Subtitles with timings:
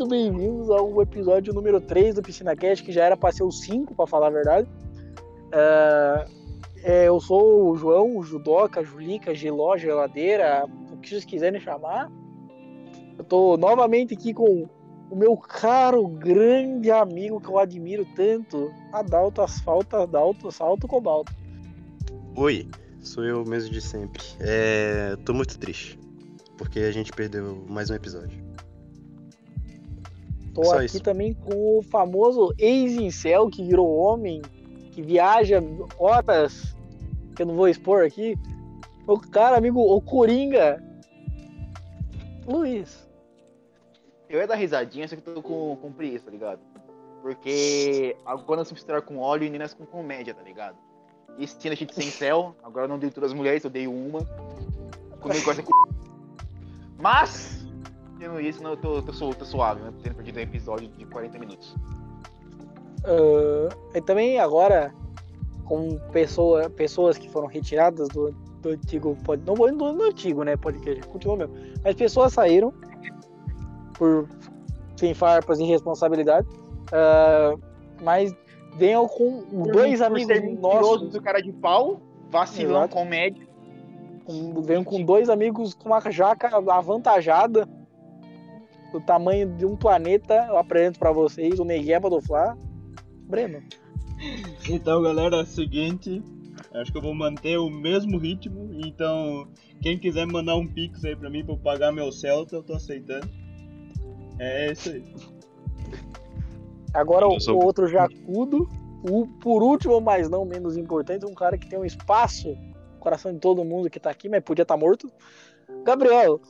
[0.00, 3.50] muito bem-vindos ao episódio número 3 do Piscina Cast, que já era para ser o
[3.50, 4.66] 5, para falar a verdade.
[5.52, 6.24] É,
[6.82, 12.10] é, eu sou o João, o Judoca, Julica, Giló, Geladeira, o que vocês quiserem chamar.
[13.18, 14.66] Eu tô novamente aqui com
[15.10, 21.30] o meu caro, grande amigo que eu admiro tanto, Adalto Asfalto, Adalto Salto Cobalto.
[22.36, 22.66] Oi,
[23.02, 24.22] sou eu mesmo de sempre.
[24.40, 25.98] É, tô muito triste,
[26.56, 28.39] porque a gente perdeu mais um episódio.
[30.54, 31.00] Tô Só aqui isso.
[31.00, 34.42] também com o famoso ex-incel que virou homem,
[34.92, 35.62] que viaja
[35.98, 36.76] horas,
[37.36, 38.36] que eu não vou expor aqui.
[39.06, 40.82] O cara, amigo, o Coringa.
[42.46, 43.08] Luiz.
[44.28, 46.60] Eu ia dar risadinha, só que eu tô com, com preguiça, tá ligado?
[47.22, 50.76] Porque agora se misturar com óleo e meninas com comédia, tá ligado?
[51.38, 54.20] E tinha gente sem céu, agora eu não dei todas as mulheres, eu dei uma.
[55.20, 55.70] Comigo gosta com.
[56.98, 57.59] Mas,
[58.20, 59.92] tendo isso, não, eu tô, tô, tô suave, né?
[60.02, 61.74] Tendo perdido um episódio de 40 minutos.
[63.04, 64.94] Ah, e também agora,
[65.64, 70.44] com pessoa, pessoas que foram retiradas do, do antigo pod, não vou do, do antigo,
[70.44, 71.56] né, podcast, continua mesmo.
[71.82, 72.72] Mas pessoas saíram
[73.94, 74.28] por
[74.96, 76.46] sem farpas e responsabilidade.
[76.92, 77.54] ah,
[78.02, 78.34] mas
[78.76, 82.94] venham com dois Por amigos ser mentiroso nossos, do cara de pau, vacilão, Exato.
[82.94, 83.48] comédia.
[84.24, 87.68] com, venham com dois amigos com uma jaca avantajada
[88.92, 90.46] do tamanho de um planeta.
[90.48, 92.56] Eu apresento pra vocês o Negueba do Fla.
[93.26, 93.62] Breno.
[94.68, 96.22] Então, galera, é o seguinte.
[96.74, 98.70] Acho que eu vou manter o mesmo ritmo.
[98.84, 99.48] Então,
[99.80, 102.74] quem quiser mandar um pix aí pra mim pra eu pagar meu Celta, eu tô
[102.74, 103.28] aceitando.
[104.38, 105.04] É isso aí.
[106.92, 108.68] Agora o, sou- o outro jacudo.
[109.08, 113.32] O, por último, mas não menos importante, um cara que tem um espaço no coração
[113.32, 115.10] de todo mundo que tá aqui, mas podia estar morto.
[115.84, 116.40] Gabriel.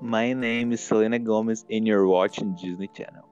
[0.00, 3.24] My name is Selena Gomez and you're watching Disney Channel.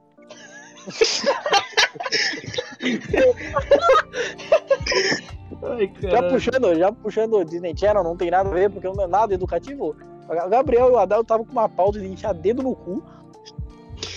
[5.63, 9.03] Ai, Já puxando, já puxando o Disney Channel, não tem nada a ver, porque não
[9.03, 9.95] é nada educativo.
[10.27, 13.01] O Gabriel e o Adel estavam com uma pauta de enfiar dedo no cu.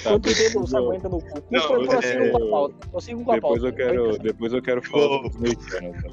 [0.02, 0.84] Tá, Quanto dedo você não.
[0.86, 1.42] aguenta no cu?
[1.50, 2.74] Não, Pro- prossigam é- com a pauta.
[2.90, 3.00] Com a
[3.34, 3.66] Depois pauta.
[3.66, 5.92] eu quero, depois eu quero falar do Disney Channel.
[5.92, 6.08] tá?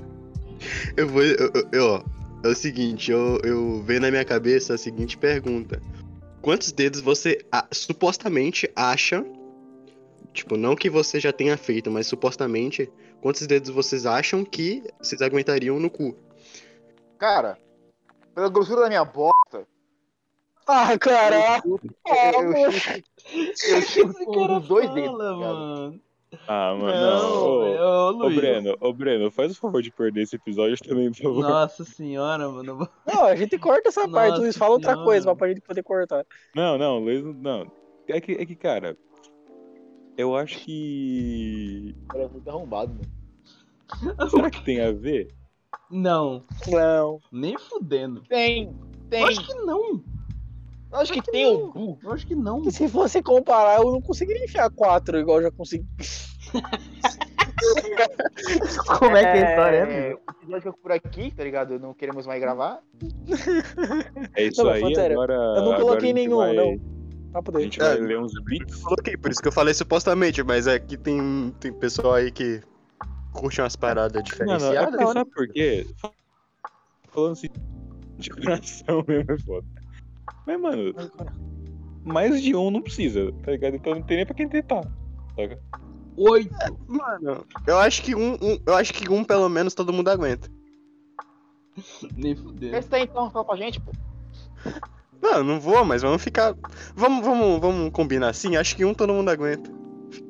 [0.97, 1.23] Eu vou.
[1.23, 2.03] Eu, eu- eu-
[2.43, 5.81] é o seguinte, eu, eu veio na minha cabeça a seguinte pergunta.
[6.45, 9.25] Quantos dedos você a- supostamente acha?
[10.31, 12.87] Tipo, não que você já tenha feito, mas supostamente,
[13.19, 16.15] quantos dedos vocês acham que vocês aguentariam no cu?
[17.17, 17.57] Cara,
[18.35, 19.65] pela grossura da minha bosta,
[20.67, 21.63] Ah, cara.
[21.65, 22.71] eu, eu, eu,
[23.77, 25.09] eu chuto com os dois dedos.
[25.17, 25.55] fala, tá ligado?
[25.57, 26.01] mano.
[26.47, 27.75] Ah, mano, não.
[27.75, 28.29] Não, Ô, ô.
[28.29, 31.41] Breno, ô, Breno, faz o favor de perder esse episódio também, por favor.
[31.41, 32.87] Nossa senhora, mano.
[33.05, 34.29] Não, a gente corta essa parte.
[34.31, 36.25] Nossa Luiz, fala outra coisa pra gente poder cortar.
[36.55, 37.71] Não, não, Luiz, não.
[38.07, 38.97] É que, é que, cara,
[40.17, 41.95] eu acho que.
[42.09, 44.29] Cara, é muito arrombado, mano.
[44.29, 45.27] Será que tem a ver?
[45.91, 47.19] Não, Não.
[47.31, 48.21] nem fudendo.
[48.21, 48.75] Tem,
[49.09, 49.21] tem.
[49.21, 50.03] Eu acho que não.
[50.91, 51.97] Eu acho que tem o cu.
[52.03, 52.63] Eu acho que não.
[52.67, 55.85] E se fosse comparar, eu não conseguiria enfiar quatro igual eu já consegui.
[58.99, 60.13] Como é que é a história, é?
[60.13, 61.79] O episódio fica por aqui, tá ligado?
[61.79, 62.79] Não queremos mais gravar.
[64.35, 65.33] É isso Não, aí, sério, agora.
[65.33, 66.79] Eu não coloquei nenhum, vai- não.
[67.53, 67.99] A gente vai É.
[67.99, 68.75] ler uns beats.
[68.81, 72.61] Coloquei, por isso que eu falei supostamente, mas é que tem, tem pessoal aí que
[73.33, 74.95] curte umas paradas Não, não, é diferenciadas.
[74.95, 75.87] porque sabe por quê?
[77.09, 77.47] Falando assim,
[78.17, 79.67] de coração mesmo é foda.
[80.45, 80.93] Mas, mano,
[82.03, 83.75] mais de um não precisa, tá ligado?
[83.75, 84.81] Então não tem nem pra quem tentar.
[85.35, 85.59] Saca?
[86.17, 86.55] Oito.
[86.87, 90.49] Mano, eu acho que um, um- eu acho que um pelo menos todo mundo aguenta.
[92.15, 92.71] Nem fudendo.
[92.71, 93.91] Testa aí então, fala pra gente, pô.
[95.21, 96.55] Não, não vou, mas vamos ficar.
[96.95, 98.55] Vamos, vamos, vamos combinar assim.
[98.55, 99.69] Acho que um todo mundo aguenta.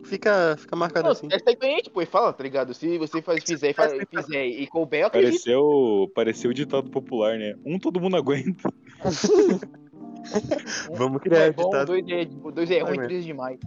[0.06, 1.28] Fica, fica marcado Não, assim.
[1.28, 2.74] testa aí pra gente, pô, e fala, tá ligado?
[2.74, 5.32] Se você faz, fizer, faz, fizer e couber, eu acredito.
[5.32, 7.56] Pareceu, pareceu o ditado popular, né?
[7.66, 8.70] Um todo mundo aguenta.
[10.96, 11.88] Vamos Um criar é bom, ditado.
[11.88, 13.60] dois é, dois é ruim, três é demais.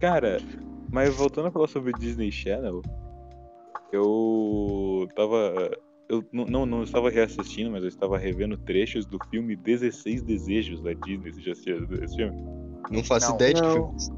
[0.00, 0.40] Cara,
[0.92, 2.82] mas voltando a falar sobre Disney Channel,
[3.92, 5.70] eu tava.
[6.08, 10.92] Eu não, não, estava reassistindo, mas eu estava revendo trechos do filme 16 Desejos da
[10.92, 11.32] Disney.
[11.32, 12.36] Você já assistiu esse filme?
[12.90, 13.72] Não faço Não, ideia de não.
[13.72, 14.10] filmes.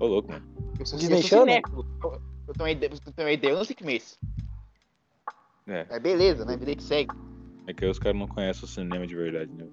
[0.00, 0.44] Ô, louco, mano.
[0.78, 1.60] Eu sou, Disney eu Channel?
[1.72, 2.12] Eu,
[2.48, 4.18] eu tenho uma ideia, uma ideia, eu não sei que mês.
[5.66, 6.56] É, É beleza, né?
[6.56, 7.12] Vida que segue.
[7.66, 9.66] é que aí os caras não conhecem o cinema de verdade, né?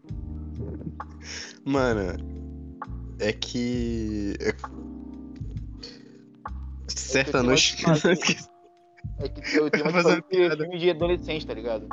[1.66, 2.16] Mano,
[3.20, 4.34] é que.
[4.40, 4.56] é-
[6.88, 7.78] Certa tenho noite.
[9.20, 11.88] É que eu tenho uma Fazer uma de filme de adolescente, tá ligado?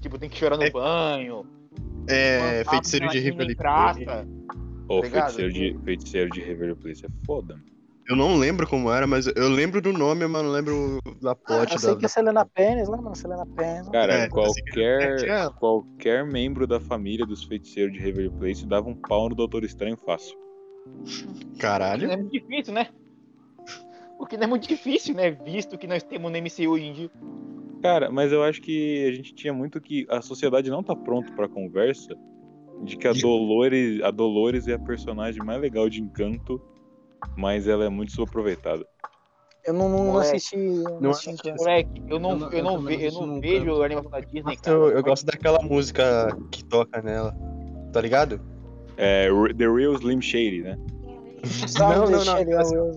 [0.00, 1.46] Tipo, tem que chorar no É- banho.
[2.08, 3.54] É, uma- feiticeiro de Rivali.
[3.54, 4.26] praça.
[4.88, 7.54] Ô, feiticeiro de, feiticeiro de Reverter Place é foda.
[7.54, 7.64] mano.
[8.10, 11.34] Eu não lembro como era, mas eu lembro do nome, mas não lembro da Ah,
[11.36, 11.96] plot eu sei da.
[12.00, 13.14] que é Selena Pérez, lembra?
[13.14, 13.88] Selena Pérez.
[13.88, 15.48] Cara, É, qualquer, é.
[15.50, 19.96] qualquer membro da família dos feiticeiros de Reverter Place dava um pau no Doutor Estranho
[19.96, 20.36] fácil.
[21.58, 22.10] Caralho.
[22.10, 22.88] é muito difícil, né?
[24.18, 25.30] O que não é muito difícil, né?
[25.30, 27.10] Visto que nós temos no MCU hoje em dia.
[27.80, 30.04] Cara, mas eu acho que a gente tinha muito que.
[30.10, 32.14] A sociedade não tá pronta pra conversa
[32.82, 36.60] de que a Dolores, a Dolores é a personagem mais legal de encanto,
[37.36, 38.84] mas ela é muito subaproveitada.
[39.64, 40.56] Eu não, não Moleque, assisti.
[41.00, 41.52] Não assisti.
[41.52, 44.56] Moleque, eu não, Eu não- eu eu ve- eu não vejo a animação da Disney,
[44.56, 44.76] cara.
[44.76, 47.34] eu, eu gosto daquela música que toca nela.
[47.92, 48.40] Tá ligado?
[48.96, 50.78] É The Real Slim Shady, né?
[51.78, 52.94] Não, não, não, eu- eu-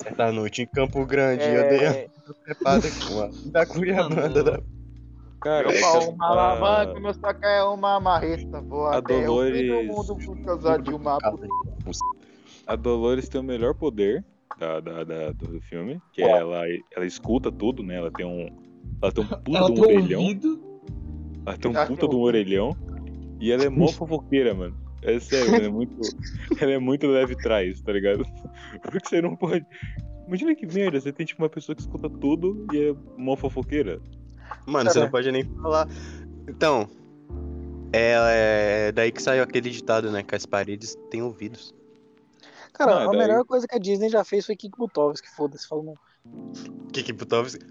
[0.00, 2.08] Certa noite em Campo Grande, eu dei a É,
[2.44, 4.62] trepada com a da Cuiabanda da.
[5.40, 8.60] Cara, é pau que é uma alavanca, meu saco é uma marreta.
[8.60, 11.18] Vou a até o fim Dolores- do mundo por causa de uma.
[12.68, 14.24] A Dolores tem o melhor poder
[14.58, 16.62] da, da- da- do filme, que é ela,
[16.94, 17.96] ela escuta tudo, né?
[17.96, 18.48] Ela tem um.
[19.02, 20.20] Ela tem um puta de um tem orelhão.
[20.22, 20.62] ouvido.
[21.46, 22.76] Ela tem um puta de um um- orelhão.
[23.40, 24.76] E ela é mó fofoqueira, mano.
[25.02, 25.96] É sério, ela é muito.
[26.60, 28.24] Ela é muito leve trás, tá ligado?
[28.82, 29.64] Porque você não pode.
[30.26, 34.00] Imagina que merda, você tem tipo uma pessoa que escuta tudo e é mó fofoqueira.
[34.66, 35.88] Mano, você não pode nem falar.
[36.48, 36.88] Então.
[37.92, 40.22] É, é daí que saiu aquele ditado, né?
[40.22, 41.72] Que as paredes têm ouvidos.
[42.78, 45.28] Cara, Não, é a daí- melhor coisa que a Disney já fez foi Kik Butovski,
[45.34, 45.94] foda-se, falou não.
[46.92, 47.64] Que que Butovski?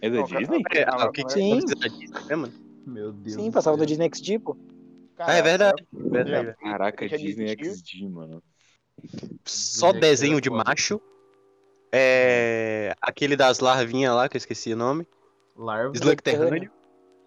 [0.00, 0.62] É da Não, cara, Disney?
[0.72, 1.50] É, ah, o Sim.
[1.60, 2.52] Butovski é da Disney, né, mano?
[2.86, 3.34] Meu Deus.
[3.36, 4.56] Sim, passava do Disney XD, pô.
[5.18, 5.86] Ah, é verdade.
[5.92, 6.46] verdade.
[6.48, 7.48] Já- Caraca, Disney?
[7.56, 8.42] XD, mano.
[9.44, 11.00] Só Disney desenho era de macho.
[11.92, 12.94] É.
[13.00, 15.06] Aquele das larvinhas lá, que eu esqueci o nome.
[15.56, 15.94] Larva.
[15.94, 16.70] Slug Terrâneo.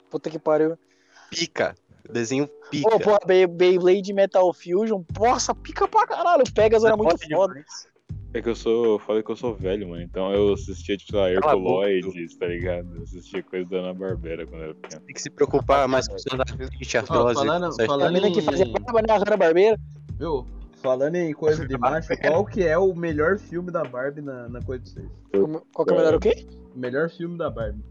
[0.09, 0.77] Puta que pariu.
[1.29, 1.75] Pica.
[2.11, 2.95] Desenho pica.
[2.95, 6.43] Ô, porra, Bey- Beyblade Metal Fusion, nossa, pica pra caralho.
[6.47, 7.63] O Pegasus era muito foda.
[8.33, 8.85] É que eu sou.
[8.85, 10.01] Eu falei que eu sou velho, mano.
[10.01, 12.95] Então eu assistia, tipo, sei lá, Herculoides, tá ligado?
[12.97, 15.01] Eu assistia coisa da Ana Barbera quando eu era pequeno.
[15.05, 18.71] Tem que se preocupar mais com os seus artistas, falando- falando- mina que fazia em-
[18.71, 19.77] barba na Hanna Barbeira.
[20.19, 20.45] Viu?
[20.81, 24.61] Falando em coisa de macho, qual que é o melhor filme da Barbie na, na
[24.61, 25.07] coisa de vocês?
[25.73, 26.45] Qual que é o melhor o quê?
[26.75, 27.83] Melhor filme da Barbie.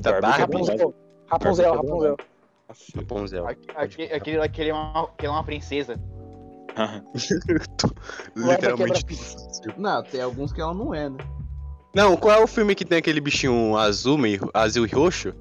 [0.00, 0.40] Da Barbie Barbie?
[0.56, 0.94] Rapunzel.
[1.26, 2.16] Rapunzel, Barbie Rapunzel.
[2.96, 3.46] Rapunzel.
[3.46, 5.94] Aquele lá que ele é uma, é uma princesa.
[8.36, 9.04] Literalmente.
[9.76, 11.18] Não, tem alguns que ela não é, né?
[11.94, 15.34] Não, qual é o filme que tem aquele bichinho azul, meio azul e roxo?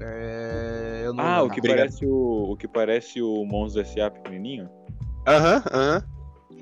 [0.00, 1.02] É.
[1.04, 1.54] Eu não Ah, o lembro.
[1.54, 1.78] que Obrigado.
[1.86, 2.52] parece o.
[2.52, 4.10] O que parece o Monstro S.A.
[4.10, 4.68] pequenininho?
[5.26, 6.02] Aham, aham.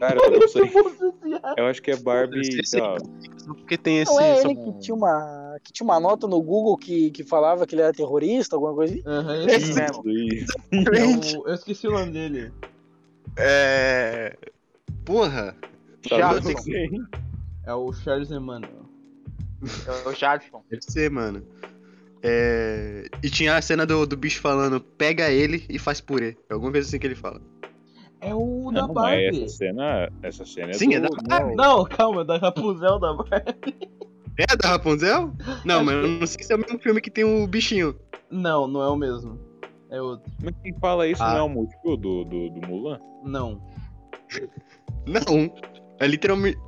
[0.00, 0.62] Cara, eu não sei.
[1.56, 2.66] Eu acho que é Barbie.
[2.66, 2.96] Sei lá,
[3.46, 4.12] Porque tem esse.
[4.12, 7.24] Não é só- ele que tinha uma, que tinha uma nota no Google que, que
[7.24, 9.02] falava que ele era terrorista, alguma coisa assim?
[9.06, 10.02] Aham, Esse esse mesmo.
[10.72, 12.52] é o- Eu esqueci o nome dele.
[13.36, 14.36] É.
[15.04, 15.56] Porra.
[16.62, 17.04] Sim.
[17.64, 18.86] É o Charles Emmanuel.
[20.04, 20.62] É o Jackson.
[20.70, 21.42] Deve ser, mano.
[22.22, 23.06] É...
[23.22, 26.36] E tinha a cena do, do bicho falando, pega ele e faz purê.
[26.48, 27.40] É alguma coisa assim que ele fala.
[28.20, 29.44] É o da Não, mas Barbie.
[29.44, 30.12] essa cena.
[30.22, 33.88] Essa cena é Sim, é do, da não, Não, calma, é da Rapunzel da Barbie.
[34.38, 35.32] É da Rapunzel?
[35.64, 37.98] Não, mas eu não sei se é o mesmo filme que tem o bichinho.
[38.30, 39.38] Não, não é o mesmo.
[39.90, 40.30] É outro.
[40.42, 41.32] Mas quem fala isso Ah.
[41.32, 42.98] não é o múltiplo do, do, do Mulan?
[43.24, 43.62] Não.
[45.06, 45.54] Não.
[46.00, 46.58] É literalmente.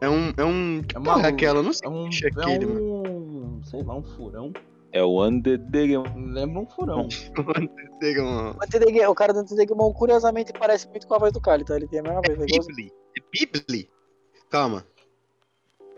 [0.00, 0.32] É um.
[0.36, 0.82] É um.
[0.82, 1.58] Que É porra é uma- aquela?
[1.58, 2.02] Eu não sei É um.
[2.04, 2.80] que bicho é aquele, é mano.
[3.08, 3.60] um.
[3.64, 4.52] Sei lá, um furão.
[4.92, 5.96] É o Underdeg.
[6.16, 7.08] Lembra um furão.
[8.00, 9.10] Um.
[9.10, 11.74] O, cara do Antidegmon, curiosamente, parece muito com a voz do Kali, tá?
[11.74, 12.38] Ele tem a mesma voz.
[12.38, 12.64] É igualzinho.
[12.76, 12.92] Bibli.
[13.16, 13.20] É
[13.58, 13.90] Bibli?
[14.48, 14.84] Calma.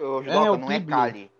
[0.00, 0.80] O É, o não é.
[0.80, 1.30] Cali.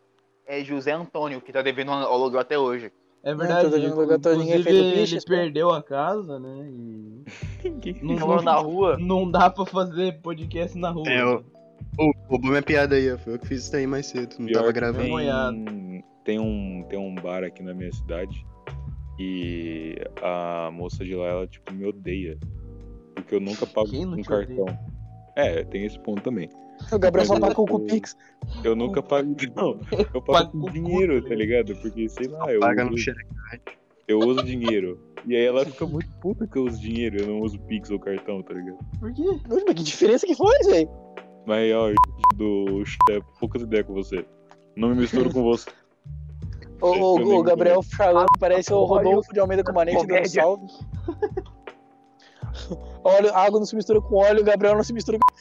[0.47, 2.93] É José Antônio, que tá devendo um aluguel até hoje.
[3.23, 3.87] É Não, verdade.
[3.89, 5.27] lugar, tô- ninguém Inclusive, o ele piche, pô.
[5.29, 6.69] perdeu a casa, né?
[6.71, 7.25] E.
[8.03, 8.97] Não, Jogando não, na rua.
[8.99, 11.09] não dá pra fazer podcast na rua.
[11.09, 11.45] É, o-
[11.99, 13.19] Ô, roubou minha piada aí, ó.
[13.19, 14.37] Foi eu que fiz isso aí mais cedo.
[14.39, 15.05] Não tava gravando.
[15.05, 18.45] Tem, tem, um, tem um bar aqui na minha cidade
[19.19, 22.39] e a moça de lá, ela, tipo, me odeia.
[23.15, 24.67] Porque eu nunca pago te cartão.
[25.37, 26.49] É, tem esse ponto também.
[26.93, 28.17] O Gabriel só tá com o eu- Pix.
[28.65, 29.35] Eu nunca pago.
[29.55, 29.81] Não,
[30.15, 31.75] eu Paga pago com com dinheiro, tá ligado?
[31.77, 33.21] Porque, sei lá, eu Paga no uso, cheque.
[34.09, 34.99] eu uso dinheiro.
[35.27, 37.99] E aí ela fica muito puta que eu uso dinheiro, eu não uso Pix ou
[38.01, 38.79] cartão, tá ligado?
[38.99, 39.23] Por quê?
[39.49, 40.89] Mas que diferença que foi, velho?
[41.47, 41.91] Mas, ó,
[42.37, 44.25] do é poucas ideias com você.
[44.77, 45.69] Não me misturo com você.
[46.81, 50.43] O, o- Eu o lembro Gabriel falando parece o Rodolfo de Almeida Comanete dando Comédia.
[50.43, 50.67] salve.
[53.05, 55.35] Óleo, água não se mistura com óleo, o Gabriel não se mistura com.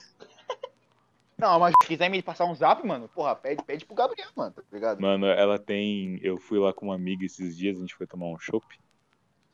[1.39, 4.53] Não, mas se quiser me passar um zap, mano, porra, pede, pede pro Gabriel, mano,
[4.53, 5.00] tá ligado?
[5.00, 6.19] Mano, ela tem.
[6.22, 8.65] Eu fui lá com uma amiga esses dias, a gente foi tomar um chopp.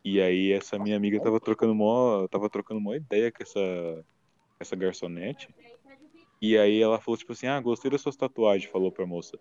[0.03, 4.05] E aí essa minha amiga tava trocando mó, tava trocando mó ideia com essa
[4.59, 5.53] essa garçonete.
[6.41, 9.37] E aí ela falou tipo assim: "Ah, gostei das suas tatuagens", falou pra moça.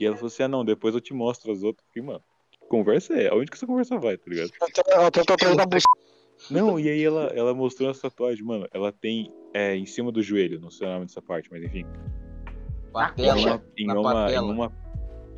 [0.00, 1.86] E ela falou assim: "Ah, não, depois eu te mostro as outras".
[1.88, 3.28] Fiquei, mano, que conversa é?
[3.28, 4.50] Aonde que essa conversa vai, tá ligado?
[4.88, 6.03] Ela tem tatuagem na buceta.
[6.50, 8.66] Não, e aí ela, ela mostrou as tatuagens, mano.
[8.72, 11.84] Ela tem é, em cima do joelho, não sei o nome dessa parte, mas enfim.
[12.92, 13.38] Patela.
[13.38, 14.72] Em uma, em na uma, em uma,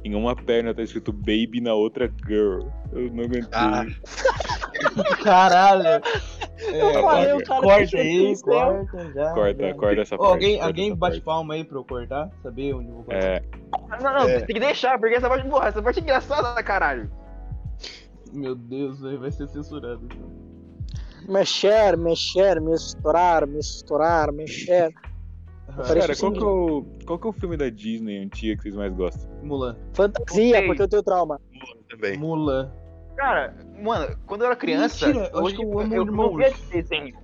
[0.05, 2.69] em uma perna tá escrito baby, na outra girl.
[2.93, 3.49] Eu não aguentei.
[3.53, 3.85] Ah,
[5.23, 6.03] Caralho.
[6.59, 9.33] Eu É, falei, o cara corta aí, corta já.
[9.35, 9.75] corta, já.
[9.75, 10.33] corta essa Ô, parte.
[10.33, 11.25] alguém corta alguém essa bate parte.
[11.25, 12.31] palma aí pra eu cortar?
[12.43, 13.25] Saber onde eu vou cortar?
[13.25, 13.43] É,
[14.03, 14.39] Não, não, É.
[14.41, 17.11] tem que deixar, porque essa parte, porra, essa parte é engraçada, caralho.
[18.33, 20.01] Meu Deus, aí vai ser censurado.
[20.05, 20.36] então.
[21.29, 24.93] Mexer, mexer, misturar, misturar, mexer.
[25.87, 28.63] Cara, assim, qual que, é o, qual que é o filme da Disney antiga que
[28.63, 29.29] vocês mais gostam?
[29.43, 29.77] Mulan.
[29.93, 31.41] Fantasia, porque eu tenho trauma.
[31.91, 32.17] também.
[32.17, 32.73] Mulan.
[33.17, 36.31] Cara, mano, quando eu era criança, Mentira, eu acho hoje que eu amo eu Irmãos.
[36.31, 37.17] não via desenho.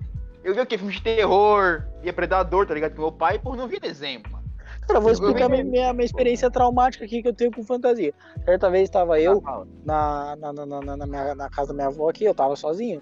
[0.43, 0.77] Eu via o que?
[0.77, 2.95] Filme de terror, via Predador, tá ligado?
[2.95, 4.43] Com meu pai, por não via desenho, mano.
[4.81, 7.51] Cara, eu vou Eu explicar vi- minha, minha, minha experiência traumática aqui que eu tenho
[7.51, 8.13] com fantasia.
[8.43, 9.65] Certa vez estava eu Fala.
[9.85, 13.01] na, na, na, na, na minha- na casa da minha avó aqui, eu tava sozinho.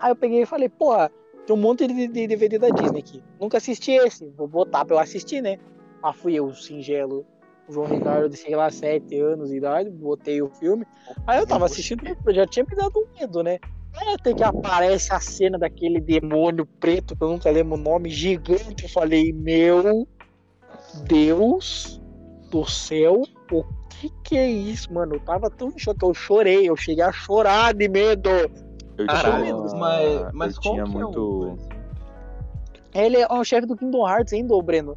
[0.00, 1.10] Aí eu peguei e falei, porra,
[1.46, 3.22] tem um monte de, de DVD da Disney aqui.
[3.38, 5.58] Nunca assisti esse, vou botar pra eu assistir, né?
[6.02, 7.26] Ah, fui eu, singelo,
[7.68, 10.86] João Ricardo de, sei lá, 7 anos de idade, botei o filme.
[11.26, 13.58] Aí eu tava assistindo, já tinha me dado um medo, né?
[13.96, 18.08] Aí até que aparece a cena daquele demônio preto, que eu nunca lembro o nome,
[18.08, 18.84] gigante.
[18.84, 20.06] Eu falei, meu
[21.06, 22.00] Deus
[22.50, 25.16] do céu, o que que é isso, mano?
[25.16, 28.30] Eu tava tão em choque, eu chorei, eu cheguei a chorar de medo.
[29.02, 29.44] Eu Caralho.
[29.44, 31.20] tinha, Mas, mas eu qual tinha que é muito.
[31.20, 31.58] o...
[32.94, 34.96] Ele é o chefe do Kingdom Hearts ainda, ô Breno.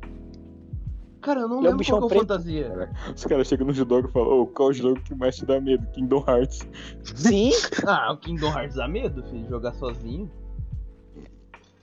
[1.22, 2.34] Cara, eu não Ele é um lembro bichão qual que é o preto.
[2.34, 2.90] fantasia.
[3.16, 5.62] Os caras chegam no jogo e falam, ô, qual o jogo que mais te dá
[5.62, 5.86] medo?
[5.94, 6.68] Kingdom Hearts.
[7.04, 7.52] Sim,
[7.88, 10.30] Ah, o Kingdom Hearts dá medo, filho, jogar sozinho.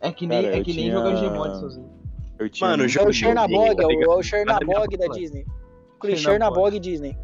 [0.01, 1.89] É que nem, Cara, é que nem tinha- jogar Gmod sozinho.
[2.39, 5.45] Eu tinha Mano, muito é o jogo- Chernabog, é o, é o Chernabog da Disney.
[6.03, 6.17] Chernabog.
[6.19, 7.19] Chernabog Disney.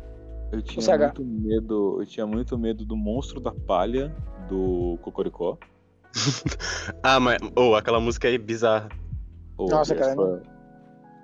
[0.52, 1.96] Eu O tinha muito medo.
[2.00, 4.14] Eu tinha muito medo do monstro da palha
[4.48, 5.58] do Cocoricó.
[7.02, 7.38] Ah, mas.
[7.56, 8.88] Ô, aquela música aí bizarra.
[9.58, 10.14] Ou Nossa, cara,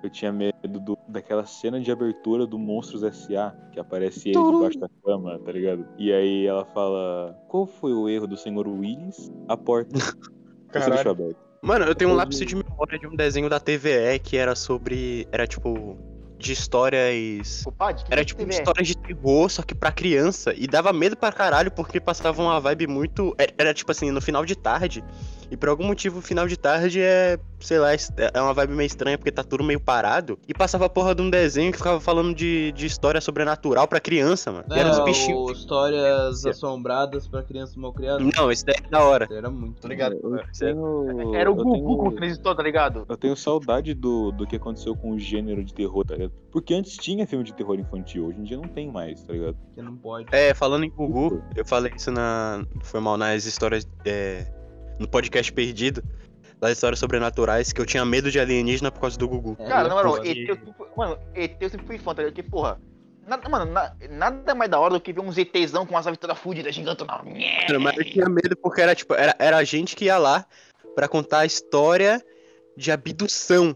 [0.03, 3.51] Eu tinha medo do- daquela cena de abertura do Monstros S.A.
[3.71, 5.85] que aparece ele debaixo da cama, tá ligado?
[5.97, 9.31] E aí ela fala: Qual foi o erro do senhor Willis?
[9.47, 9.93] A porta.
[9.97, 10.93] Você Caralho.
[10.95, 11.37] deixou aberto.
[11.61, 15.27] Mano, eu tenho um lápis de memória de um desenho da TVE que era sobre.
[15.31, 15.97] Era tipo.
[16.43, 17.63] De histórias.
[18.05, 20.53] Que Era tipo teve histórias de terror, só que pra criança.
[20.55, 23.33] E dava medo pra caralho, porque passava uma vibe muito.
[23.37, 25.03] Era, era, tipo assim, no final de tarde.
[25.53, 27.37] E por algum motivo, o final de tarde é.
[27.59, 30.37] Sei lá, é uma vibe meio estranha, porque tá tudo meio parado.
[30.47, 33.99] E passava a porra de um desenho que ficava falando de, de história sobrenatural pra
[34.01, 34.65] criança, mano.
[34.69, 35.49] E era uns Era bichinhos.
[35.49, 38.27] o Histórias assombradas pra crianças mal criadas.
[38.35, 39.27] Não, esse daí é da hora.
[39.31, 39.79] Era muito.
[39.79, 40.17] Tô ligado.
[40.59, 43.05] Tenho- Era o Gugu tenho- com três histórias, tá ligado?
[43.07, 46.33] Eu tenho saudade do, do que aconteceu com o gênero de terror, tá ligado?
[46.51, 49.55] Porque antes tinha filme de terror infantil, hoje em dia não tem mais, tá ligado?
[49.75, 50.25] Que não pode.
[50.31, 52.65] É, falando em Gugu, eu falei isso na.
[52.81, 53.87] Foi mal nas histórias.
[54.05, 54.45] é,
[54.99, 56.03] no podcast perdido.
[56.59, 59.57] Das histórias sobrenaturais, que eu tinha medo de alienígena por causa do Gugu.
[59.59, 60.25] É, Cara, na moral.
[60.25, 62.35] ET, eu sempre fui- mano, ET eu sempre fui fã, tá ligado?
[62.35, 62.79] Porque, porra,
[63.27, 66.17] nada, mano, na- nada mais da hora do que ver um ZTzão com as aves
[66.17, 67.21] todas fudidas, gigantona.
[67.81, 70.45] Mas eu tinha medo porque era tipo, era, era a gente que ia lá
[70.95, 72.23] pra contar a história
[72.77, 73.75] de abdução.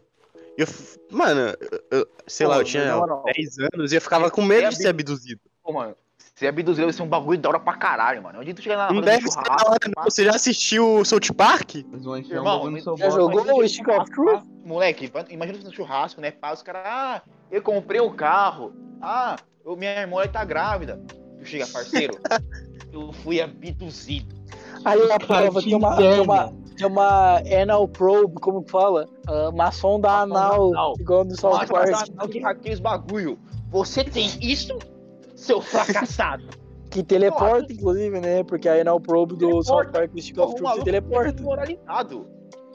[0.57, 0.67] Eu,
[1.11, 4.31] mano, eu- eu- sei Pô, lá, eu tinha na moral, 10 anos e eu ficava
[4.31, 5.41] com medo de ser abduzido.
[5.61, 5.93] Pô, mano,
[6.37, 8.39] ser abduzido deve ser um bagulho da hora pra caralho, mano.
[8.39, 10.03] Onde tu chega na Não deve ser da hora, não.
[10.03, 11.75] Você já assistiu o South Park?
[11.91, 14.43] Um Irmão, seu já jogou o Stick of Truth?
[14.63, 16.29] Moleque, imagina você no churrasco, né?
[16.29, 18.71] Pá, os caras, ah, eu comprei o carro.
[19.01, 21.01] Ah, eu- minha irmã tá grávida.
[21.39, 22.19] Tu chega, parceiro,
[22.93, 24.35] eu fui abduzido.
[24.85, 29.07] Aí a prova tem uma, tem uma, tem uma anal probe, como que fala?
[29.27, 30.93] Uma sonda Uma sonda anal, anal.
[30.99, 32.59] igual no South Park.
[32.71, 33.39] os bagulho.
[33.71, 34.77] Você tem isso,
[35.37, 36.43] seu fracassado?
[36.89, 38.45] Que teleporta, inclusive, né?
[38.45, 39.61] Porque a anal probe do.
[39.61, 41.33] South Park do Stick of O Truth maluco teleporta.
[41.33, 42.25] desmoralizado.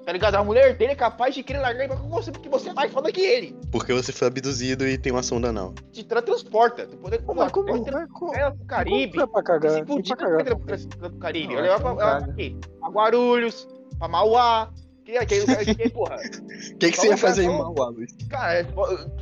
[0.04, 0.34] Tá ligado?
[0.34, 3.10] A mulher dele é capaz de querer largar com você porque você é mais foda
[3.10, 3.56] que ele.
[3.70, 5.72] Porque você foi abduzido e tem uma sonda anal.
[5.92, 6.86] Te teletransporta.
[6.86, 9.12] Tu pode Como, como, ela como, como, ela pro Caribe.
[9.14, 9.72] como pra cagar?
[9.72, 10.58] Se fudir, pra não vai cagar?
[10.98, 11.54] pro Caribe.
[11.54, 12.34] Não, Ela levar não pra, pra?
[12.80, 13.66] Pra Guarulhos,
[13.98, 14.70] pra Mauá.
[15.04, 16.16] Que, que, que, que, porra.
[16.16, 16.18] O
[16.78, 18.12] que, que você ia Vamos fazer em Mauá, Luiz?
[18.30, 18.64] Cara,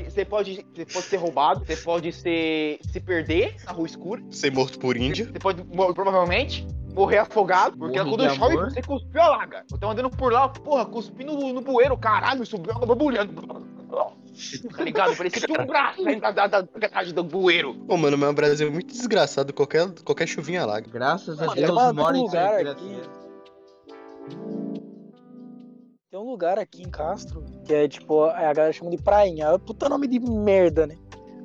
[0.04, 4.22] você pode, você pode ser roubado, você pode ser, se perder na rua escura.
[4.30, 5.26] Ser morto por índio?
[5.26, 5.62] Você pode
[5.94, 8.70] provavelmente morrer afogado, porque Morre quando de chove amor.
[8.70, 9.64] você cuspiu a laga.
[9.70, 13.32] Eu tava andando por lá, porra, cuspi no, no bueiro, caralho, subiu água borbulhando.
[14.76, 15.16] tá ligado?
[15.16, 17.74] Parecia que um braço da, da, da, da, do bueiro.
[17.86, 19.52] Pô, mano, mas o Brasil é muito desgraçado.
[19.52, 20.80] Qualquer, qualquer chuvinha lá.
[20.80, 23.00] Graças a Mano, Deus, tem um mora em lugar aqui.
[26.10, 29.46] Tem um lugar aqui em Castro que é tipo, a galera chama de prainha.
[29.46, 30.96] É Puta nome de merda, né?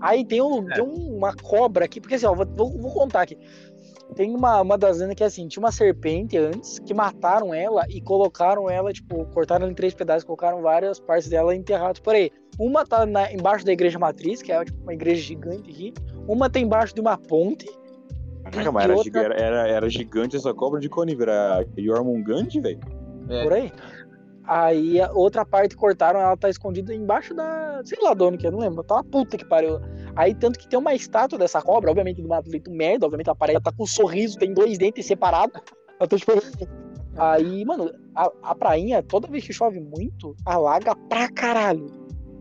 [0.01, 3.37] Aí tem, um, tem uma cobra aqui, porque assim, ó, vou, vou- vou contar aqui.
[4.15, 7.85] Tem uma, uma das lendas que é assim, tinha uma serpente antes que mataram ela
[7.89, 12.13] e colocaram ela, tipo, cortaram ela em três pedaços, colocaram várias partes dela enterradas por
[12.15, 12.31] aí.
[12.59, 15.93] Uma tá na- embaixo da igreja matriz, que é tipo, uma igreja gigante aqui.
[16.27, 17.65] Uma tá embaixo de uma ponte.
[18.43, 22.79] Caraca, mas era, outra- era, era, era gigante essa cobra de Coniver, a Jormungand, velho.
[23.27, 23.43] É.
[23.43, 23.71] por aí.
[24.47, 27.81] Aí a outra parte cortaram, ela tá escondida embaixo da.
[27.83, 28.83] Sei lá de onde que é, não lembro.
[28.83, 29.79] Tá uma puta que pariu.
[30.15, 33.35] Aí tanto que tem uma estátua dessa cobra, obviamente de um jeito merda, obviamente a
[33.35, 35.59] parede tá com um sorriso, tem dois dentes separados.
[35.99, 36.33] Eu tô tipo.
[37.17, 41.87] Aí, mano, a, a prainha, toda vez que chove muito, alaga pra caralho.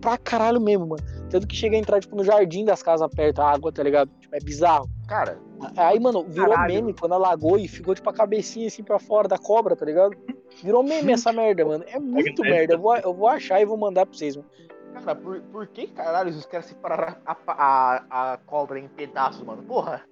[0.01, 1.03] Pra caralho mesmo, mano.
[1.31, 4.11] Tanto que chega a entrar, tipo, no jardim das casas perto, a água, tá ligado?
[4.21, 4.89] Tipo, é bizarro.
[5.07, 5.39] Cara,
[5.77, 6.75] Aí, mano, virou Caralho.
[6.75, 10.17] meme quando alagou e ficou, tipo, a cabecinha assim pra fora da cobra, tá ligado?
[10.63, 11.85] Virou meme essa merda, mano.
[11.87, 12.75] É muito merda.
[12.75, 14.49] Eu vou, eu vou achar e vou mandar pra vocês, mano.
[14.95, 19.63] cara, por, por que caralho os caras separaram a, a, a cobra em pedaços, mano?
[19.63, 20.03] Porra.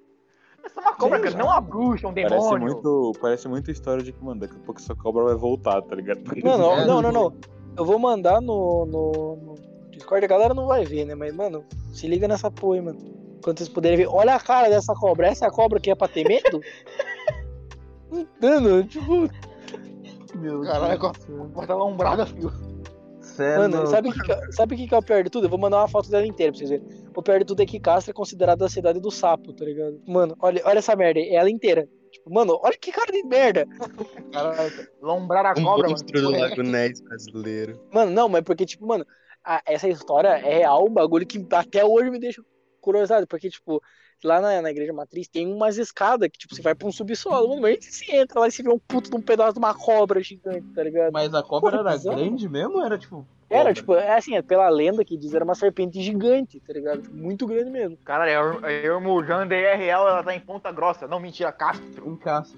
[0.64, 2.60] Essa é uma cobra, Sei cara, não uma bruxa, um Parece demônio.
[2.74, 5.96] muito, parece muito história de que, mano, daqui a pouco essa cobra vai voltar, tá
[5.96, 6.20] ligado?
[6.42, 7.32] Mano, É, não, não, não.
[7.76, 9.54] Eu vou mandar no, no, no
[9.90, 11.14] Discord, a galera não vai ver, né?
[11.16, 12.98] Mas, mano, se liga nessa porra, aí, mano.
[13.42, 14.06] Quando vocês puderem ver.
[14.08, 15.28] Olha a cara dessa cobra.
[15.28, 16.60] Essa é a cobra que é pra ter medo?
[18.40, 19.28] Mano, tipo.
[20.36, 20.98] Meu Caralho.
[21.52, 22.52] Bota lá um brada, filho.
[23.38, 25.46] É Mano, sabe o que, é- sabe o que, que é o pior de tudo?
[25.46, 26.86] Eu vou mandar uma foto dela inteira pra vocês verem.
[27.16, 29.98] O pior de tudo é que Castro é considerada a cidade do sapo, tá ligado?
[30.06, 31.88] Mano, olha, olha essa merda, é ela inteira.
[32.10, 33.66] Tipo, mano, olha que cara de merda.
[34.32, 36.42] Caralho, lombrar a Um cobra, monstro do mano.
[36.42, 37.80] Lago Ness brasileiro.
[37.90, 39.06] Mano, não, mas porque, tipo, mano,
[39.42, 42.42] a- essa história é real, um bagulho que até hoje me deixa
[42.82, 43.82] curiosidade, porque, tipo,
[44.22, 47.48] lá na, na igreja matriz tem umas escadas que, tipo, você vai pra um subsolo,
[47.48, 49.74] mano, mas você entra lá e você vê um puto de um pedaço de uma
[49.74, 51.12] cobra gigante, tá ligado?
[51.12, 52.16] Mas a cobra Porra, era bizarro.
[52.18, 53.26] grande mesmo era tipo.
[53.48, 53.74] Era, cobra?
[53.74, 57.02] tipo, é assim, é pela lenda que diz, era uma serpente gigante, tá ligado?
[57.02, 57.96] Tipo, muito grande mesmo.
[57.98, 61.06] Caralho, a Ermujanda é real, ela tá em Ponta Grossa.
[61.06, 62.08] Não, mentira, Castro.
[62.08, 62.56] Um caço.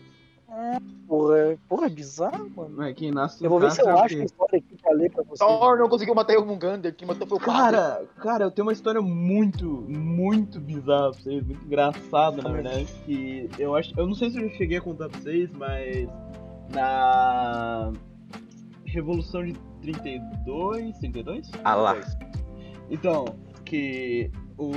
[1.08, 2.74] Porra, é- porra, bizarro, mano.
[2.76, 5.10] Mas quem nasce Eu vou ver se eu é acho a história aqui pra ler
[5.10, 5.38] pra vocês.
[5.38, 7.76] Thor não conseguiu matar Ermungandr, quem matou foi o padre.
[7.76, 12.86] Cara, cara, eu tenho uma história muito, muito bizarra pra vocês, muito engraçada, na verdade,
[13.04, 16.08] que eu acho, eu não sei se eu já cheguei a contar pra vocês, mas
[16.72, 17.92] na
[18.84, 21.50] Revolução de 32, 32?
[21.64, 21.96] Ah lá.
[22.90, 23.24] Então,
[23.64, 24.70] que o,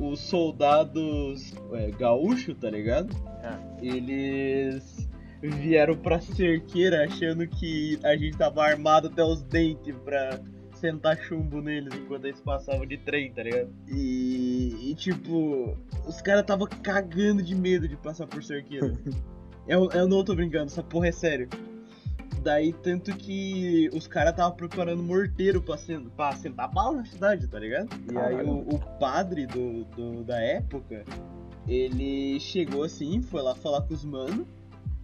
[0.00, 3.14] os soldados é, gaúchos, tá ligado?
[3.80, 5.01] Eles
[5.42, 10.40] vieram pra cerqueira achando que a gente tava armado até os dentes pra
[10.74, 13.70] sentar chumbo neles enquanto eles passavam de trem, tá ligado?
[13.88, 15.76] E, e, tipo,
[16.06, 18.92] os caras tava cagando de medo de passar por cerqueira.
[19.66, 21.48] eu, eu não tô brincando, essa porra é sério.
[22.42, 27.46] Daí, tanto que os caras tava preparando morteiro pra, sen pra sentar bala na cidade,
[27.46, 27.88] tá ligado?
[28.12, 31.04] E aí o, o padre do, do- da época,
[31.68, 34.44] ele chegou assim, foi lá falar com os manos.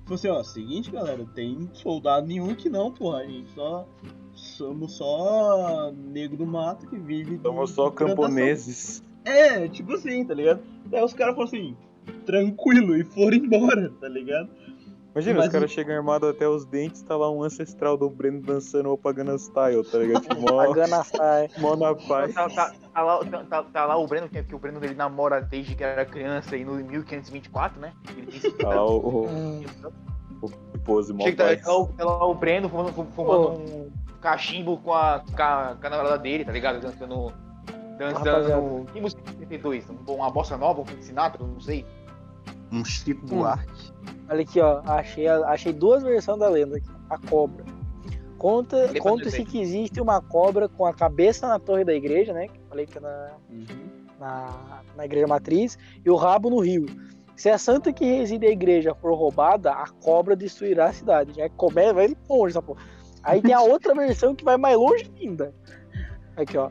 [0.09, 3.19] Falou assim, ó, seguinte galera, tem soldado nenhum aqui não, porra.
[3.19, 3.87] A gente só.
[4.33, 7.39] Somos só nego do mato que vive.
[7.43, 9.05] Somos só plantação." camponeses.
[9.23, 10.63] É, tipo assim, tá ligado?
[10.87, 11.77] Daí os caras falaram assim,
[12.25, 14.49] tranquilo, e foram embora, tá ligado?
[15.15, 18.41] Imagina, Mas os caras chegam armados até os dentes, tá lá um ancestral do Breno
[18.41, 20.23] dançando o Pagana Style, tá ligado?
[20.23, 21.49] Tipo, mó, Pagana sai.
[21.59, 22.35] mó na paz.
[22.35, 24.95] Tá, tá- tá lá, tá- tá- tá lá o Breno, que, que o Breno ele
[24.95, 27.93] namora desde que era criança e no 1524, né?
[28.11, 29.65] Ele tem esse Tá lá o, o, Hum.
[30.43, 31.63] o pose mó Chega tá, paz.
[31.63, 33.91] tá lá o- tá lá o Breno fumando, fumando um
[34.21, 36.81] cachimbo com a, com, a, com a namorada dele, tá ligado?
[36.81, 37.33] Dançando.
[37.99, 38.25] Dançando.
[38.25, 38.63] Rapaziada.
[38.93, 39.89] Que música de 72?
[39.91, 41.85] Um- Uma bossa nova, um Sinatra, não sei.
[42.71, 43.93] Um Chico Buarque.
[44.29, 44.83] Olha aqui, ó.
[44.85, 46.89] Achei, achei duas versões da lenda aqui.
[47.09, 47.65] A cobra.
[48.37, 52.47] Conta, conta-se que existe uma cobra com a cabeça na torre da igreja, né?
[52.69, 53.31] Falei que é na,
[54.21, 56.87] na, na igreja matriz, e o rabo no rio.
[57.35, 61.35] Se a santa que reside a igreja for roubada, a cobra destruirá a cidade.
[61.35, 62.81] Já começa, vai longe essa porra.
[63.23, 65.53] Aí tem a outra versão que vai mais longe ainda.
[66.37, 66.71] Aqui, ó.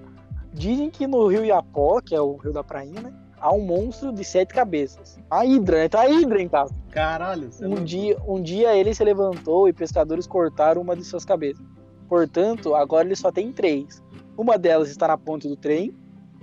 [0.53, 3.13] Dizem que no rio Iapó, que é o rio da prainha, né?
[3.39, 5.19] Há um monstro de sete cabeças.
[5.29, 5.89] A Hidra, né?
[5.89, 6.73] Tá a Hidra em casa.
[6.89, 7.83] Caralho, é Um louco.
[7.83, 11.63] dia, um dia ele se levantou e pescadores cortaram uma de suas cabeças.
[12.09, 14.01] Portanto, agora ele só tem três.
[14.37, 15.93] Uma delas está na ponte do trem,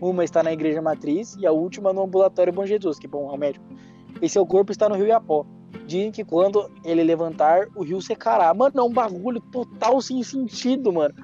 [0.00, 3.34] uma está na igreja matriz e a última no ambulatório Bom Jesus, que bom, é
[3.34, 3.64] o médico.
[4.20, 5.46] E seu corpo está no rio Iapó.
[5.86, 8.52] Dizem que quando ele levantar, o rio secará.
[8.54, 11.14] Mano, é um bagulho total sem sentido, mano.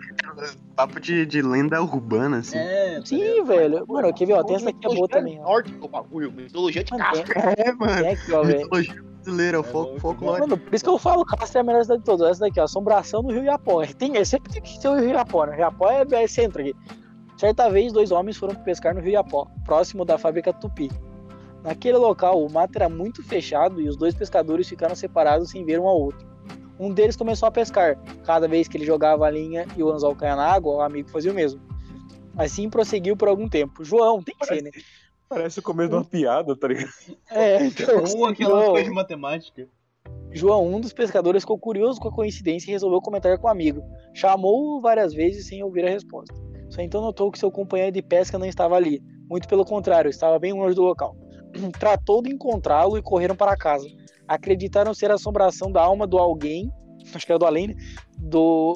[0.76, 2.58] Papo de, de lenda urbana, assim.
[2.58, 3.46] É, tá Sim, ligado?
[3.46, 3.84] velho.
[3.88, 5.62] Mano, quer ver, ó, tem essa aqui é boa também, ó.
[5.62, 7.32] Do bagulho, mitologia de Castro.
[7.56, 8.02] É, mano.
[8.02, 8.58] Tem aqui, ó, velho.
[8.60, 10.40] Mitologia brasileira, o É fol- louco, folclore.
[10.40, 12.30] Mano, por isso que eu falo, Castro é a melhor cidade de todas.
[12.30, 13.84] Essa daqui, ó, assombração no Rio Iapó.
[13.98, 15.58] Tem, é, sempre tem que ter o Rio Iapó, né?
[15.58, 16.74] Iapó é, é centro aqui.
[17.38, 20.90] Certa vez, dois homens foram pescar no Rio Iapó, próximo da fábrica Tupi.
[21.62, 25.78] Naquele local, o mato era muito fechado e os dois pescadores ficaram separados sem ver
[25.78, 26.26] um ao outro.
[26.78, 27.98] Um deles começou a pescar.
[28.24, 31.10] Cada vez que ele jogava a linha e o anzol caía na água, o amigo
[31.10, 31.60] fazia o mesmo.
[32.36, 33.84] Assim prosseguiu por algum tempo.
[33.84, 34.70] João, tem que ser, né?
[35.28, 36.90] Parece o começo de uma piada, tá ligado?
[37.30, 38.02] É, então.
[38.16, 39.68] Ou aquela João, coisa de matemática.
[40.32, 43.82] João, um dos pescadores, ficou curioso com a coincidência e resolveu comentar com o amigo.
[44.14, 46.34] Chamou-o várias vezes sem ouvir a resposta.
[46.70, 49.02] Só então notou que seu companheiro de pesca não estava ali.
[49.28, 51.14] Muito pelo contrário, estava bem longe do local.
[51.78, 53.88] Tratou de encontrá-lo e correram para casa.
[54.26, 56.70] Acreditaram ser a assombração da alma do alguém,
[57.14, 57.74] acho que era do além, né?
[58.18, 58.74] do,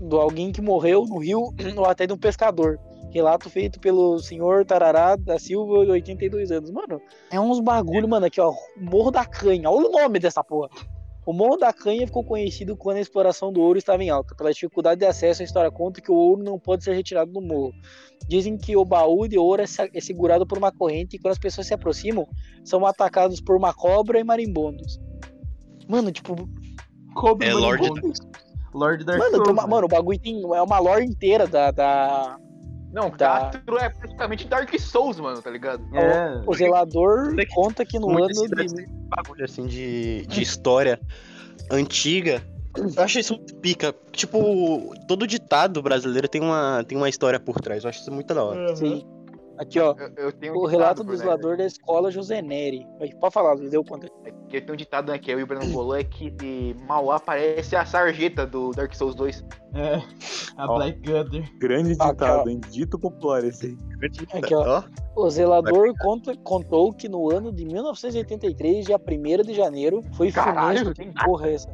[0.00, 2.78] do alguém que morreu no rio ou até de um pescador.
[3.12, 6.70] Relato feito pelo senhor Tarará da Silva, de 82 anos.
[6.70, 8.52] Mano, é uns bagulho, mano, aqui, ó.
[8.76, 9.70] Morro da Canha.
[9.70, 10.68] Olha o nome dessa porra.
[11.26, 14.32] O Morro da Canha ficou conhecido quando a exploração do ouro estava em alta.
[14.36, 17.40] Pela dificuldade de acesso, a história conta que o ouro não pode ser retirado do
[17.42, 17.72] morro.
[18.28, 21.38] Dizem que o baú de ouro é é segurado por uma corrente e quando as
[21.38, 22.26] pessoas se aproximam,
[22.64, 25.00] são atacados por uma cobra e marimbondos.
[25.88, 26.36] Mano, tipo,
[27.14, 28.12] Cobre É Lorde Marimbondo.
[28.72, 29.68] Lorde Dark mano, Souls, uma- né?
[29.68, 32.38] mano, o bagulho tem é uma lore inteira da, da
[32.96, 33.50] Não, Tá.
[33.50, 35.84] Castro é praticamente Dark Souls, mano, tá ligado?
[35.94, 36.42] É.
[36.46, 40.98] o zelador que- conta que no ano de bagulho assim de, de história
[41.70, 42.42] antiga.
[42.74, 43.94] Eu acho isso muito pica.
[44.12, 47.84] Tipo, todo ditado brasileiro tem uma, tem uma história por trás.
[47.84, 48.76] Eu acho isso muito da hora.
[48.76, 49.06] Sim.
[49.58, 49.94] Aqui, ó.
[49.98, 52.86] Eu, eu tenho O relato do zelador da escola José Neri.
[53.00, 54.06] Aí, Pode falar, deu conta.
[54.24, 56.30] é Que eu tenho um ditado né, que eu e o Breno bolou é que
[56.30, 59.44] de Mauá parece a sarjeta do Dark Souls 2.
[59.74, 59.94] É.
[60.56, 60.76] A Ó.
[60.76, 61.58] Black Gunner.
[61.58, 62.60] Grande Aqui, ditado, hein?
[62.70, 63.76] Dito popular esse aí.
[64.38, 64.82] Aqui, ó.
[65.14, 70.94] O zelador conta- contou que no ano de 1983, dia 1 de janeiro, foi Caralho,
[70.94, 71.68] funesto porra é essa,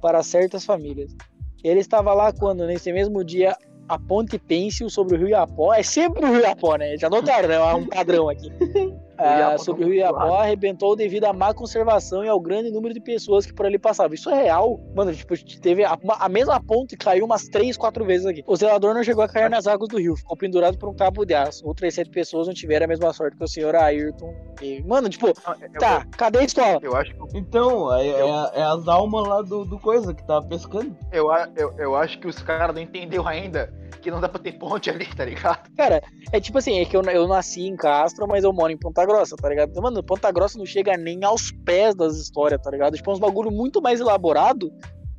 [0.00, 1.14] para certas famílias.
[1.62, 3.56] Ele estava lá quando, nesse mesmo dia,
[3.88, 6.96] a ponte pêncil sobre o rio Iapó, é sempre o rio Iapó, né?
[6.96, 7.54] Já notaram, né?
[7.54, 8.50] É um padrão aqui.
[9.18, 12.92] Ah, sobre tá o rio Iapó arrebentou devido à má conservação e ao grande número
[12.94, 14.14] de pessoas que por ali passavam.
[14.14, 14.80] Isso é real.
[14.94, 18.42] Mano, tipo, teve a, a mesma ponte caiu umas 3, 4 vezes aqui.
[18.46, 21.24] O zelador não chegou a cair nas águas do rio, ficou pendurado por um cabo
[21.24, 21.66] de aço.
[21.66, 24.34] Outras sete pessoas não tiveram a mesma sorte que o senhor Ayrton.
[24.56, 24.86] teve.
[24.86, 25.34] Mano, tipo, Eu-
[25.78, 26.78] tá, cadê a escola?
[26.82, 30.46] Eu, acho que Então, é, é, é as almas lá do, do coisa que tava
[30.46, 30.96] pescando.
[31.12, 34.52] eu, eu, eu acho que os caras não entenderam ainda que não dá pra ter
[34.58, 35.70] ponte ali, tá ligado?
[35.76, 38.76] Cara, é tipo assim, é que eu, eu nasci em Castro, mas eu moro em
[38.76, 39.72] Ponta Grossa, tá ligado?
[39.80, 42.96] Mano, Ponta Grossa não chega nem aos pés das histórias, tá ligado?
[42.96, 44.72] Tipo, é uns bagulho muito mais elaborado.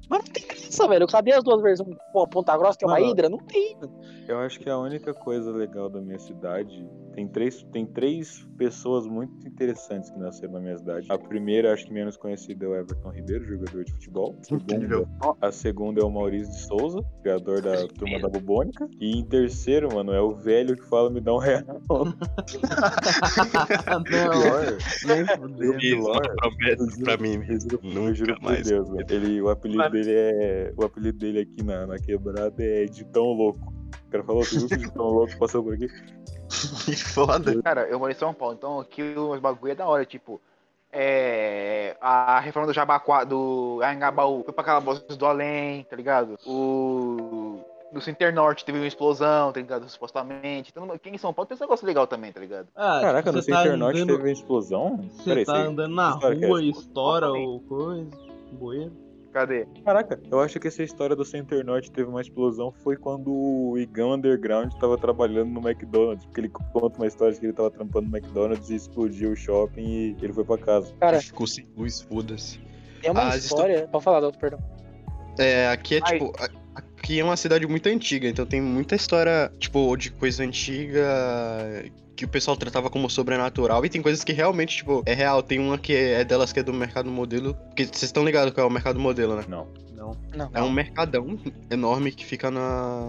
[0.09, 1.07] Mas não tem graça, velho.
[1.07, 1.95] Cadê as duas versões?
[2.11, 3.11] Pô, Ponta Grossa que é uma Mano.
[3.11, 3.29] hidra?
[3.29, 3.93] Não tem, mano.
[4.27, 9.05] Eu acho que a única coisa legal da minha cidade tem três, tem três pessoas
[9.05, 11.05] muito interessantes que nasceram na minha cidade.
[11.09, 14.35] A primeira, acho que menos conhecida, é o Everton Ribeiro, jogador de futebol.
[14.41, 15.07] Segunda,
[15.41, 18.89] a segunda é o Maurício de Souza, criador da turma da Bubônica.
[18.99, 21.63] E em terceiro, mano, é o velho que fala me dá um real.
[21.89, 22.05] não,
[25.77, 27.39] nem uma promessa pra mim.
[27.47, 28.61] Eu Nunca juro por.
[28.61, 29.05] Deus, mano.
[29.09, 30.73] Ele, o apelido dele é.
[30.75, 33.73] O apelido dele aqui na, na quebrada é de tão louco.
[34.13, 35.87] O cara falou que o de tão louco passou por aqui.
[36.85, 37.59] Que foda.
[37.63, 40.39] Cara, eu moro em São Paulo, então aqui os bagulho é da hora, tipo.
[40.91, 41.97] É.
[41.99, 46.37] A reforma do Jabaquá, do Anhangabaú, foi pra aquela bosta do além, tá ligado?
[46.45, 47.59] O.
[47.91, 49.87] No Center Norte teve uma explosão, tá ligado?
[49.89, 50.71] Supostamente.
[50.71, 52.67] Então, aqui em São Paulo tem esse negócio legal também, tá ligado?
[52.75, 54.97] Ah, Caraca, no você tá Center Norte andando, teve uma explosão?
[55.11, 58.09] Você Peraí, tá você- andando na é rua e estoura ou coisa.
[58.51, 58.91] Bueiro.
[59.33, 59.65] Cadê?
[59.83, 63.75] Caraca, eu acho que essa história do Center Norte teve uma explosão foi quando o
[63.79, 66.23] Igão Underground tava trabalhando no McDonald's.
[66.25, 69.35] Porque ele conta uma história de que ele tava trampando no McDonald's e explodiu o
[69.35, 70.93] shopping e ele foi pra casa.
[70.99, 72.59] Cara, Ficou sem luz, foda-se.
[73.01, 73.87] tem uma as história.
[73.87, 74.59] Pode falar, Doutor, perdão.
[75.39, 76.19] É, aqui é Ai.
[76.19, 76.31] tipo.
[77.03, 81.03] Aqui é uma cidade muito antiga, então tem muita história, tipo, de coisa antiga
[82.15, 83.85] que o pessoal tratava como sobrenatural.
[83.85, 85.43] E tem coisas que realmente, tipo, é real.
[85.43, 87.55] Tem uma que é delas que é do mercado modelo.
[87.55, 89.43] Porque vocês estão ligados qual é o mercado modelo, né?
[89.49, 89.67] Não.
[89.93, 90.17] Não.
[90.33, 90.49] Não.
[90.53, 91.37] É um mercadão
[91.69, 93.05] enorme que fica na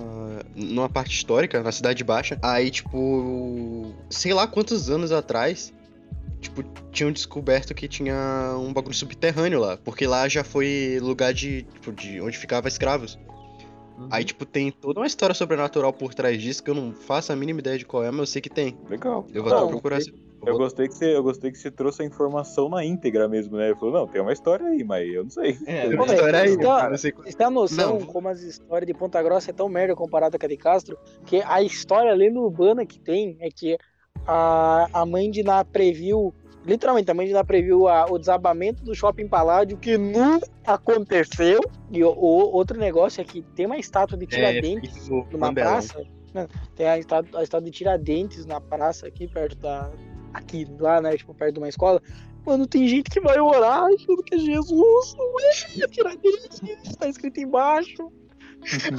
[0.56, 2.36] numa parte histórica, na Cidade Baixa.
[2.42, 5.72] Aí, tipo, sei lá quantos anos atrás,
[6.40, 11.62] tipo, tinham descoberto que tinha um bagulho subterrâneo lá, porque lá já foi lugar de,
[11.74, 13.16] tipo, de onde ficava escravos.
[13.96, 14.08] Uhum.
[14.10, 17.36] Aí, tipo, tem toda uma história sobrenatural por trás disso que eu não faço a
[17.36, 18.76] mínima ideia de qual é, mas eu sei que tem.
[18.88, 19.24] Legal.
[19.32, 20.10] Eu vou Não, até procurar essa
[20.46, 23.66] Eu gostei, que você, eu gostei que você trouxe a informação na íntegra mesmo, né?
[23.68, 25.56] Ele falou, não, tem uma história aí, mas eu não sei.
[25.66, 28.06] É, Pô, velho, História aí, você tem uma- cara, você- Vocês têm a noção Não.
[28.06, 30.98] como as histórias de Ponta Grossa é tão merda comparada com a de Castro?
[31.24, 33.78] Que a história lenda urbana que tem é que
[34.26, 38.82] a, a mãe de Ná previu, literalmente, a mãe de Ná previu a- o desabamento
[38.82, 41.60] do shopping Paládio, que nunca aconteceu.
[41.90, 45.46] E o, o- outro negócio é que tem uma estátua de Tiradentes fica no numa
[45.54, 46.04] praça.
[46.32, 46.48] né?
[46.74, 49.90] Tem a estátua, a estátua de Tiradentes na praça aqui perto da.
[50.32, 51.16] Aqui, lá, né?
[51.16, 52.02] Tipo, perto de uma escola.
[52.44, 57.38] Mano, tem gente que vai orar achando que é Jesus, não é Tiradentes, tá escrito
[57.40, 58.10] embaixo.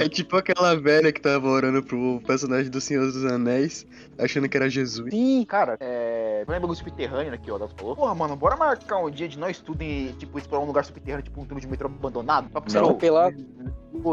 [0.00, 3.86] É tipo aquela velha que tava orando pro personagem do Senhor dos Anéis,
[4.18, 5.10] achando que era Jesus.
[5.10, 6.38] Sim, Cara, é.
[6.40, 7.58] Lembra bagulho subterrâneo aqui, ó.
[7.58, 7.96] Davi falou.
[7.96, 11.24] Porra, mano, bora marcar um dia de nós tudo e, tipo, explorar um lugar subterrâneo,
[11.24, 12.48] tipo um túnel de metrô abandonado.
[12.50, 12.94] Pra Não.
[12.94, 13.32] Pela-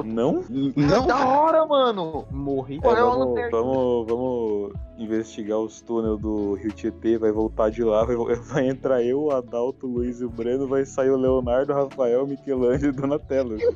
[0.06, 0.44] Não?
[0.76, 2.26] Não, Da hora, mano!
[2.32, 2.78] Morri.
[2.78, 8.04] É, Pô, vamos, vamos, vamos investigar os túneis do Rio Tietê, vai voltar de lá,
[8.06, 11.72] vai, vai entrar eu, o Adalto, o Luiz e o Breno, vai sair o Leonardo,
[11.74, 13.58] o Rafael, o Michelangelo e o Donatello.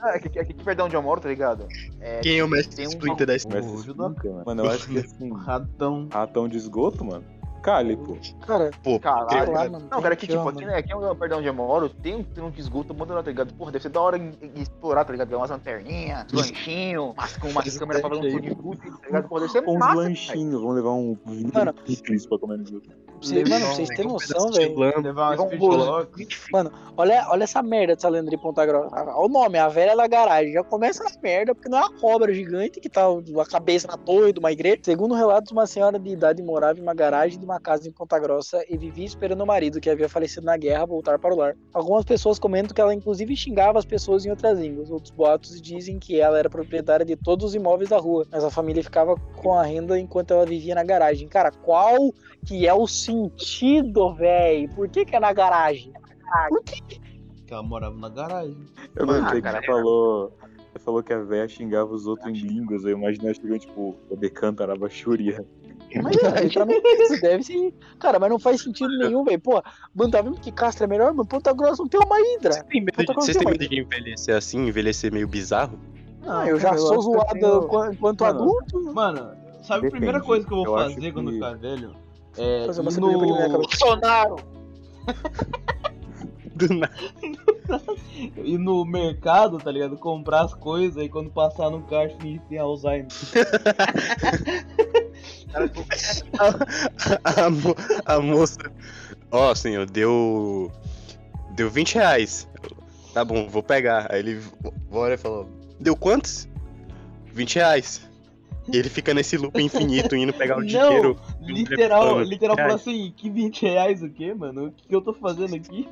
[0.00, 1.66] Ah, aqui, aqui, aqui perto de onde eu moro, tá ligado?
[2.00, 4.06] É, quem é o mestre Tem um- Splinter da Começa a Ajuda.
[4.06, 4.42] explicar, mano.
[4.46, 6.08] Mano, eu acho que assim, Ratão.
[6.10, 7.24] ratão de esgoto, mano.
[7.62, 8.16] Cali, pô.
[8.46, 9.52] cara, Pô, Caralho.
[9.52, 9.88] lá, mano.
[9.90, 12.14] Não, cara, aqui, que tipo, aqui, né, aqui é perto de onde eu moro, tem
[12.16, 13.52] um, tem um de esgoto abandonado, tá ligado?
[13.54, 14.16] Porra, deve ser da hora
[14.56, 15.28] explorar, tá ligado?
[15.28, 19.28] Ver umas lanterninhas, lanchinho, mas com umas câmeras pra ver um tudo de tá ligado?
[19.28, 21.16] Porra, deve ser uns massa, lanchinhos, vamos levar um
[21.84, 22.90] picles pra comer no esgoto.
[23.20, 24.78] Vocês- mano, Não, vocês um noção, velho.
[25.02, 26.06] Levar um bolo.
[26.52, 28.94] Mano, olha, olha essa merda dessa lenda de Ponta Grossa.
[28.94, 30.52] Olha o nome, a velha da garagem.
[30.52, 33.96] Já começa na merda, porque não é uma cobra gigante que tá a cabeça na
[33.96, 34.78] torre de uma igreja.
[34.82, 38.18] Segundo relatos, uma senhora de idade morava em uma garagem de uma casa em Ponta
[38.18, 41.56] Grossa e vivia esperando o marido, que havia falecido na guerra, voltar para o lar.
[41.74, 44.90] Algumas pessoas comentam que ela inclusive xingava as pessoas em outras línguas.
[44.90, 48.50] Outros boatos dizem que ela era proprietária de todos os imóveis da rua, mas a
[48.50, 51.28] família ficava com a renda enquanto ela vivia na garagem.
[51.28, 52.12] Cara, qual
[52.46, 54.68] que é o sentido, velho?
[54.74, 55.92] Por que que é na garagem?
[56.48, 56.80] Por que
[57.46, 58.56] Que ela morava na garagem.
[58.94, 60.32] Eu Mano, gostei que cara, você falou.
[60.72, 62.84] Você falou que a véia xingava os outros em línguas.
[62.84, 65.44] Eu imaginei chegando, tipo, o decanta arabaxúria.
[66.00, 67.74] Mas é, isso deve ser.
[67.98, 69.40] Cara, mas não faz sentido nenhum, velho.
[69.40, 69.60] Pô,
[69.92, 71.26] mano, tá vendo que Castro é melhor, mano?
[71.26, 72.52] Ponta Grossa não tem uma hidra.
[72.52, 75.76] Vocês têm medo de- Puta Vocês têm coisa medo de envelhecer assim, envelhecer meio bizarro?
[76.24, 78.94] Ah, eu já eu sou que zoado tenho- Mano, adulto.
[78.94, 79.18] Mano,
[79.62, 79.90] sabe a Depende.
[79.90, 81.96] primeira coisa que eu vou Eu fazer quando que- ficar velho?
[82.36, 83.48] É Fazer uma no...
[83.48, 84.36] Bolsonaro!
[86.54, 86.92] Do nada.
[88.36, 89.96] ir no mercado, tá ligado?
[89.96, 93.06] Comprar as coisas e quando passar no caixa fingir que tem Alzheimer.
[96.38, 98.58] A, a mo- a moça.
[99.30, 100.70] Ó, senhor, deu.
[101.52, 102.48] Deu 20 reais.
[103.12, 104.06] Tá bom, vou pegar.
[104.12, 104.42] Aí ele
[104.90, 106.48] olha e falou: Deu quantos?
[107.32, 108.09] 20 reais.
[108.72, 111.20] E ele fica nesse loop infinito, indo pegar o Não, dinheiro.
[111.40, 112.80] Literal, Falando, literal falou reais.
[112.82, 114.66] assim, que 20 reais o quê, mano?
[114.68, 115.88] O que eu tô fazendo aqui?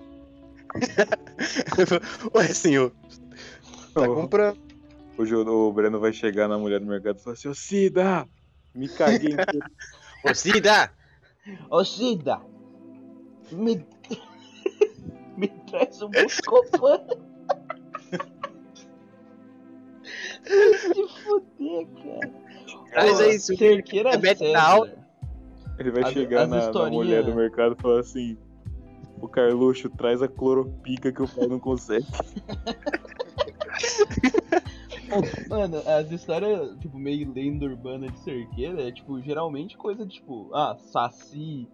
[2.35, 2.93] Ué, senhor,
[3.95, 4.59] tá comprando.
[5.17, 8.29] O, Jo- o Breno vai chegar na mulher do mercado e falar assim: Ô Cida,
[8.75, 9.35] me caguei.
[10.23, 10.93] Ô, Cida!
[11.71, 12.41] Ô Cida,
[13.51, 13.85] me...
[15.37, 17.01] me traz um Buscopan.
[20.49, 22.48] Vai se fuder, cara.
[22.93, 24.15] Pô, aí, seu Cerqueira é.
[25.79, 28.37] Ele vai As- chegar as na, na historinhas- mulher do mercado e falar assim:
[29.21, 32.07] O Carluxo traz a cloropica que o pai não consegue.
[35.49, 40.51] Mano, as histórias, tipo, meio lenda urbana de cerqueira é, tipo, geralmente coisa de, tipo,
[40.53, 41.67] ah, saci.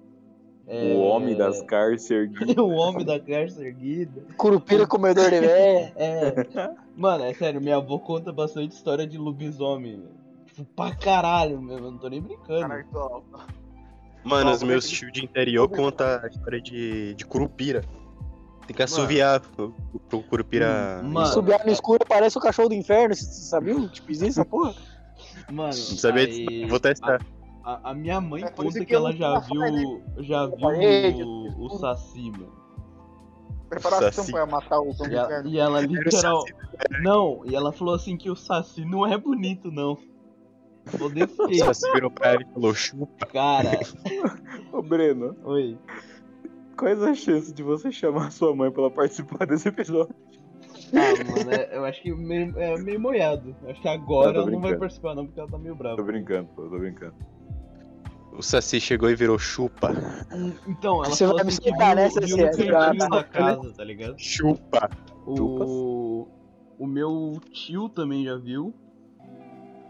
[0.69, 2.57] é, O homem das cárceres erguidas.
[2.63, 4.23] o homem da cárcere erguida.
[4.37, 5.93] Curupira comedor de véia.
[5.97, 6.71] É.
[6.97, 10.05] Mano, é sério, minha avó conta bastante história de lobisomem.
[10.55, 12.61] Tipo, pra caralho mesmo, eu não tô nem brincando.
[12.61, 13.23] Caralho, tô-
[14.25, 17.83] Mano, os meus tios de interior contam a história de, de curupira.
[18.67, 19.75] Tem que assoviar pro,
[20.09, 21.01] pro curupira.
[21.05, 21.27] Hum, mano.
[21.27, 23.87] Subiar no escuro parece o cachorro do inferno, vocês sabiam?
[23.89, 24.75] Tipo, existe essa porra?
[25.51, 26.69] Mano, Não sabia disso, aí, não.
[26.69, 27.21] Vou testar.
[27.63, 31.23] a, a minha mãe É isso conta que que ela já viu, já viu parede,
[31.23, 32.65] o, o Saci, mano.
[33.69, 35.51] Preparação pra matar o São E ela, Inferno.
[35.51, 36.41] e ela literal.
[36.41, 36.55] Saci.
[37.03, 39.99] Não, e ela falou assim que o Saci não é bonito, não.
[40.99, 41.59] Vou defender.
[41.65, 43.27] Só se virou pra ela e falou: chupa.
[43.27, 43.71] Cara,
[44.73, 45.79] Ô Breno, oi.
[46.77, 50.15] quais as chances de você chamar sua mãe pra ela participar desse episódio?
[50.93, 53.57] Ah, mano, é- eu acho que meio, é meio moiado.
[53.67, 55.97] Acho que agora ela não vai participar, não, porque ela tá meio brava.
[55.97, 57.15] Tô brincando, pô, tô brincando.
[58.37, 59.93] O Saci chegou e virou chupa.
[60.67, 63.73] Então, ela Você falou vai me assim que explicar, viu, né, viu Ah, da casa,
[63.73, 64.15] tá ligado?
[64.19, 64.91] Chupa.
[65.27, 66.27] O,
[66.79, 68.75] o meu tio também já viu.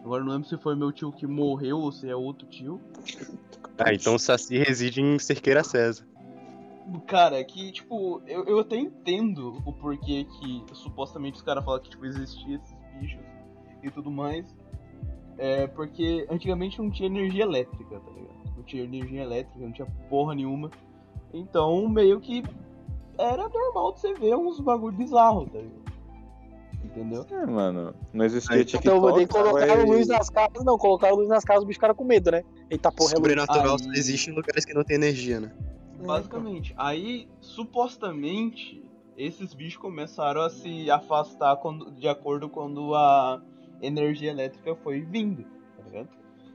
[0.05, 2.79] Agora não lembro se foi meu tio que morreu ou se é outro tio.
[3.79, 6.07] Ah, então o Saci reside em Cerqueira César.
[7.07, 11.89] Cara, que, tipo, eu, eu até entendo o porquê que supostamente os caras falam que,
[11.89, 13.25] tipo, existia esses bichos
[13.83, 14.55] e tudo mais.
[15.39, 18.57] É porque antigamente não tinha energia elétrica, tá ligado?
[18.57, 20.71] Não tinha energia elétrica, não tinha porra nenhuma.
[21.33, 22.45] Então, meio que
[23.19, 25.94] era normal de você ver uns bagulho bizarro, tá ligado?
[26.85, 27.27] Entendeu?
[27.31, 27.95] É, mano.
[28.13, 28.87] Não existia Aí, TikTok.
[28.87, 30.65] Então eu vou ter que colocar o luz nas casas.
[30.65, 32.43] Não, colocar o luz nas casas, o bicho fica com medo, né?
[32.71, 33.17] Eita porra, é.
[33.17, 35.51] Sobrenatural só existe em lugares que não tem energia, né?
[36.05, 36.75] Basicamente.
[36.77, 38.85] Aí, supostamente,
[39.17, 43.41] esses bichos começaram a se afastar quando, de acordo quando a
[43.81, 45.45] energia elétrica foi vindo,
[45.77, 46.09] tá ligado?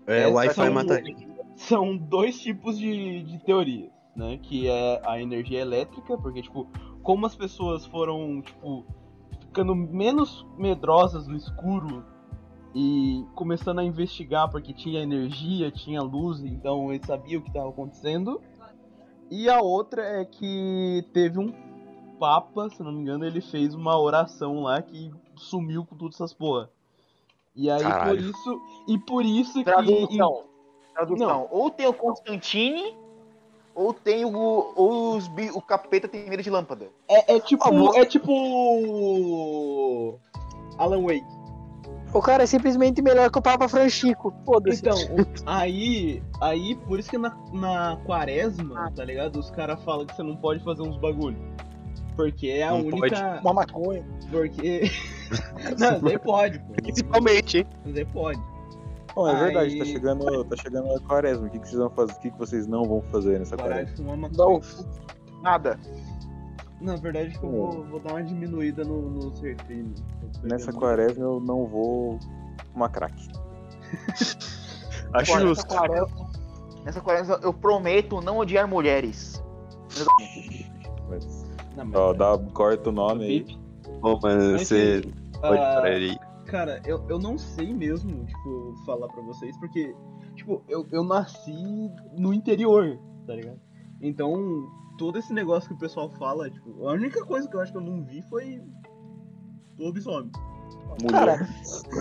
[0.08, 1.16] É, o Wi-Fi são- mataria.
[1.56, 4.40] São dois tipos de, de teorias, né?
[4.42, 6.68] Que é a energia elétrica, porque, tipo,
[7.04, 8.86] como as pessoas foram, tipo,
[9.50, 12.06] ficando menos medrosas no escuro
[12.74, 17.70] e começando a investigar porque tinha energia, tinha luz, então eles sabiam o que estava
[17.70, 18.40] acontecendo.
[19.30, 21.52] E a outra é que teve um
[22.20, 26.34] papa, se não me engano, ele fez uma oração lá que sumiu com todas essas
[26.34, 26.70] porra.
[27.56, 28.22] E aí Caralho.
[28.22, 30.44] por isso, e por isso que Tradução.
[30.94, 31.48] Tradução.
[31.50, 32.96] Ou tem o Constantine,
[33.80, 34.74] ou tem o.
[34.76, 36.88] Ou os, bi- o capeta tem medo de lâmpada.
[37.08, 37.64] É, é tipo.
[37.64, 40.20] Ah, é tipo.
[40.78, 41.24] Alan Wake.
[42.14, 44.34] O cara é simplesmente melhor que o Papa Franchico.
[44.46, 44.80] Foda-se.
[44.82, 44.98] Então,
[45.46, 46.22] aí.
[46.42, 49.40] Aí, por isso que na, na quaresma, tá ligado?
[49.40, 51.38] Os caras falam que você não pode fazer uns bagulho.
[52.16, 53.40] Porque é a Não única.
[53.42, 54.06] Uma maconha.
[54.30, 54.92] Porque.
[55.80, 56.74] não, você pode, pô.
[56.74, 57.66] Principalmente, hein?
[57.86, 58.42] Você pode.
[59.20, 61.48] Bom, é verdade, Aí- tá chegando, tá chegando a quaresma.
[61.48, 62.14] O que, que vocês vão fazer?
[62.14, 64.16] O que, que vocês não vão fazer nessa quaresma?
[64.16, 64.38] maconha.
[64.38, 64.62] Não.
[65.42, 65.78] Nada.
[66.80, 69.94] Na verdade, que eu vou, vou dar uma diminuída no, no certinho.
[70.42, 72.18] Nessa quaresma eu não vou
[72.72, 73.14] fumar crack.
[75.12, 75.68] Acho justo.
[76.86, 79.44] Nessa quaresma eu prometo não odiar mulheres.
[81.10, 83.58] Mas, Não, mas- ó, dá, corta o nome aí.
[84.00, 85.02] Bom, mas você
[85.42, 86.18] pode parar aí.
[86.50, 89.96] Cara, eu, eu não sei mesmo, tipo, falar pra vocês, porque,
[90.36, 93.60] tipo, eu, eu nasci no interior, tá ligado?
[94.02, 97.72] Então, todo esse negócio que o pessoal fala, tipo, a única coisa que eu acho
[97.72, 98.62] que eu não vi foi
[99.78, 100.32] lobisomem.
[101.10, 101.48] Cara,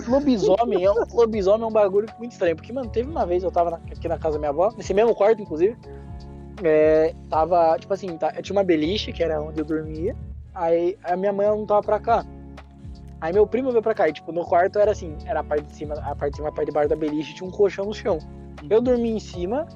[0.08, 2.56] lobisomem é, um, lobisomem é um bagulho muito estranho.
[2.56, 4.92] Porque, mano, teve uma vez eu tava na- aqui na casa da minha avó, nesse
[4.94, 5.76] mesmo quarto, inclusive.
[6.64, 10.16] É, tava, tipo assim, tá, tinha uma beliche, que era onde eu dormia.
[10.54, 12.24] Aí a minha mãe não tava pra cá.
[13.20, 14.08] Aí meu primo veio pra cá.
[14.08, 16.48] E, tipo, no quarto era assim: era a parte de cima, a parte de cima,
[16.48, 18.18] a parte de baixo da beliche tinha um colchão no chão.
[18.68, 19.66] Eu dormi em cima,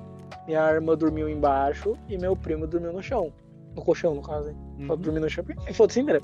[0.47, 3.33] minha irmã dormiu embaixo e meu primo dormiu no chão.
[3.75, 4.57] No colchão, no caso, hein?
[4.87, 4.99] Só Uhum.
[5.01, 5.45] dormir no chão.
[5.69, 6.23] E foda-se, entendeu?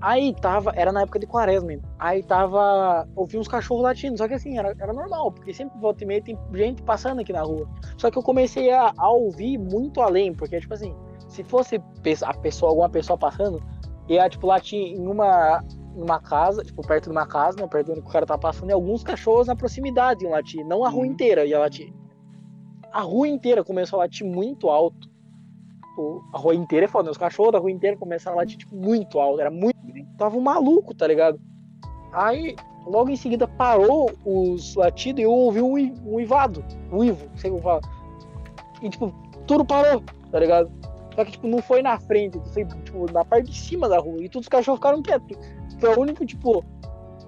[0.00, 1.88] Aí tava, era na época de quaresma ainda.
[1.98, 6.02] Aí tava, ouvi uns cachorros latindo, só que assim, era, era normal, porque sempre volta
[6.02, 7.68] e meia tem gente passando aqui na rua.
[7.96, 10.92] Só que eu comecei a, a ouvir muito além, porque, tipo assim,
[11.28, 11.80] se fosse
[12.24, 13.62] a pessoa, alguma pessoa passando,
[14.08, 15.62] ia, tipo, latir em uma,
[15.98, 18.70] numa casa, tipo, perto de uma casa, né, perto de onde o cara tá passando,
[18.70, 21.10] e alguns cachorros na proximidade iam latir, não a rua Uhum.
[21.10, 21.92] inteira ia latir.
[22.92, 25.08] A rua inteira começou a latir muito alto.
[25.90, 27.10] Tipo, a rua inteira é foda?
[27.10, 29.40] Os cachorros da rua inteira começaram a latir tipo, muito alto.
[29.40, 29.76] Era muito.
[30.16, 31.38] Tava um maluco, tá ligado?
[32.12, 32.56] Aí,
[32.86, 36.64] logo em seguida, parou os latidos e eu ouvi um, um uivado.
[36.90, 37.80] Um uivo, não sei como fala.
[38.80, 39.12] E, tipo,
[39.46, 40.70] tudo parou, tá ligado?
[41.14, 44.22] Só que, tipo, não foi na frente, foi, tipo, na parte de cima da rua.
[44.22, 45.36] E todos os cachorros ficaram quietos.
[45.78, 46.64] Foi a única, tipo,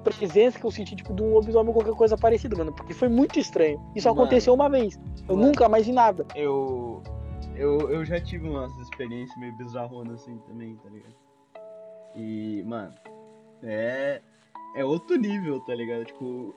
[0.03, 2.73] presença que eu senti, tipo, de um lobisomem ou qualquer coisa parecida, mano.
[2.73, 3.81] Porque foi muito estranho.
[3.95, 4.21] Isso Mano.
[4.21, 4.99] aconteceu uma vez.
[5.29, 5.49] Eu Mano.
[5.49, 6.27] nunca mais vi nada.
[6.35, 7.03] Eu,
[7.55, 7.91] eu.
[7.91, 11.15] Eu já tive umas experiências meio bizarronas assim também, tá ligado?
[12.17, 12.95] E, mano,
[13.63, 14.21] é.
[14.77, 16.05] É outro nível, tá ligado?
[16.05, 16.55] Tipo.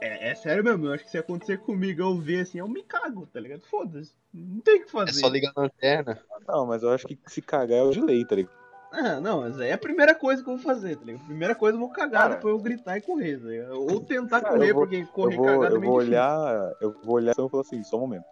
[0.00, 2.82] É, é sério mesmo, eu acho que se acontecer comigo eu ver assim, eu me
[2.82, 3.62] cago, tá ligado?
[3.62, 4.12] Foda-se.
[4.34, 5.10] Não tem o que fazer.
[5.10, 6.20] É só ligar a lanterna.
[6.46, 8.54] Não, mas eu acho que se cagar é o de lei, tá ligado?
[8.98, 11.24] Ah, não, mas aí é a primeira coisa que eu vou fazer, tá ligado?
[11.26, 12.34] Primeira coisa eu vou cagar, Cara.
[12.36, 13.72] depois eu gritar e correr, tá ligado?
[13.74, 16.00] Ou tentar Cara, correr, eu vou- porque Eu correr vou, cagado é eu meio vou
[16.00, 16.18] difícil.
[16.18, 18.24] olhar, eu vou olhar e falar assim, só um momento.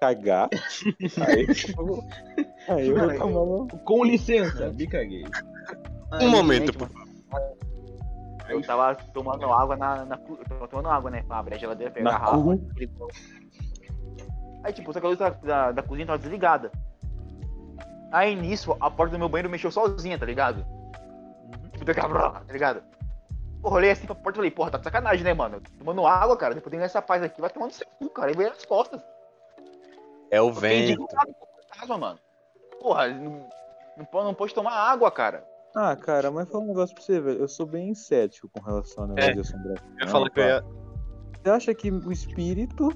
[0.00, 0.48] Cagar,
[1.26, 1.46] aí,
[2.68, 5.24] aí eu vou tomar uma- Com licença, me caguei.
[6.12, 6.88] Aí, Um momento, por
[8.48, 10.04] Eu tava tomando água na.
[10.04, 11.22] na eu tava tomando água, né?
[11.26, 12.58] Pra abrir a geladeira, pegar a garrafa.
[14.64, 16.70] Aí, tipo, só que a luz da, da, da cozinha tava desligada.
[18.12, 20.64] Aí nisso, a porta do meu banheiro mexeu sozinha, tá ligado?
[20.68, 21.68] Uhum.
[21.72, 22.82] Tipo, deu aquela brá, tá ligado?
[23.62, 25.60] Porra, olhei assim pra porta e falei, porra, tá de sacanagem, né, mano?
[25.78, 28.30] Tomando água, cara, depois tem essa paz aqui, vai tomando seu cu, cara.
[28.30, 29.00] E veio nas costas.
[30.30, 31.06] É o Eu vento.
[31.70, 32.18] fantasma, mano.
[32.80, 33.48] Porra, não,
[33.96, 35.46] não, pode, tomar água, cara.
[35.74, 37.38] Ah, cara, mas fala um negócio pra você, velho.
[37.38, 39.34] Eu sou bem cético com relação ao negócio É.
[39.34, 39.88] de assombração.
[39.98, 40.64] Eu ia falar que eu ia.
[41.42, 42.88] Você acha que o espírito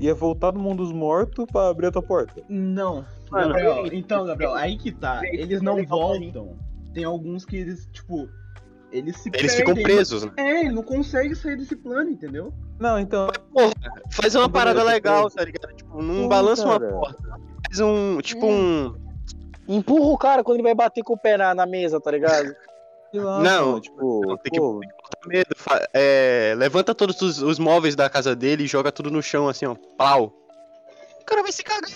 [0.00, 2.42] ia voltar do mundo dos mortos pra abrir a tua porta?
[2.48, 3.04] Não.
[3.30, 5.20] Mano, Gabriel, então, Gabriel, aí que tá.
[5.24, 6.56] Eles não voltam.
[6.94, 8.28] Tem alguns que eles, tipo,
[8.92, 9.74] eles se Eles perdem.
[9.74, 10.32] ficam presos, né?
[10.36, 12.52] É, ele não consegue sair desse plano, entendeu?
[12.78, 13.28] Não, então.
[14.12, 15.74] Fazer uma Beleza, parada legal, tá ligado?
[15.74, 17.22] Tipo, não Pô, balança uma porta.
[17.66, 18.18] Faz um.
[18.18, 18.94] Tipo um.
[19.68, 22.54] Empurra o cara quando ele vai bater com o pé na, na mesa, tá ligado?
[23.12, 24.80] lá, Não, mano, tipo, não, tem que- pô,
[25.26, 25.54] medo.
[25.92, 29.66] é, levanta todos os, os móveis da casa dele e joga tudo no chão, assim,
[29.66, 29.74] ó.
[29.96, 30.32] Plau.
[31.20, 31.90] O cara vai se cagar.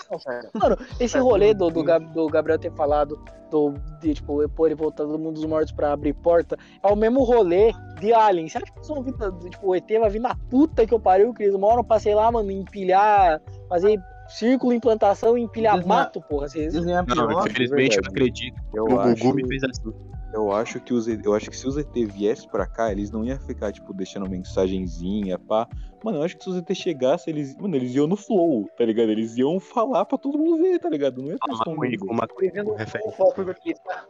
[0.55, 3.17] Mano, esse rolê do, do, Gab- do Gabriel ter falado
[3.49, 6.97] do, de, tipo, pô, ele voltar do mundo dos mortos pra abrir porta, é o
[6.97, 8.49] mesmo rolê de Alien.
[8.49, 9.15] Será que eles vão vir,
[9.51, 11.55] tipo, o ET vai vir na puta que eu pariu, Cris?
[11.55, 16.49] Uma hora eu passei lá, mano, empilhar, fazer círculo, implantação e empilhar mato, porra.
[16.49, 16.75] Vocês...
[16.75, 17.47] Não, pior.
[17.49, 18.09] infelizmente eu verdade.
[18.09, 19.93] acredito eu que o acho, Gugu me fez assim.
[20.33, 23.25] Eu acho que os eu acho que se os ET viessem pra cá, eles não
[23.25, 25.67] iam ficar tipo deixando mensagenzinha, pá.
[26.05, 28.85] Mano, eu acho que se os ET chegassem, eles, mano, eles iam no flow, tá
[28.85, 29.11] ligado?
[29.11, 31.21] Eles iam falar pra todo mundo ver, tá ligado?
[31.21, 32.13] Não ia ter Uma coisa, escondido.
[32.13, 34.07] uma coisa, o.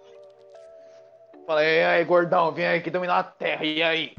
[1.46, 4.12] Fala, e aí, gordão, vem aqui dominar a terra, e aí?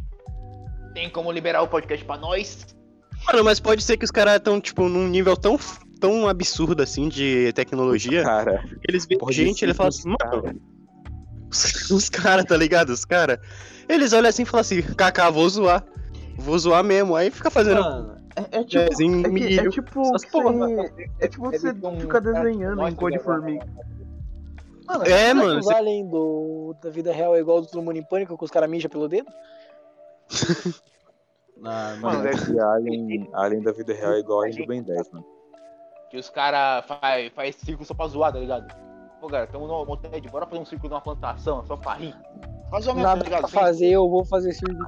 [0.93, 2.65] Tem como liberar o podcast pra nós?
[3.27, 5.57] Mano, mas pode ser que os caras estão, tipo, num nível tão,
[5.99, 8.23] tão absurdo assim de tecnologia.
[8.23, 10.61] Cara, que Eles veem gente ele fala assim, mano.
[11.51, 12.89] Os, os caras, tá ligado?
[12.89, 13.37] Os caras.
[13.89, 15.83] Eles olham assim e falam assim, Kaká, vou zoar.
[16.37, 17.15] Vou zoar mesmo.
[17.15, 17.81] Aí fica fazendo.
[17.81, 18.89] Mano, é, é tipo.
[18.89, 20.01] Desenho É, que- é tipo.
[20.01, 23.65] Que você- é tipo você ficar desenhando em cor de formiga.
[24.87, 27.67] Mano, É, será que mano, Os você- Alien do, da vida real é igual do
[27.67, 29.27] Todo Mundo em Pânico, que os caras mijam pelo dedo?
[31.63, 34.67] Ah, Mano, mano, é- e Alien, Alien da vida real é igual a Alien do
[34.67, 35.23] Ben 10, mano.
[36.09, 38.65] Que os caras faz, faz círculo só pra zoar, tá ligado?
[39.21, 42.15] Pô, cara, tamo no Moted, bora fazer um círculo numa plantação, só pra rir.
[42.71, 43.39] Mais ou menos, tá Nada ligado?
[43.41, 44.83] pra fazer, eu vou fazer círculo.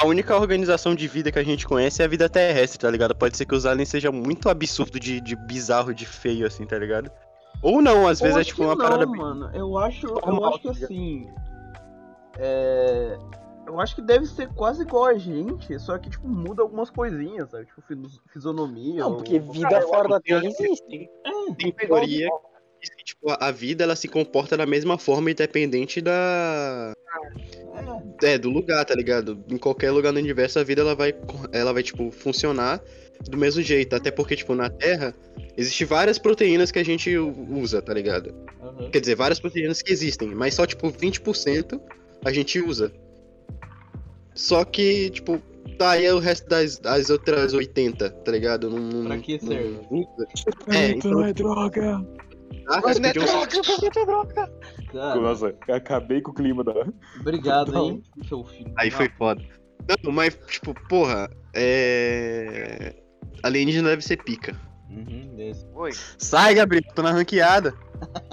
[0.00, 3.14] A única organização de vida que a gente conhece é a vida terrestre, tá ligado?
[3.14, 6.78] Pode ser que os aliens sejam muito absurdo de, de bizarro, de feio, assim, tá
[6.78, 7.10] ligado?
[7.62, 9.50] Ou não, às Eu vezes é tipo uma não, parada mano.
[9.54, 11.28] Eu acho, eu Normal, acho que tá assim.
[12.38, 13.18] É.
[13.66, 17.50] Eu acho que deve ser quase igual a gente, só que, tipo, muda algumas coisinhas,
[17.50, 17.64] sabe?
[17.66, 19.00] Tipo, fis- fisionomia.
[19.00, 21.08] Não, ou- porque vida Cara, eu fora da Terra existe.
[21.58, 22.53] Tem teoria que
[22.84, 26.92] diz que, tipo, a- vida ela se comporta da mesma forma independente da.
[28.22, 29.42] É, do lugar, tá ligado?
[29.48, 31.14] Em qualquer lugar do universo a vida ela vai,
[31.52, 32.80] ela vai tipo, funcionar
[33.28, 33.94] do mesmo jeito.
[33.96, 35.14] Até porque, tipo, na Terra,
[35.56, 38.34] existem várias proteínas que a gente usa, tá ligado?
[38.62, 38.90] Aham.
[38.90, 41.80] Quer dizer, várias proteínas que existem, mas só, tipo, 20%
[42.24, 42.92] a gente usa.
[44.34, 45.40] Só que, tipo,
[45.78, 48.68] tá aí o resto das, das outras 80, tá ligado?
[48.70, 49.78] Não, não, Pra que não- serve?
[49.90, 50.26] não usa.
[50.68, 52.04] É, então, é droga!
[52.68, 54.50] Ah, Mas não é podiam- droga,
[54.92, 56.72] Cara, Nossa, acabei com o clima da.
[57.20, 58.72] obrigado, hein, seu filho.
[58.78, 59.42] Aí foi foda.
[60.02, 62.94] Não, mas, tipo, porra, é.
[63.42, 64.58] Alienígena deve ser pica.
[64.88, 65.66] Uhum, desse.
[65.74, 65.90] Oi.
[66.18, 67.74] Sai, Gabriel, tô na ranqueada.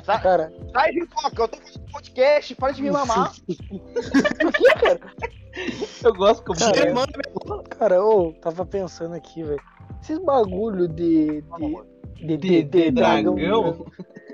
[0.05, 3.33] Cara, Sai, Ricoca, eu tô fazendo podcast, para de me mamar.
[6.03, 6.93] Eu gosto como Cara, é.
[6.93, 7.11] Mano,
[7.69, 9.61] cara, ô, tava pensando aqui, velho.
[10.01, 11.41] Esses bagulho de.
[11.41, 13.35] de, de, De, de dragão?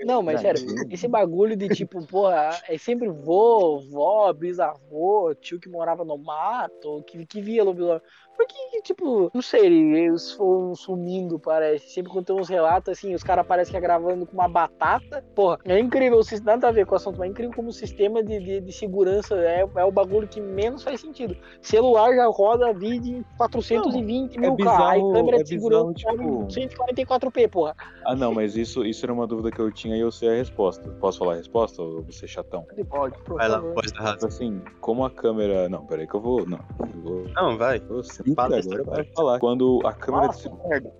[0.06, 5.68] Não, mas sério, esse bagulho de tipo, porra, é sempre vô, vó, bisavô, tio que
[5.68, 8.02] morava no mato, que, que via lobisomem.
[8.38, 11.90] Por que, que, tipo, não sei, eles foram sumindo, parece.
[11.90, 15.26] Sempre quando tem uns relatos assim, os caras parecem que é gravando com uma batata.
[15.36, 18.24] Porra, é incrível, nada a ver com o assunto, mas é incrível como o sistema
[18.24, 21.36] de, de, de segurança é, é o bagulho que menos faz sentido.
[21.62, 25.94] Celular já roda vídeo em 420 mil é K, aí bizarro- câmera é de segurança
[25.94, 27.76] bizarro, tipo- 144p, porra.
[28.06, 30.34] Ah, não, mas isso, isso era uma dúvida que eu tinha e eu sei a
[30.36, 30.88] resposta.
[31.00, 32.66] Posso falar a resposta ou você chatão?
[32.90, 34.28] Pode, por vai lá, pode dar razão.
[34.30, 35.68] Assim, como a câmera.
[35.68, 36.46] Não, peraí que eu vou.
[36.46, 37.26] Não, eu vou.
[37.36, 37.82] Não, vai.
[37.90, 38.04] eu
[38.34, 39.40] Fala agora essa vai falar.
[39.40, 40.94] Quando a câmera de Nossa, merda.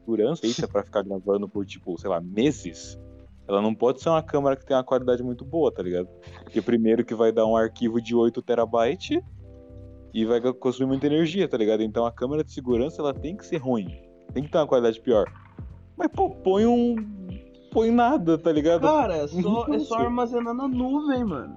[0.00, 2.98] segurança feita pra ficar gravando por, tipo, sei lá, meses,
[3.46, 6.08] ela não pode ser uma câmera que tem uma qualidade muito boa, tá ligado?
[6.42, 9.20] Porque primeiro que vai dar um arquivo de 8 terabytes
[10.12, 11.82] e vai consumir muita energia, tá ligado?
[11.82, 13.88] Então a câmera de segurança ela tem que ser ruim.
[14.32, 15.26] Tem que ter uma qualidade pior.
[15.96, 16.96] Mas, pô, põe um.
[17.72, 18.82] Põe nada, tá ligado?
[18.82, 21.56] Cara, é só, é só armazenar na nuvem, mano.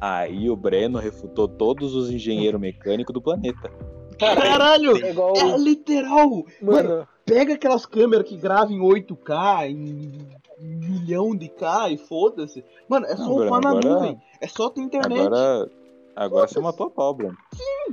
[0.00, 3.70] Aí o Breno refutou todos os engenheiros mecânicos do planeta.
[4.18, 5.04] Caralho!
[5.04, 5.32] É igual.
[5.36, 6.28] É literal!
[6.60, 10.28] Mano, Mano, pega aquelas câmeras que gravam em 8K, em
[10.60, 12.64] milhão de K e foda-se.
[12.88, 14.20] Mano, é só Não, upar na agora- nuvem.
[14.40, 15.20] É só ter internet.
[15.26, 15.70] Agora.
[16.14, 17.34] Agora você matou a pau, Breno.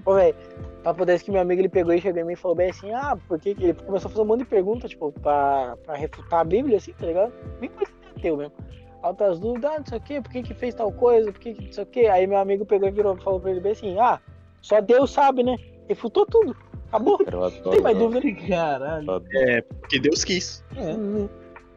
[0.06, 0.36] Ô, velho,
[0.84, 2.92] papo desse que meu amigo ele pegou e chegou em mim e falou bem assim,
[2.92, 6.42] ah, por que ele começou a fazer um monte de perguntas, tipo, pra, pra refutar
[6.42, 7.32] a Bíblia, assim, tá ligado?
[7.62, 8.54] Bem coisa que teu mesmo.
[9.02, 11.54] Altas dúvidas, ah, não sei o quê, por que que fez tal coisa, por que
[11.54, 12.08] que não sei o quê.
[12.08, 14.20] Aí meu amigo pegou e virou, falou pra ele bem assim, ah,
[14.62, 15.56] só Deus sabe, né?
[15.90, 16.56] Refutou tudo.
[16.88, 17.18] Acabou.
[17.72, 18.48] Tem mais dúvida.
[18.48, 19.24] Caralho.
[19.34, 20.64] É, porque Deus quis.
[20.78, 20.94] É.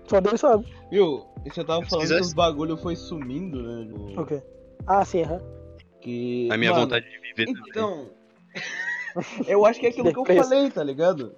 [0.06, 0.66] Só Deus sabe.
[0.90, 1.24] Viu?
[1.44, 3.84] E você tava Se falando quisesse- que os bagulho foi sumindo, né?
[3.84, 4.42] do- O quê?
[4.86, 5.40] Ah, sim, aham.
[6.00, 6.48] Que.
[6.52, 7.62] A minha Mano, vontade de viver também.
[7.70, 8.10] Então.
[9.48, 11.34] eu acho que é aquilo que eu falei, tá ligado?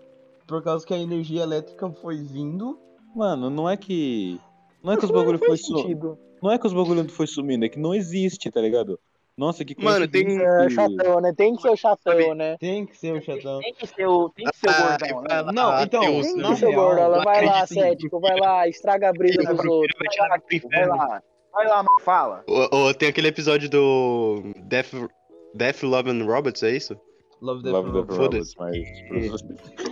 [0.47, 2.79] Por causa que a energia elétrica foi vindo.
[3.15, 4.41] Mano, não é que.
[4.83, 6.19] Não é que os bagulho foi Faz sumindo.
[6.43, 8.99] Não é que os bagulho foi sumindo, é que não existe, tá ligado?
[9.37, 11.33] Nossa, que Mano, tem- que- chatão, né?
[11.37, 12.57] Tem que ser o chatão, né?
[12.59, 13.59] Tem que ser o chatão.
[13.61, 15.43] Tem que ser o, tem que ser o Ah, gordão, vai né?
[15.43, 17.25] lá, Não, então, Deus, Tem que ser o gordola.
[17.25, 18.21] Vai lá, cético.
[18.21, 19.99] Vai lá, estraga a brisa Ele dos outros.
[19.99, 21.23] vai tirar pro Vai lá,
[21.53, 22.45] vai lá, mano, fala.
[22.47, 24.93] Ou, ou tem aquele episódio do Death,
[25.53, 26.97] Death Love and Robots, é isso?
[27.45, 27.91] Love the Love.
[28.17, 28.75] Robots, mas.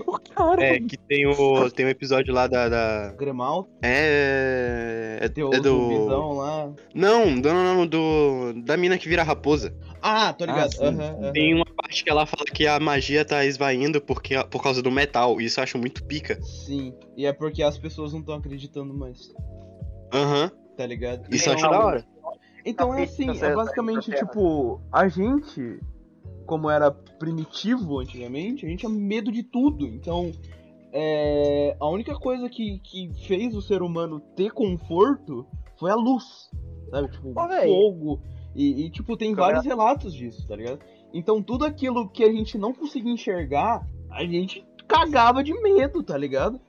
[0.07, 0.63] O cara.
[0.65, 2.69] É, que tem o, tem um episódio lá da.
[2.69, 5.19] da- Gremal, é.
[5.21, 6.07] É, tem é do.
[6.37, 6.73] lá.
[6.95, 8.55] Não, não, não, não, do.
[8.65, 9.75] Da mina que vira raposa.
[10.01, 10.73] Ah, tô ligado.
[10.75, 11.33] sim, aham, aham.
[11.33, 14.91] Tem uma parte que ela fala que a magia tá esvaindo porque, por causa do
[14.91, 15.41] metal.
[15.41, 16.41] E isso eu acho muito pica.
[16.43, 16.95] Sim.
[17.17, 19.31] E é porque as pessoas não estão acreditando mais.
[20.13, 20.51] Aham.
[20.77, 21.27] Tá ligado?
[21.31, 22.07] Isso eu Tem acho uma- da hora.
[22.65, 25.81] Então é assim, é basicamente tipo, a gente,
[26.47, 29.87] como era primitivo antigamente, a gente tinha medo de tudo.
[29.87, 30.33] Então,
[30.93, 35.47] é, a única coisa que, que fez o ser humano ter conforto
[35.79, 36.51] foi a luz.
[36.91, 37.09] Sabe?
[37.11, 38.21] Tipo, fogo.
[38.55, 40.81] E, e, tipo, tem Câmera- vários relatos disso, tá ligado?
[41.15, 46.17] Então tudo aquilo que a gente não conseguia enxergar, a gente cagava de medo, tá
[46.17, 46.61] ligado?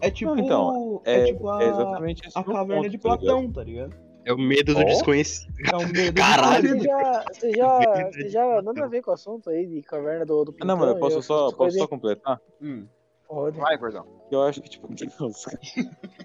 [0.00, 0.34] É tipo.
[0.34, 3.20] Não, então, é, É, tipo a, é exatamente a caverna ponto, de tá ligado?
[3.24, 4.03] Platão, tá ligado?
[4.24, 4.84] É o medo do Ó.
[4.84, 5.52] desconhecido.
[5.70, 6.68] É um medo Caralho.
[6.68, 7.78] Você já, você já,
[8.10, 10.76] você já, nada a ver com o assunto aí de caverna do, do Ah, Não,
[10.76, 12.40] mano, eu posso só, essas posso coisas só completar?
[12.60, 12.86] Hum.
[13.26, 13.58] Pode.
[13.58, 14.06] Vai, gordão.
[14.30, 14.88] Eu acho que, tipo,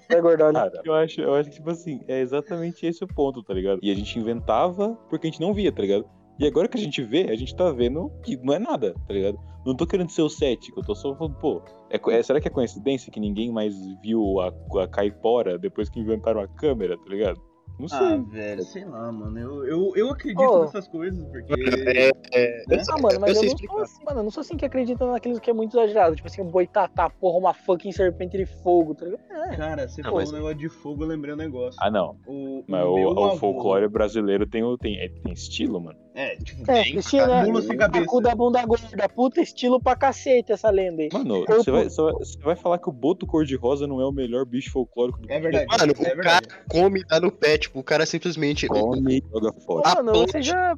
[0.09, 3.53] Vai, cara, eu acho, eu acho que, tipo assim, é exatamente esse o ponto, tá
[3.53, 3.79] ligado?
[3.81, 6.05] E a gente inventava porque a gente não via, tá ligado?
[6.39, 9.13] E agora que a gente vê, a gente tá vendo que não é nada, tá
[9.13, 9.37] ligado?
[9.65, 12.47] Não tô querendo ser o cético, eu tô só falando, pô, é, é- será que
[12.47, 17.09] é coincidência que ninguém mais viu a, a caipora depois que inventaram a câmera, tá
[17.09, 17.48] ligado?
[17.79, 17.97] Não sei.
[17.97, 19.39] Ah, velho, sei lá, mano.
[19.39, 20.61] Eu, eu, eu acredito Ô.
[20.61, 21.53] nessas coisas, porque.
[21.53, 22.83] É, é, Né?
[22.89, 23.73] Ah, mano, mas eu eu, não explicar.
[23.73, 26.15] sou assim, mano, eu não sou assim que acredita naquilo que é muito exagerado.
[26.15, 29.21] Tipo assim, o boitatá, porra, uma fucking serpente de fogo, tá ligado?
[29.31, 29.55] É.
[29.55, 31.79] Cara, você Não, falou mas- um negócio de fogo, eu lembrei um negócio.
[31.81, 32.17] Ah, não.
[32.27, 35.97] O, Mas o o, o folclore brasileiro tem, o- tem, é- tem estilo, mano.
[36.19, 38.05] É, tipo, É, Tem, Cristina, mula sem cabeça.
[38.05, 41.09] Cu da bunda gorda, puta estilo pra cacete essa lenda aí.
[41.13, 42.13] Mano, Corpo- você vai, vai-
[42.43, 45.65] vai falar que o boto cor-de-rosa não é o melhor bicho folclórico do é verdade.
[45.67, 46.47] Mano, é o verdade.
[46.47, 48.67] cara come e dá no pé, tipo, o cara simplesmente.
[48.67, 49.87] Come e joga fora.
[49.89, 50.75] a mano, você já.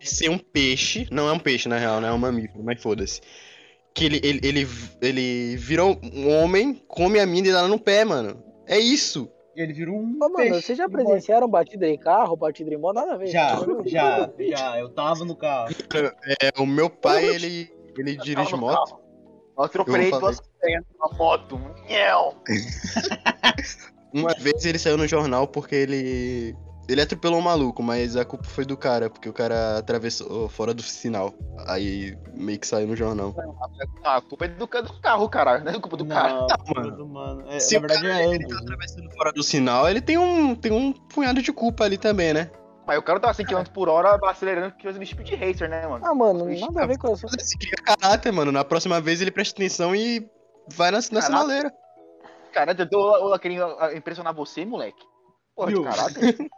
[0.00, 2.06] ser um peixe, não é um peixe na real, né?
[2.08, 3.20] É um mamífero, mas foda-se.
[3.92, 4.68] Que ele, ele, ele,
[5.02, 8.40] ele virou um homem, come a mina e dá no pé, mano.
[8.64, 9.28] É isso.
[9.62, 10.18] Ele virou um.
[10.22, 12.94] Ô, mano, vocês já presenciaram batida em carro, batida em moto?
[12.94, 13.26] Nada a ver.
[13.26, 14.78] Já, Tá já, já.
[14.78, 15.74] Eu tava no carro.
[16.40, 19.00] É, o meu pai, ele, ele dirige moto.
[19.56, 20.40] Eu atropelei Eu vou duas
[20.94, 21.60] numa moto.
[24.12, 26.56] Uma vez ele saiu no jornal porque ele.
[26.88, 30.72] Ele atropelou um maluco, mas a culpa foi do cara, porque o cara atravessou fora
[30.72, 31.34] do sinal.
[31.66, 33.34] Aí meio que saiu no jornal.
[34.04, 35.64] A culpa é do, ca- do carro, caralho.
[35.64, 36.30] Não é culpa do cara.
[36.30, 36.96] Não, mano.
[36.96, 37.44] do mano.
[37.50, 38.60] É, Se na o verdade cara, é ele tá né?
[38.62, 42.50] atravessando fora do sinal, ele tem um, tem um punhado de culpa ali também, né?
[42.86, 46.02] Mas o cara tava 100 km por hora acelerando porque fazendo speed racer, né, mano?
[46.06, 47.26] Ah, mano, nada a ver com isso.
[47.38, 48.50] Esse cria caráter, mano.
[48.50, 50.26] Na próxima vez ele presta atenção e
[50.68, 51.70] vai na, na sinaleira.
[52.50, 55.04] Cara, eu tô eu querendo ah, impressionar você, moleque.
[55.58, 55.82] Porra, de Viu?
[55.82, 56.36] caráter.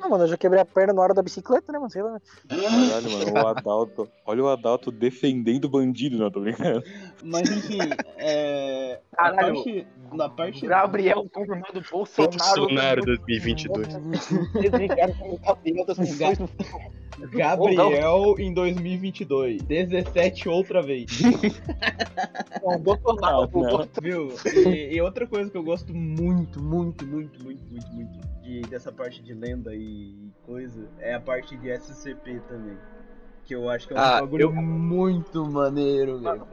[0.00, 1.88] Não, mano, eu já quebrei a perna na hora da bicicleta, né, mano?
[1.88, 2.20] Sei lá.
[2.48, 4.08] Caralho, mano, o Adalto.
[4.26, 6.82] Olha o Adalto defendendo o bandido, não, tô brincando.
[7.22, 7.78] Mas enfim,
[8.16, 8.98] é.
[9.12, 9.54] Caralho.
[9.54, 9.86] parte.
[10.12, 10.66] Na parte.
[10.66, 12.36] Gabriel confirmado Bolsonaro.
[12.36, 13.86] Bolsonaro 2022.
[17.18, 19.62] Gabriel em 2022.
[19.62, 21.06] 17 outra vez.
[22.80, 23.48] Bolsonaro.
[23.52, 23.88] Não, não.
[24.00, 24.34] Viu?
[24.66, 28.92] E, e outra coisa que eu gosto muito, muito, muito, muito, muito, muito de, dessa
[28.92, 32.76] parte de lenda e coisa é a parte de SCP também.
[33.44, 36.46] Que eu acho que é um Ah, bagulho eu- muito maneiro, velho.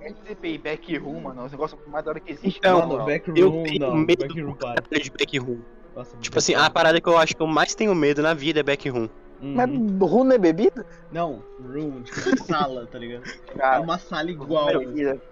[0.00, 2.58] SCP e Backroom, mano, é os negócios mais da hora que existe.
[2.58, 5.60] Então, Mano, Backroom eu tenho não, medo Backroom de backroom.
[5.94, 8.60] Nossa, Tipo assim, a parada que eu acho que eu mais tenho medo na vida
[8.60, 9.08] é backroom.
[9.42, 9.54] Uhum.
[9.54, 10.84] Mas runa é bebida?
[11.10, 13.24] Não, room, tipo sala, tá ligado?
[13.50, 13.80] É cara.
[13.80, 14.68] uma sala igual.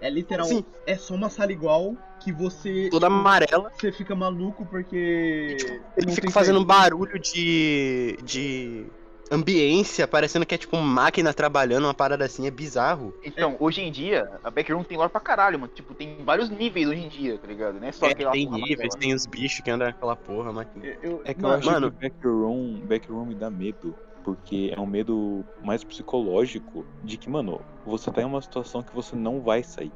[0.01, 0.63] É literal, Sim.
[0.85, 2.89] é só uma sala igual que você.
[2.91, 3.71] Toda amarela.
[3.77, 5.57] Você fica maluco porque.
[5.97, 6.73] Ele não fica fazendo saída.
[6.73, 8.17] barulho de.
[8.23, 8.85] de.
[9.31, 13.13] Ambiência, parecendo que é tipo máquina trabalhando, uma parada assim, é bizarro.
[13.23, 15.71] Então, hoje em dia, a Backroom tem lore pra caralho, mano.
[15.73, 17.79] Tipo, tem vários níveis hoje em dia, tá ligado?
[17.79, 20.67] Não é só É, aquela tem níveis, tem os bichos que andam naquela porra, mas.
[20.75, 21.91] Eu- eu- É que eu mano, acho mano.
[21.91, 23.95] que o Backroom, Backroom me dá medo.
[24.21, 28.93] porque é um medo mais psicológico de que, mano, você tá em uma situação que
[28.93, 29.93] você não vai sair.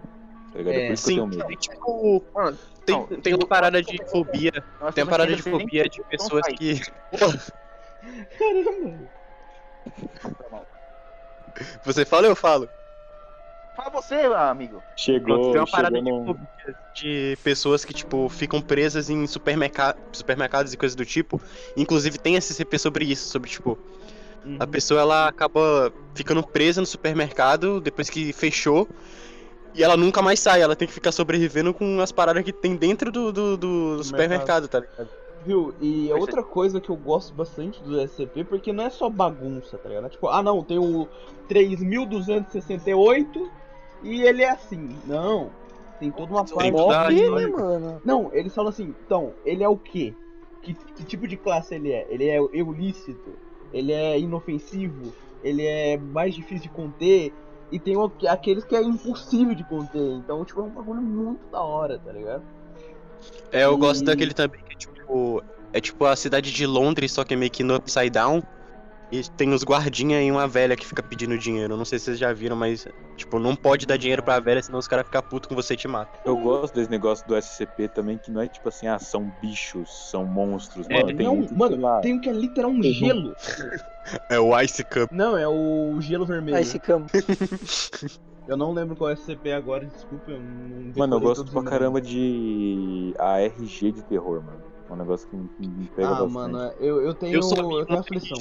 [0.51, 0.75] Tá ligado?
[0.75, 1.47] É, É, por isso Sim, que eu tenho medo.
[1.47, 4.51] tem, tipo, Mano, tem, não, tem uma parada de fobia.
[4.93, 6.75] Tem uma parada de fobia de pessoas que.
[8.37, 9.22] Caramba.
[11.83, 12.69] Você fala ou eu falo?
[13.75, 14.83] Fala você, amigo.
[14.95, 16.53] Chegou, tem uma parada chegou de
[16.95, 19.95] de pessoas que, tipo, ficam presas em supermerca...
[20.13, 21.41] supermercados e coisas do tipo.
[21.75, 23.77] Inclusive tem SCP sobre isso, sobre, tipo,
[24.45, 24.57] Uhum.
[24.59, 28.87] a pessoa ela acaba ficando presa no supermercado depois que fechou.
[29.73, 32.75] E ela nunca mais sai, ela tem que ficar sobrevivendo com as paradas que tem
[32.75, 35.09] dentro do, do, do- do supermercado, tá ligado?
[35.45, 35.73] Viu?
[35.81, 36.13] E Pois é.
[36.21, 40.09] outra coisa que eu gosto bastante do SCP, porque não é só bagunça, tá ligado?
[40.09, 41.07] Tipo, ah não, tem o
[41.47, 43.51] 3268
[44.03, 44.99] e ele é assim.
[45.05, 45.51] Não.
[45.99, 47.15] Tem toda uma Tem parte.
[47.15, 47.49] história.
[47.49, 48.01] mano.
[48.03, 50.13] Não, eles falam assim, então, ele é o quê?
[50.61, 52.07] Que, que tipo de classe ele é?
[52.09, 53.37] Ele é eulícito?
[53.71, 55.13] Ele é inofensivo?
[55.41, 57.33] Ele é mais difícil de conter?
[57.71, 60.01] E tem o- aqueles que é impossível de conter.
[60.17, 62.43] Então, tipo, é um bagulho muito da hora, tá ligado?
[63.51, 64.72] É, eu gosto E- daquele também que,
[65.13, 68.41] tipo, é tipo a cidade de Londres, só que é meio que no Upside Down.
[69.11, 71.77] E tem os guardinha e uma velha que fica pedindo dinheiro.
[71.77, 74.79] Não sei se vocês já viram, mas, tipo, não pode dar dinheiro pra velha, senão
[74.79, 76.19] os caras ficam putos com você e te matam.
[76.25, 80.09] Eu gosto desse negócio do SCP também, que não é tipo assim, ah, são bichos,
[80.09, 80.89] são monstros.
[80.89, 82.91] É, Mano, tem não, um que, mano, lá, tem um que é literal um Uhum.
[82.91, 83.35] gelo.
[84.27, 85.09] É o Ice Cup.
[85.13, 86.57] Não, é o gelo vermelho.
[86.57, 87.09] Esse campo.
[88.45, 91.63] Eu não lembro qual é o SCP agora, desculpa, eu não Mano, eu gosto pra
[91.63, 94.72] caramba de ARG de terror, mano.
[94.93, 96.33] É um negócio que me, me pega Ah, bastante.
[96.33, 98.37] mano, eu, eu tenho, Eu eu tenho um aflição.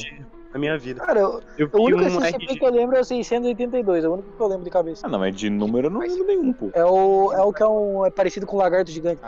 [0.52, 1.00] Na minha vida.
[1.00, 4.12] Cara, eu- Eu o único um SCP que eu lembro é o 682, é o
[4.12, 5.06] único que eu lembro de cabeça.
[5.06, 6.70] Ah, não, mas de número eu não lembro nenhum, pô.
[6.74, 9.22] É o, é o que é, um, é parecido com o lagarto gigante.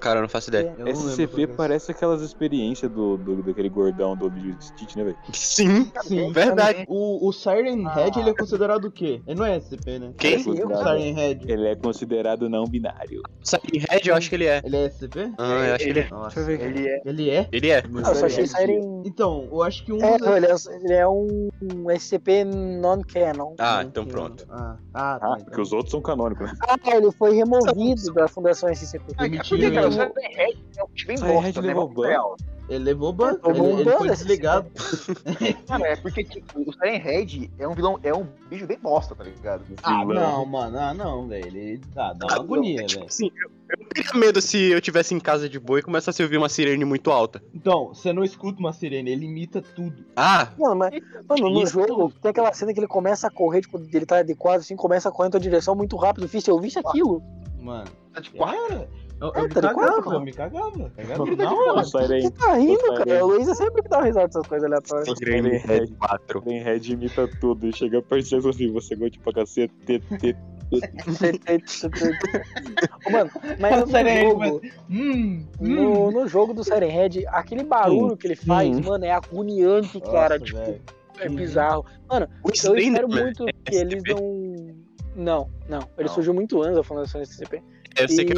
[0.00, 0.74] Cara, eu não faço ideia.
[0.78, 1.46] Não lembro SCP é.
[1.46, 5.16] parece aquelas experiências do, do, daquele gordão do Lilo Stitch, né, velho?
[5.32, 6.30] Sim, Sim.
[6.32, 6.84] verdade.
[6.88, 9.20] O, o Siren Head, ele é considerado o quê?
[9.26, 10.12] Ele não é SCP, né?
[10.16, 10.34] Quem?
[10.34, 11.52] É O Siren Head.
[11.52, 13.22] Ele é considerado não binário.
[13.42, 14.60] Siren Head, eu acho que ele é.
[14.64, 15.32] Ele é SCP?
[15.38, 16.08] Ah, eu acho que ele é.
[16.10, 16.78] Nossa, Deixa eu ver aqui.
[16.78, 17.02] Ele é.
[17.04, 17.48] Ele é?
[17.52, 17.78] Ele é.
[17.78, 19.02] Ah, eu só achei Siren.
[19.04, 23.54] Então, eu acho que um É, não, ele é, ele é um, um SCP non-canon.
[23.58, 24.46] Ah, Não então pronto.
[24.50, 25.26] Ah, ah, tá.
[25.26, 25.44] Ah, então.
[25.44, 26.56] porque os outros são canônicos, né?
[26.68, 29.14] Ah, ele foi removido da Fundação SCP.
[29.20, 29.87] Mentira, por que, cara?
[29.88, 31.74] O Siren Head é um bicho bem Siren bosta, né?
[32.68, 34.70] Ele levou ban, Tomou ele, um ele ban foi desligado.
[35.70, 39.14] Mano, é porque, tipo, o Siren Head é um vilão, é um bicho bem bosta,
[39.14, 39.62] tá ligado?
[39.82, 41.46] Ah, não, mano, ah, não, velho.
[41.46, 43.08] Ele tá, dá uma Ah, agonia, Tipo velho.
[43.08, 46.20] assim, eu, eu não teria medo se eu tivesse em casa de boa e começasse
[46.20, 47.42] a ouvir uma sirene muito alta.
[47.54, 50.04] Então, você não escuta uma sirene, ele imita tudo.
[50.14, 50.92] Ah, Mano, mas,
[51.26, 54.34] mano, no jogo tem aquela cena que ele começa a correr, tipo, ele tá de
[54.34, 56.28] quadro assim, começa a correr em tua direção muito rápido.
[56.28, 57.22] Fiz, eu visse aquilo.
[57.58, 58.58] Mano, Tá de quatro.
[58.74, 58.88] era.
[59.20, 60.16] Eu, É, eu me tá de quatro, cagava, cara.
[60.16, 60.90] eu me cagava.
[60.90, 61.26] Tá ligado?
[61.26, 61.84] Não, Na o hora.
[61.84, 63.24] Siren, Você tá rindo, cara?
[63.24, 65.08] O Luiz é sempre que dá uma risada dessas coisas aleatórias.
[65.08, 66.42] o Siren Head, 4.
[66.42, 67.66] Siren Head imita tudo.
[67.66, 69.72] E chega de você assim, você gosta pra cacete.
[73.10, 74.60] Mano, mas no jogo, começa,
[74.90, 76.10] Hum, no, hum.
[76.10, 78.82] no jogo do Siren Head, aquele barulho que ele faz, Hum.
[78.82, 80.38] mano, é agoniante, cara.
[80.38, 80.80] Nossa, tipo, velho.
[81.20, 81.84] é bizarro.
[82.08, 84.76] Mano, O eu espero Slenderman muito é que eles não.
[85.16, 85.80] Não, não.
[85.98, 86.14] Ele Não.
[86.14, 87.60] surgiu muito antes da Fundação SCP.
[87.98, 88.34] Eu sei que.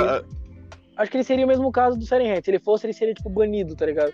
[1.01, 2.45] Acho que ele seria o mesmo caso do Siren Head.
[2.45, 4.13] Se ele fosse, ele seria, tipo, banido, tá ligado?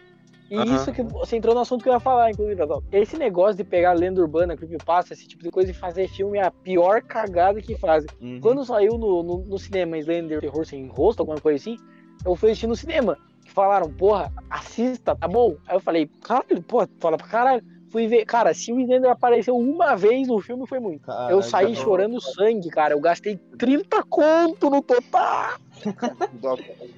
[0.49, 0.77] E Aham.
[0.77, 2.81] isso que você entrou no assunto que eu ia falar, inclusive, Adal.
[2.93, 6.47] Esse negócio de pegar lenda urbana, creepypasta, esse tipo de coisa e fazer filme é
[6.47, 8.09] a pior cagada que fazem.
[8.21, 8.39] Uhum.
[8.41, 11.77] Quando saiu no, no, no cinema Slender Terror Sem Rosto, alguma coisa assim,
[12.25, 13.19] eu fui assistir no cinema.
[13.45, 15.57] Que falaram, porra, assista, tá bom?
[15.67, 17.65] Aí eu falei, caralho, porra, fala pra caralho.
[17.91, 21.07] Fui ver, cara, se o Slender apareceu uma vez no filme, foi muito.
[21.07, 21.85] Caralho, Eu saí cara.
[21.85, 22.95] chorando sangue, cara.
[22.95, 25.57] Eu gastei 30 conto no total.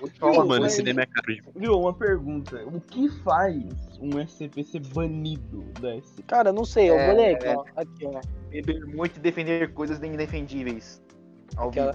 [0.01, 1.43] Vou te falar uma Mano, esse cinema é caro de.
[1.55, 2.63] Viu, uma pergunta.
[2.67, 3.63] O que faz
[4.01, 6.23] um SCP ser banido da SCP?
[6.27, 7.65] Cara, não sei, eu É, vou ler aqui, ó.
[7.77, 8.21] Aqui, ó.
[8.51, 11.03] Beber muito e defender coisas indefendíveis.
[11.57, 11.95] Ao Aquela-.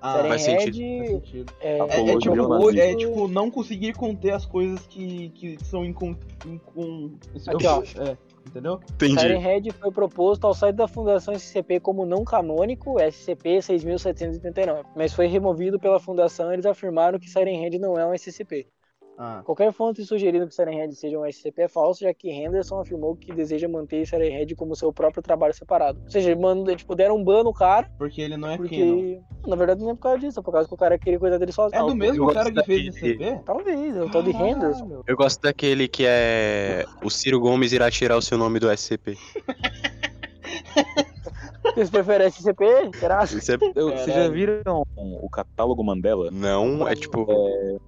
[0.00, 1.52] Ah, faz Head faz sentido.
[1.60, 2.80] é, É, é, tipo, ao o- nazismo.
[2.80, 6.14] é tipo não conseguir conter as coisas que, que são incon...
[6.46, 7.10] incon...
[7.48, 7.82] Aqui, ó.
[8.00, 8.16] É,
[8.48, 8.80] entendeu?
[8.98, 9.36] Siren Entendi.
[9.36, 15.78] Head foi proposto ao site da Fundação SCP como não canônico, SCP-6789, mas foi removido
[15.78, 18.66] pela Fundação e eles afirmaram que Siren Head não é um SCP.
[19.20, 22.78] Ah, Qualquer fonte sugerindo que Siren Head seja um SCP é falso, já que Henderson
[22.80, 26.00] afirmou que deseja manter Siren Head como seu próprio trabalho separado.
[26.04, 28.68] Ou seja, mano, tipo, deram um ban no cara, porque ele não é canon.
[28.68, 29.20] porque.
[29.46, 31.38] Na verdade, não é por causa disso, é por causa que o cara queria cuidar
[31.38, 31.82] dele sozinho.
[31.82, 33.42] É do mesmo eu cara que gosto fez daquele- SCP?
[33.44, 35.02] Talvez, é o tal de Henderson.
[35.06, 36.84] Eu gosto daquele que é.
[37.02, 39.16] O Ciro Gomes irá tirar o seu nome do SCP.
[41.74, 42.64] Vocês preferem SCP?
[42.64, 42.90] É...
[43.74, 46.30] Eu- Vocês já viram o catálogo Mandela?
[46.30, 47.26] Não, é tipo.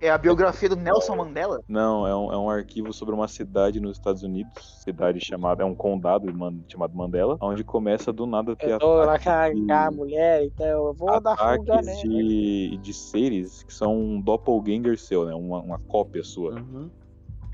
[0.00, 1.60] É a biografia do Nelson Mandela?
[1.68, 4.80] Não, é um, é um arquivo sobre uma cidade nos Estados Unidos.
[4.84, 5.62] Cidade chamada.
[5.62, 6.26] É um condado
[6.68, 7.36] chamado Mandela.
[7.40, 10.92] Onde começa do nada a ter Eu tô lá ataques com de- mulher, então eu
[10.94, 11.94] vou dar fuga, né?
[12.02, 15.34] de, de seres que são um doppelganger seu, né?
[15.34, 16.54] Uma, uma cópia sua.
[16.54, 16.90] Uhum.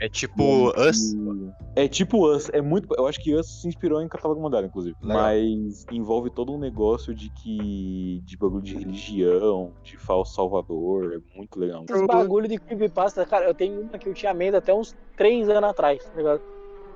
[0.01, 1.13] É tipo Us.
[1.13, 2.89] E- É tipo Us, é muito.
[2.97, 4.97] Eu acho que Us se inspirou em Catálogo Mandala, inclusive.
[5.03, 5.23] Legal.
[5.23, 8.21] Mas envolve todo um negócio de que.
[8.25, 11.15] de bagulho de religião, de falso salvador.
[11.15, 11.85] É muito legal.
[11.89, 15.49] Esses bagulho de creepypasta, cara, eu tenho uma que eu tinha medo até uns 3
[15.49, 16.41] anos atrás, tá ligado?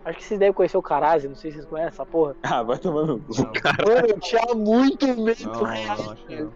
[0.02, 2.34] Acho que vocês devem conhecer o Karazi, não sei se vocês conhecem essa porra.
[2.42, 3.18] Ah, vai tomando.
[3.18, 3.34] no cu.
[3.36, 5.96] Mano, eu tinha muito medo, Não, real.
[5.98, 6.44] não, acho que não.
[6.44, 6.52] Não,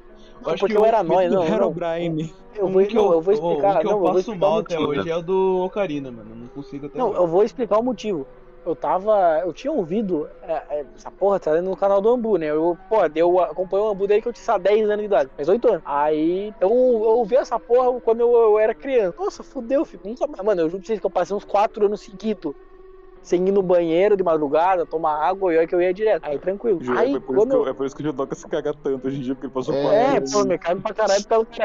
[0.52, 1.44] acho porque que eu o era nóis, não.
[1.44, 1.54] não.
[1.54, 2.34] Herobrine.
[2.54, 3.76] Eu Um vou, que não, eu vou explicar.
[3.76, 5.00] o que não, eu eu vou passo o mal até motivo.
[5.00, 6.30] hoje é o do Ocarina, mano.
[6.30, 7.22] Eu não consigo até Não, agora.
[7.22, 8.26] eu vou explicar o motivo.
[8.64, 9.40] Eu tava.
[9.44, 12.46] Eu tinha ouvido é, é, essa porra, tá no canal do Ambu, né?
[12.46, 15.48] Eu, pô, eu acompanho o Ambu desde que eu tinha 10 anos de idade, mais
[15.50, 15.82] 8 anos.
[15.84, 19.14] Aí eu, eu ouvi essa porra quando eu, eu era criança.
[19.18, 20.00] Nossa, fudeu, filho.
[20.04, 20.42] Nunca mais.
[20.42, 22.54] Mano, eu juro pra vocês que eu passei uns 4 anos seguidos.
[23.24, 26.22] Sem ir no banheiro de madrugada, tomar água, e olha que eu ia direto.
[26.26, 26.78] Aí tranquilo.
[26.82, 28.34] Juro, Aí é, por isso quando que, eu, eu- é por isso que o Judoka
[28.36, 30.94] se caga tanto hoje em dia, porque ele passou É, por pô, me cai pra
[30.94, 31.62] caralho pelo que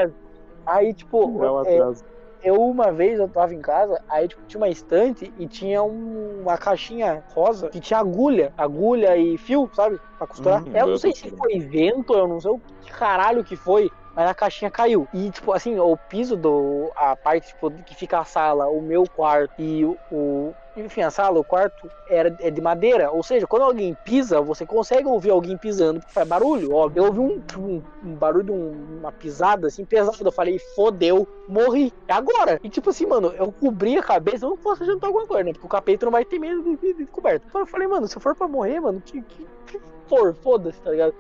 [0.66, 1.94] Aí, tipo, É um é,
[2.42, 6.40] eu uma vez eu tava em casa, aí tipo, tinha uma estante e tinha um-
[6.44, 10.00] uma caixinha rosa que tinha agulha, agulha e fio, sabe?
[10.18, 10.64] Pra costurar.
[10.66, 13.92] Uhum, eu não sei se foi vento, eu não sei o que caralho que foi.
[14.20, 15.08] Mas a caixinha caiu.
[15.14, 16.92] E, tipo, assim, o piso do.
[16.94, 20.54] A parte, tipo, que fica a sala, o meu quarto e o.
[20.76, 23.10] enfim, a sala, o quarto era, é de madeira.
[23.14, 27.00] Ou seja, quando alguém pisa, você consegue ouvir alguém pisando, faz barulho, óbvio.
[27.02, 30.18] Eu ouvi um, um- um barulho um- uma pisada, assim, pesada.
[30.22, 31.90] Eu falei, fodeu, morri.
[32.06, 32.60] É agora.
[32.62, 35.54] E, tipo assim, mano, eu cobri a cabeça, eu não posso jantar alguma coisa, né?
[35.54, 37.04] Porque o capeta não vai ter medo de, de, de.
[37.48, 40.82] Então eu falei, mano, se eu for pra morrer, mano, que, que, que for, foda-se,
[40.82, 41.14] tá ligado?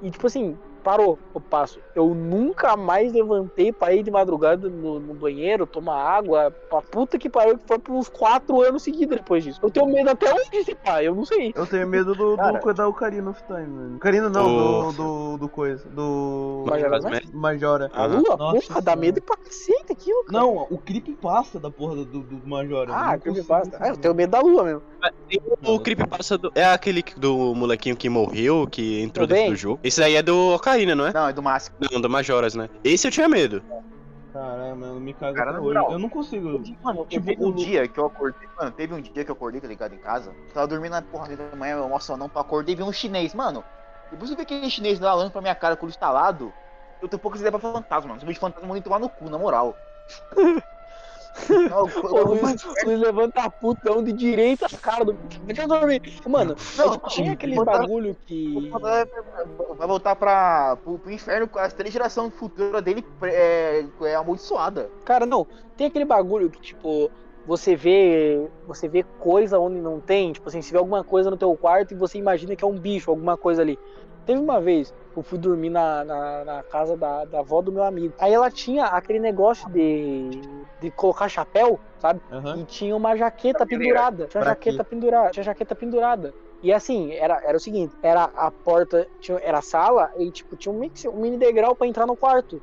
[0.00, 1.80] E, tipo assim, parou o passo.
[1.94, 6.50] Eu nunca mais levantei pra ir de madrugada no, no banheiro, tomar água.
[6.68, 9.58] Pra puta que pariu, que foi por uns quatro anos seguidos depois disso.
[9.62, 11.52] Eu tenho medo até hoje desse pai, eu não sei.
[11.56, 12.58] Eu tenho medo do, Cara.
[12.60, 13.96] do da Ocarina of Time, mano.
[13.96, 15.88] Ocarina não, do, do, do coisa.
[15.88, 16.64] Do.
[16.68, 17.24] Majora Mask?
[17.32, 17.90] Majora.
[17.94, 20.38] A lua, Nossa porra, dá medo pra cacete aquilo, cara.
[20.38, 22.92] Não, o creepypasta da porra do, do, do Majora.
[22.92, 23.78] Ah, creepypasta.
[23.80, 24.82] Ah, eu tenho medo da lua mesmo.
[25.66, 26.52] O creepypasta do...
[26.54, 29.44] é aquele que- do molequinho que morreu, que entrou Também.
[29.44, 29.80] dentro do jogo.
[29.82, 31.12] Esse aí é do Ocarina, não é?
[31.12, 31.76] Não, é do Máximo.
[31.92, 32.68] Não, do Majoras, né?
[32.82, 33.62] Esse eu tinha medo.
[34.32, 35.74] Caralho, mano, me caga Cara, até na hoje.
[35.78, 35.92] moral.
[35.92, 36.60] Eu não consigo.
[36.82, 38.48] Mano, Tipo, teve um o- dia que eu acordei.
[38.58, 40.32] Mano, teve um dia que eu acordei, tá ligado, em casa.
[40.52, 43.32] Tava dormindo na porra da manhã, eu almoço não pra acordei e vi um chinês.
[43.32, 43.62] Mano,
[44.10, 46.52] depois eu vi aquele chinês lá olhando pra minha cara com o instalado.
[47.00, 48.20] Eu tenho poucas ideias pra fantasma, mano.
[48.20, 49.76] Bicho de fantasma mandei tomar no cu, na moral.
[51.70, 55.12] Não, O Luiz, Luiz levanta a putão de direita a cara do.
[55.44, 56.00] Deixa eu dormir.
[56.28, 58.70] Mano, Não, tinha aquele fantasma- bagulho que.
[59.76, 64.90] Vai voltar pra, pro, pro inferno com as três gerações futuras dele é, é amaldiçoada.
[65.04, 67.10] Cara, não, tem aquele bagulho que, tipo,
[67.46, 68.48] você vê.
[68.66, 70.32] Você vê coisa onde não tem.
[70.32, 72.78] Tipo assim, você vê alguma coisa no teu quarto e você imagina que é um
[72.78, 73.78] bicho, alguma coisa ali.
[74.24, 77.82] Teve uma vez, eu fui dormir na, na, na casa da, da avó do meu
[77.84, 78.14] amigo.
[78.18, 82.20] Aí ela tinha aquele negócio de, de colocar chapéu, sabe?
[82.30, 82.56] Aham.
[82.56, 84.26] E tinha uma jaqueta pendurada.
[84.28, 85.30] Tinha uma jaqueta pendurada.
[85.30, 86.34] Tinha jaqueta pendurada.
[86.62, 90.56] E assim, era, era o seguinte, era a porta, tinha, era a sala e tipo,
[90.56, 92.62] tinha um, mix- um mini degrau pra entrar no quarto.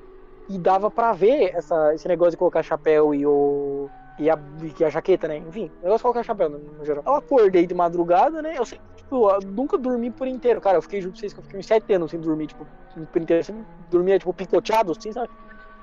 [0.50, 3.92] E dava pra ver essa, esse negócio de colocar chapéu e o.
[4.22, 4.38] E a,
[4.80, 5.38] e a jaqueta, né?
[5.38, 7.04] Enfim, o negócio de colocar chapéu no, geral.
[7.04, 8.54] Eu acordei de madrugada, né?
[8.56, 10.62] Eu sempre, tipo, eu nunca dormi por inteiro.
[10.62, 12.68] Cara, eu fiquei, juro pra vocês que eu fiquei uns 7 anos sem dormir, tipo,
[13.12, 13.44] por inteiro.
[13.50, 15.28] Eu dormia, tipo, picoteado, assim, sabe?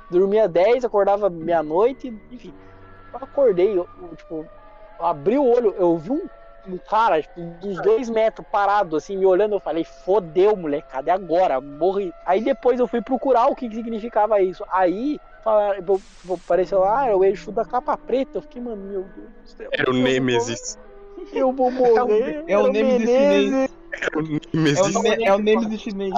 [0.08, 2.54] Dormia 10, acordava meia-noite, enfim.
[3.12, 4.46] Eu acordei, eu, eu, tipo,
[5.00, 6.28] eu abri o olho, eu vi um,
[6.68, 11.14] um cara, tipo, dos dois metros parado, assim, me olhando, eu falei, fodeu, molecada, é
[11.14, 12.14] agora, morri.
[12.24, 14.64] Aí depois eu fui procurar o que significava isso.
[14.70, 15.18] Aí,
[16.34, 18.38] apareceu lá, ah, é o eixo da capa preta.
[18.38, 19.68] Eu fiquei, mano, meu Deus do céu.
[19.72, 20.78] Era o Nemesis.
[21.32, 22.44] Eu vou morrer.
[22.46, 23.70] É o era Nemesis.
[23.92, 25.02] Era o É o, Nemesis.
[25.02, 26.14] ne é o Nemesis chinês.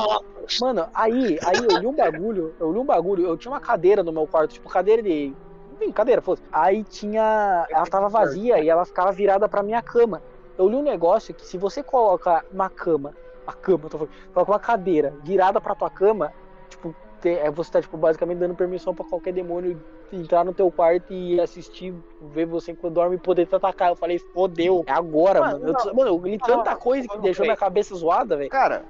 [0.60, 4.02] Mano, aí, aí eu li um bagulho, eu li um bagulho, eu tinha uma cadeira
[4.02, 5.32] no meu quarto, tipo, cadeira de.
[5.74, 6.42] Enfim, cadeira, fosse.
[6.52, 7.66] Aí tinha.
[7.70, 10.22] Ela tava vazia e ela ficava virada pra minha cama.
[10.58, 13.14] Eu li um negócio que se você coloca uma cama,
[13.46, 16.32] a cama, eu tô falando, coloca uma cadeira virada pra tua cama,
[16.68, 19.80] tipo, te- é, você tá, tipo, basicamente dando permissão pra qualquer demônio
[20.12, 23.90] entrar no teu quarto e assistir, ver você quando dorme e poder te atacar.
[23.90, 25.78] Eu falei, fodeu, é agora, Mano, mano.
[25.86, 28.50] Eu, mano, eu li tanta coisa que deixou minha cabeça zoada, velho.
[28.50, 28.84] Cara,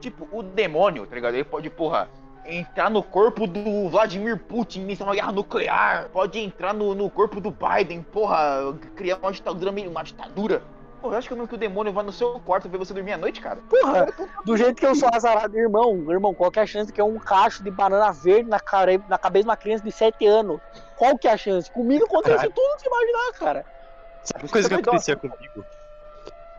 [0.00, 1.34] tipo, o demônio, tá ligado?
[1.34, 2.08] Ele pode, porra,
[2.46, 6.08] entrar no corpo do Vladimir Putin, iniciar uma guerra nuclear.
[6.10, 10.62] Pode entrar no, no corpo do Biden, porra, criar uma ditadura, meio- uma ditadura.
[11.04, 13.12] Pô, eu acho que o que o demônio vai no seu quarto ver você dormir
[13.12, 13.60] à noite, cara.
[13.68, 14.06] Porra,
[14.42, 17.04] do jeito que eu sou azarado, irmão, irmão, qual que é a chance que é
[17.04, 18.98] um cacho de banana verde na, care...
[19.06, 20.58] na cabeça de uma criança de 7 anos?
[20.96, 21.70] Qual que é a chance?
[21.70, 22.52] Comigo acontece Caralho.
[22.54, 23.66] tudo que você imaginar, cara.
[24.22, 25.66] Sabe uma coisa que acontecia comigo?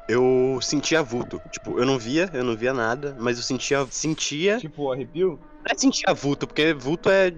[0.08, 1.42] Eu sentia vulto.
[1.50, 3.84] Tipo, eu não via, eu não via nada, mas eu sentia.
[3.90, 4.60] Sentia.
[4.60, 5.40] Tipo, arrepio?
[5.64, 7.34] Não é sentia vulto, porque vulto é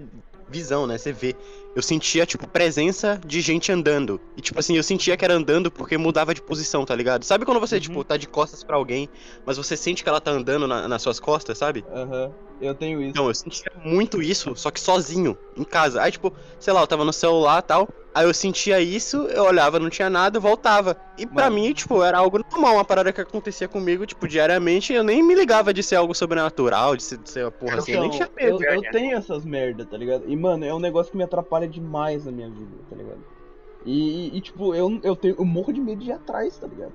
[0.46, 0.98] visão, né?
[0.98, 1.34] Você vê.
[1.78, 4.20] Eu sentia, tipo, presença de gente andando.
[4.36, 7.22] E, tipo assim, eu sentia que era andando porque mudava de posição, tá ligado?
[7.24, 7.80] Sabe quando você, Uhum.
[7.80, 9.08] tipo, tá de costas pra alguém,
[9.44, 11.84] mas você sente que ela tá andando na- nas suas costas, sabe?
[11.86, 12.34] Aham.
[12.60, 13.10] Eu tenho isso.
[13.10, 16.02] Então, eu sentia muito isso, só que sozinho, em casa.
[16.02, 17.88] Aí, tipo, sei lá, eu tava no celular e tal.
[18.14, 20.96] Aí eu sentia isso, eu olhava, não tinha nada, eu voltava.
[21.16, 21.54] E pra Mano.
[21.54, 24.92] mim, tipo, era algo normal, uma parada que acontecia comigo, tipo, diariamente.
[24.92, 27.92] Eu nem me ligava de ser algo sobrenatural, de ser, de ser uma porra assim.
[27.92, 28.64] Eu nem tinha eu, medo.
[28.64, 30.24] eu tenho essas merda, tá ligado?
[30.26, 33.20] E, mano, é um negócio que me atrapalha demais na minha vida, tá ligado?
[33.86, 36.92] E, e, tipo, eu, eu, tenho, eu morro de medo de ir atrás, tá ligado?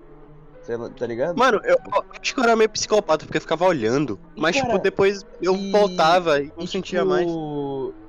[0.64, 1.38] Sei lá, tá ligado?
[1.38, 4.20] Mano, eu, eu acho que eu era meio psicopata, porque eu ficava olhando.
[4.36, 7.28] E, Mas, cara, tipo, depois eu e- voltava e não E, sentia tipo, mais.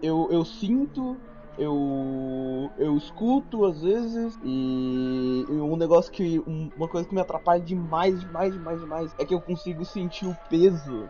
[0.01, 1.21] Eu, eu sinto,
[1.59, 6.39] eu, eu escuto às vezes, e, e um negócio que.
[6.41, 10.27] um- uma coisa que me atrapalha demais, demais, demais, demais, é que eu consigo sentir
[10.27, 11.09] o peso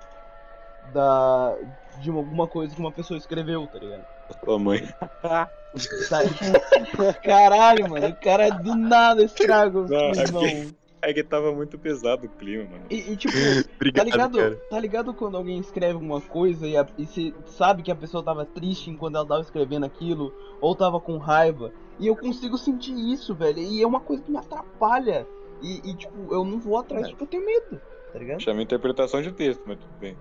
[0.83, 1.57] da.
[1.99, 4.05] de alguma coisa que uma pessoa escreveu, tá ligado?
[4.41, 4.81] Tua mãe.
[7.23, 10.75] Caralho, mano, o cara do nada estraga os Não, é irmão.
[11.07, 12.85] É que tava muito pesado o clima, mano.
[12.91, 13.33] E, e, tipo,
[13.77, 14.39] Obrigado, Tá ligado?
[14.39, 14.57] cara.
[14.71, 18.23] Tá ligado quando alguém escreve alguma coisa e, a- e você sabe que a pessoa
[18.23, 21.71] tava triste enquanto ela tava escrevendo aquilo, ou tava com raiva.
[22.01, 23.59] E eu consigo sentir isso, velho.
[23.59, 25.27] E é uma coisa que me atrapalha.
[25.63, 27.11] E, e, tipo, eu não vou atrás É.
[27.11, 27.81] porque eu tenho medo,
[28.13, 28.41] tá ligado?
[28.41, 30.17] Chama interpretação de texto, mas tudo bem.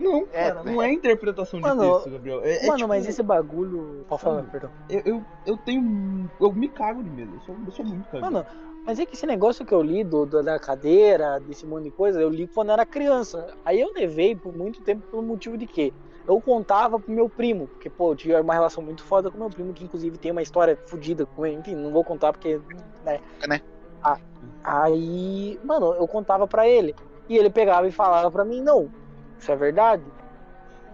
[0.00, 2.40] Não, É, cara, não é interpretação de Mano, texto, Gabriel.
[2.44, 4.04] É, é, Mano, tipo, mas esse bagulho.
[4.08, 4.70] Pode falar, Mano, perdão.
[4.88, 6.30] eu, eu, eu tenho.
[6.40, 7.34] Eu me cago de medo.
[7.34, 8.32] Eu sou, eu sou muito cagado.
[8.32, 8.46] Mano,
[8.84, 11.92] mas é que esse negócio que eu li do, do- da cadeira, desse monte de
[11.92, 13.46] coisa, eu li quando eu era criança.
[13.64, 15.94] Aí eu levei por muito tempo pelo motivo de quê?
[16.26, 19.50] Eu contava pro meu primo, porque, pô, eu tinha uma relação muito foda com meu
[19.50, 21.56] primo, que inclusive tem uma história fodida com ele.
[21.56, 22.58] Enfim, não vou contar porque.
[23.02, 23.20] Né?
[23.46, 23.60] Né?
[24.02, 24.18] Ah,
[24.62, 26.96] aí, mano, eu contava pra ele.
[27.28, 28.92] E ele pegava e falava pra mim, não,
[29.38, 30.14] isso é verdade.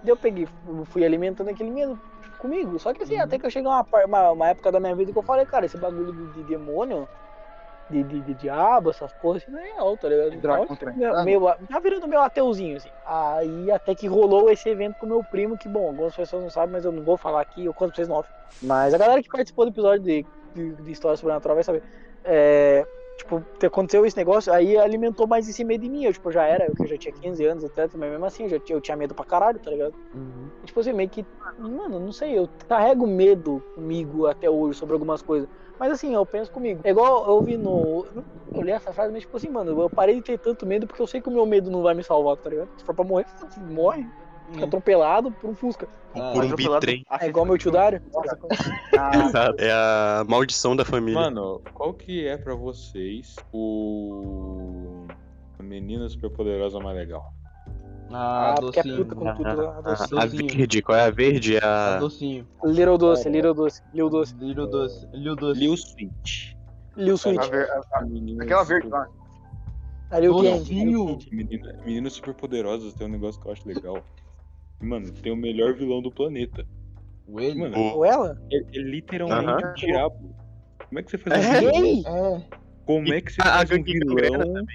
[0.03, 0.47] Daí eu peguei,
[0.87, 2.01] fui alimentando aquele medo
[2.37, 2.78] comigo.
[2.78, 5.12] Só que assim, até que eu cheguei a uma, uma, uma época da minha vida
[5.12, 7.09] que eu falei, cara, esse bagulho de, de demônio,
[7.89, 10.35] de, de, de diabo, essas porras, assim, não é real, tá ligado?
[10.35, 12.91] Então, meu, meu, tá virando meu ateuzinho, assim.
[13.05, 16.72] Aí até que rolou esse evento com meu primo, que bom, algumas pessoas não sabem,
[16.72, 18.30] mas eu não vou falar aqui, eu conto pra vocês no off.
[18.62, 21.82] Mas a galera que participou do episódio de, de, de História Sobrenatural vai saber.
[22.22, 26.05] É, tipo, te- aconteceu esse negócio, aí alimentou mais esse medo em mim.
[26.05, 27.99] Eu, tipo, já era, eu que já tinha 15 anos, etc.
[27.99, 29.95] Mas mesmo assim, eu, já tinha, eu tinha medo pra caralho, tá ligado?
[30.14, 30.51] Uhum.
[30.62, 31.26] E, tipo assim, meio que,
[31.59, 35.49] mano, não sei, eu carrego medo comigo até hoje sobre algumas coisas.
[35.79, 36.81] Mas assim, eu penso comigo.
[36.85, 38.07] É igual eu vi no.
[38.53, 41.03] Eu li essa frase, mas tipo assim, mano, eu parei de ter tanto medo porque
[41.03, 42.68] eu sei que o meu medo não vai me salvar, tá ligado?
[42.77, 43.27] Se for pra morrer,
[43.59, 44.09] morre.
[44.51, 45.89] Fica atropelado por um Fusca.
[46.14, 47.05] Ah, Por um bitrem.
[47.20, 48.01] É igual meu tio Dário.
[48.97, 49.61] Ah, Exato.
[49.61, 51.20] É a maldição da família.
[51.20, 55.07] Mano, qual que é pra vocês o.
[55.59, 57.33] A menina superpoderosa mais legal?
[58.11, 60.20] Ah, Ah, porque é puta com tudo a, Docinho.
[60.20, 61.57] a verde, qual é a verde?
[61.57, 61.98] É Ah, a.
[61.98, 62.46] docinho.
[62.64, 65.09] Little Doce, Little Doce, Lil Doce, Lil doce.
[65.12, 65.61] Lil doce.
[65.61, 66.55] Lil Switch.
[66.96, 67.38] Lil a Sweet.
[67.55, 69.09] a- A Aquela verde super- lá.
[70.11, 70.32] A Lil.
[70.32, 71.18] Docinho.
[71.32, 73.98] Menina, meninas superpoderosas tem um negócio que eu acho legal.
[74.80, 76.64] Mano, tem o melhor vilão do planeta.
[77.26, 77.59] O ele?
[77.59, 78.38] Mano, O- Ou ela?
[78.52, 79.70] é, é literalmente Aham.
[79.72, 80.34] o diabo.
[80.88, 81.61] Como é que você faz um É?
[81.61, 82.36] vilão?
[82.36, 82.59] É.
[82.84, 84.66] Como é que você A- a faz um vilão?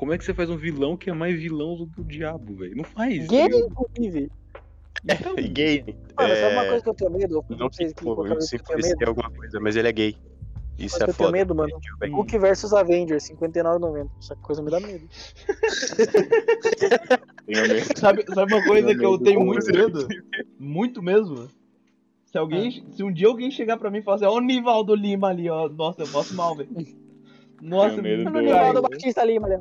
[0.00, 2.54] Como é que você faz um vilão que é mais vilão do que o diabo,
[2.54, 2.74] velho?
[2.74, 3.26] Não faz.
[3.26, 3.66] tá Gay, ligado?
[3.66, 4.30] inclusive.
[5.04, 5.84] Então, Gay.
[6.16, 7.44] Mano, sabe uma É, coisa que eu tenho medo?
[7.50, 8.38] Eu Não sei eu eu medo.
[8.38, 8.58] pensei
[9.06, 10.16] alguma coisa, mas ele é gay.
[10.78, 11.32] Isso Sabe é que eu tenho foda.
[11.32, 11.78] medo, mano?
[12.14, 14.08] Hulk versus Avengers, 59,90.
[14.18, 15.06] Essa coisa me dá medo.
[17.96, 20.08] Sabe, sabe uma coisa que eu tenho muito medo?
[20.58, 21.46] Muito mesmo?
[22.24, 22.82] Se alguém.
[22.92, 25.50] Se um dia alguém chegar pra mim e falar assim, ó o Nivaldo Lima ali,
[25.50, 25.68] ó.
[25.68, 26.70] Nossa, eu posso mal, velho.
[27.60, 28.40] Nossa, eu Tenho medo me do-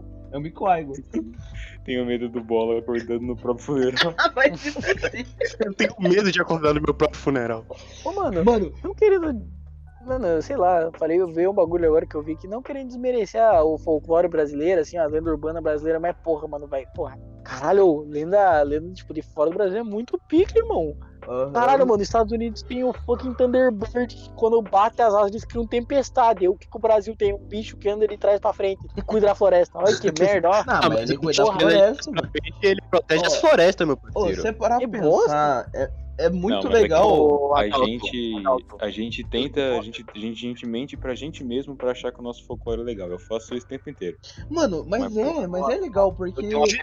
[0.01, 0.93] No Eu me caigo.
[1.84, 4.13] Tenho medo do bola acordando no próprio funeral.
[4.36, 5.25] Vai se fuder.
[5.65, 7.65] Eu tenho medo de acordar no meu próprio funeral.
[8.05, 9.47] Ô, mano, Mano, não querendo.
[10.01, 12.61] Mano, sei lá, eu falei, eu vi um bagulho agora que eu vi que não
[12.61, 16.86] querendo desmerecer a- o folclore brasileiro, assim, a lenda urbana brasileira, mas porra, mano, vai,
[16.86, 17.19] porra.
[17.43, 20.95] Caralho, lenda, lenda, tipo, de fora do Brasil é muito pica, irmão.
[21.30, 21.51] Aham.
[21.53, 25.45] Caralho, mano, nos Estados Unidos tem o fucking Thunderbird que quando bate as asas diz
[25.45, 26.47] que um tempestade.
[26.47, 27.34] O que, que o Brasil tem?
[27.34, 29.77] Um bicho que anda de trás pra frente e cuida da floresta.
[29.77, 30.63] Olha que merda, ó.
[30.65, 32.30] Não, Ah, mas mas ele cuida da floresta, mano.
[32.61, 34.41] Ele protege Ó, as florestas, meu Ô, parceiro.
[34.41, 35.89] você parar pra pensar, é,
[36.26, 37.09] é muito Não, é que legal.
[37.20, 38.78] o- A Adalto, gente, Adalto.
[38.80, 42.11] a gente tenta, a gente, a gente, a gente mente pra gente mesmo pra achar
[42.11, 43.09] que o nosso folclore é legal.
[43.09, 44.17] Eu faço isso o tempo inteiro.
[44.49, 46.45] Mano, mas Mas, é, mas é legal porque.
[46.45, 46.78] Eu acho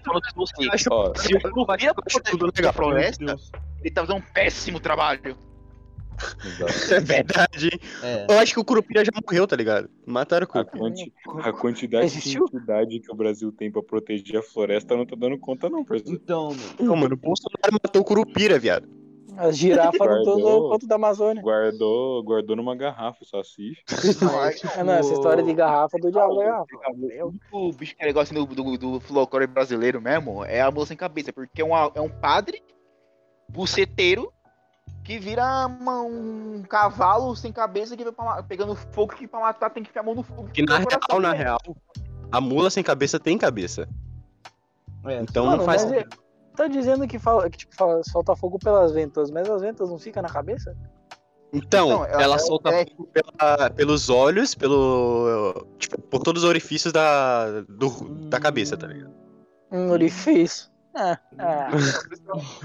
[0.90, 2.72] Ó, Se o Curupira acho tudo proteger a legal.
[2.72, 3.36] floresta,
[3.80, 5.36] ele tá fazendo um péssimo trabalho.
[6.44, 6.72] exato.
[6.96, 7.80] É verdade, hein?
[8.02, 8.26] É.
[8.30, 9.90] Eu acho que o Curupira já morreu, tá ligado?
[10.06, 10.78] Mataram o A, Curupira.
[10.78, 11.12] quanti-
[11.48, 12.46] a quantidade de Existiu?
[12.46, 16.18] entidade que o Brasil tem pra proteger a floresta não tá dando conta, não, parceiro.
[16.18, 18.88] Então, mano, Não, mano, o Bolsonaro matou o Curupira, viado.
[19.36, 21.42] As girafas não estão no ponto da Amazônia.
[21.42, 23.84] Guardou, guardou numa garrafa, só assiste.
[24.76, 26.62] Ah, não, essa história de garrafa do diabo é.
[27.22, 30.86] O único bicho que é assim do, do, do folclore brasileiro mesmo é a moça
[30.88, 32.62] sem cabeça, porque é, uma- é um padre
[33.48, 34.32] buceteiro
[35.04, 39.70] que vira uma- um cavalo sem cabeça que vai pra pegando fogo que pra matar
[39.70, 40.48] tem que enfiar a mão no fogo.
[40.48, 41.42] Que na real, na dele.
[41.44, 41.58] real,
[42.32, 43.88] a mula sem cabeça tem cabeça.
[45.04, 46.04] é, Então Mano, não faz mas é-
[46.56, 49.98] Tá dizendo que, fala, que tipo, fala- solta fogo pelas ventas, mas as ventas não
[49.98, 50.74] ficam na cabeça?
[51.52, 55.66] Então, Então, ela- ela é- solta é- fogo pela- pelos olhos, pelo.
[55.78, 59.12] Tipo, por todos os orifícios da, do- da cabeça, tá ligado?
[59.70, 60.68] Um orifício.
[60.94, 61.68] Ah, ah.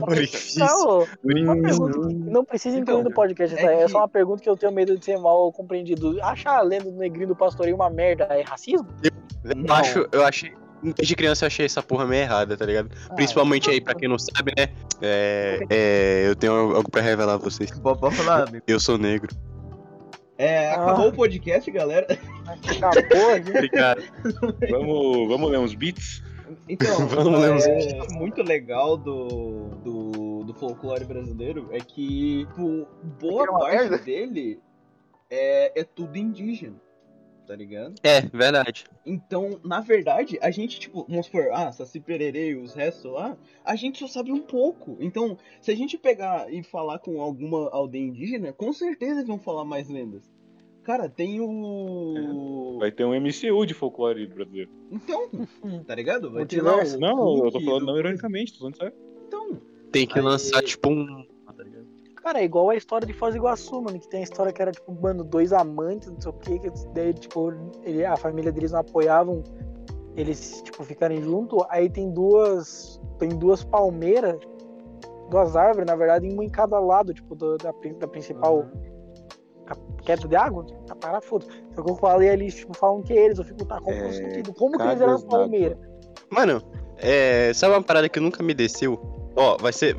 [0.01, 0.59] Orifício.
[0.65, 1.61] Não, uma Orifício.
[1.61, 3.71] pergunta que não precisa incluir Então, no podcast, é tá?
[3.73, 6.17] é que- só uma pergunta que eu tenho medo de ser mal compreendido.
[6.23, 8.87] Achar a lenda do negrinho do pastorinho uma merda é racismo?
[9.43, 9.75] Eu Não.
[9.75, 10.53] acho, eu achei.
[10.83, 12.89] Desde criança eu achei essa porra meio errada, tá ligado?
[13.09, 14.67] Ah, Principalmente aí, pra quem não sabe, né?
[15.01, 17.71] É, é, eu tenho algo pra revelar pra vocês.
[17.79, 18.63] pode falar, amigo.
[18.67, 19.35] Eu sou negro.
[20.37, 20.81] É, Ah.
[20.83, 22.07] acabou o podcast, galera.
[22.47, 23.49] Acabou aqui.
[23.51, 24.01] Obrigado.
[24.71, 26.23] Vamos, vamos ler uns beats?
[26.67, 32.87] Então, Vamos ler uns é, muito legal do, do, do folclore brasileiro é que tipo,
[33.21, 33.97] boa É parte merda.
[33.99, 34.59] dele
[35.29, 36.75] é, é tudo indígena,
[37.51, 37.95] tá ligado?
[38.01, 38.85] É, verdade.
[39.05, 43.37] Então, na verdade, a gente, tipo, vamos supor, ah, Saci Pererê e os restos lá,
[43.65, 44.95] a gente só sabe um pouco.
[45.01, 49.37] Então, se a gente pegar e falar com alguma aldeia indígena, com certeza eles vão
[49.37, 50.31] falar mais lendas.
[50.83, 52.77] Cara, tem o.
[52.79, 54.71] Vai ter um MCU de folclore brasileiro.
[54.89, 55.27] Então,
[55.85, 56.31] tá ligado?
[56.31, 56.97] Vai ter lá Multiverso.
[56.97, 58.93] o Não, eu tô falando do- não ironicamente, tô falando sério.
[59.27, 61.25] Então, Tem que Aí- lançar, tipo, um.
[62.23, 64.61] Cara, é igual a história de Foz do Iguaçu, mano, que tem a história que
[64.61, 67.51] era, tipo, mano, dois amantes, não sei o quê, que daí, tipo,
[67.83, 69.41] ele- a família deles não apoiavam
[70.15, 74.39] eles, tipo, ficarem junto, aí tem duas, tem duas palmeiras,
[75.29, 78.67] duas árvores, na verdade, uma em cada lado, tipo, do- da, da principal
[79.65, 83.13] ca- queda de água, tá parado, foda Só que eu falei ali, tipo, falam que
[83.13, 84.53] eles, eu fico, tá, que é o É, sentido?
[84.53, 85.39] Como que eles eram cargas d'água.
[85.39, 85.79] palmeira?
[86.29, 86.61] Mano,
[86.97, 88.99] é, sabe uma parada que nunca me desceu?
[89.35, 89.97] Ó, vai ser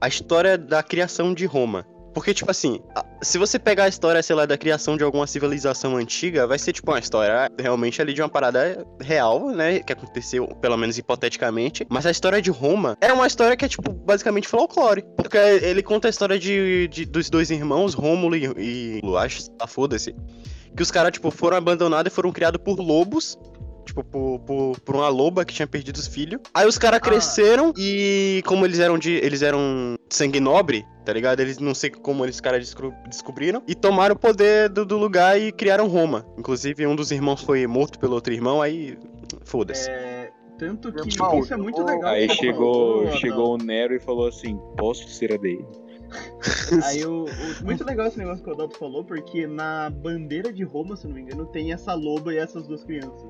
[0.00, 1.86] a história da criação de Roma.
[2.12, 2.78] Porque, tipo assim,
[3.20, 6.72] se você pegar a história, sei lá, da criação de alguma civilização antiga, vai ser,
[6.72, 9.80] tipo, uma história realmente ali de uma parada real, né?
[9.80, 11.84] Que aconteceu, pelo menos hipoteticamente.
[11.90, 15.04] Mas a história de Roma é uma história que é, tipo, basicamente folclore.
[15.16, 19.66] Porque ele conta a história de, de- dos dois irmãos, Rômulo e, e acho, ah,
[19.66, 20.14] foda-se.
[20.76, 23.36] Que os caras, tipo, foram abandonados e foram criados por lobos
[23.94, 26.40] tipo, por, por, por uma loba que tinha perdido os filhos.
[26.52, 27.00] Aí os caras Ah.
[27.00, 29.12] cresceram e como eles eram de.
[29.12, 31.40] Eles eram de sangue nobre, tá ligado?
[31.40, 32.74] Eles não sei como eles caras
[33.06, 33.62] descobriram.
[33.66, 36.26] E tomaram o poder do, do lugar e criaram Roma.
[36.38, 38.98] Inclusive, um dos irmãos foi morto pelo outro irmão, aí.
[39.44, 39.88] Foda-se.
[39.90, 40.30] é.
[40.56, 42.12] Tanto que Irmão, isso é muito legal.
[42.12, 45.66] Aí que você chegou, falou, chegou o Nero e falou assim: Posso ser a dele?
[46.84, 50.62] Aí o, o- muito legal esse negócio que o Adalto falou, porque na bandeira de
[50.62, 53.20] Roma, se eu não me engano, tem essa loba e essas duas crianças.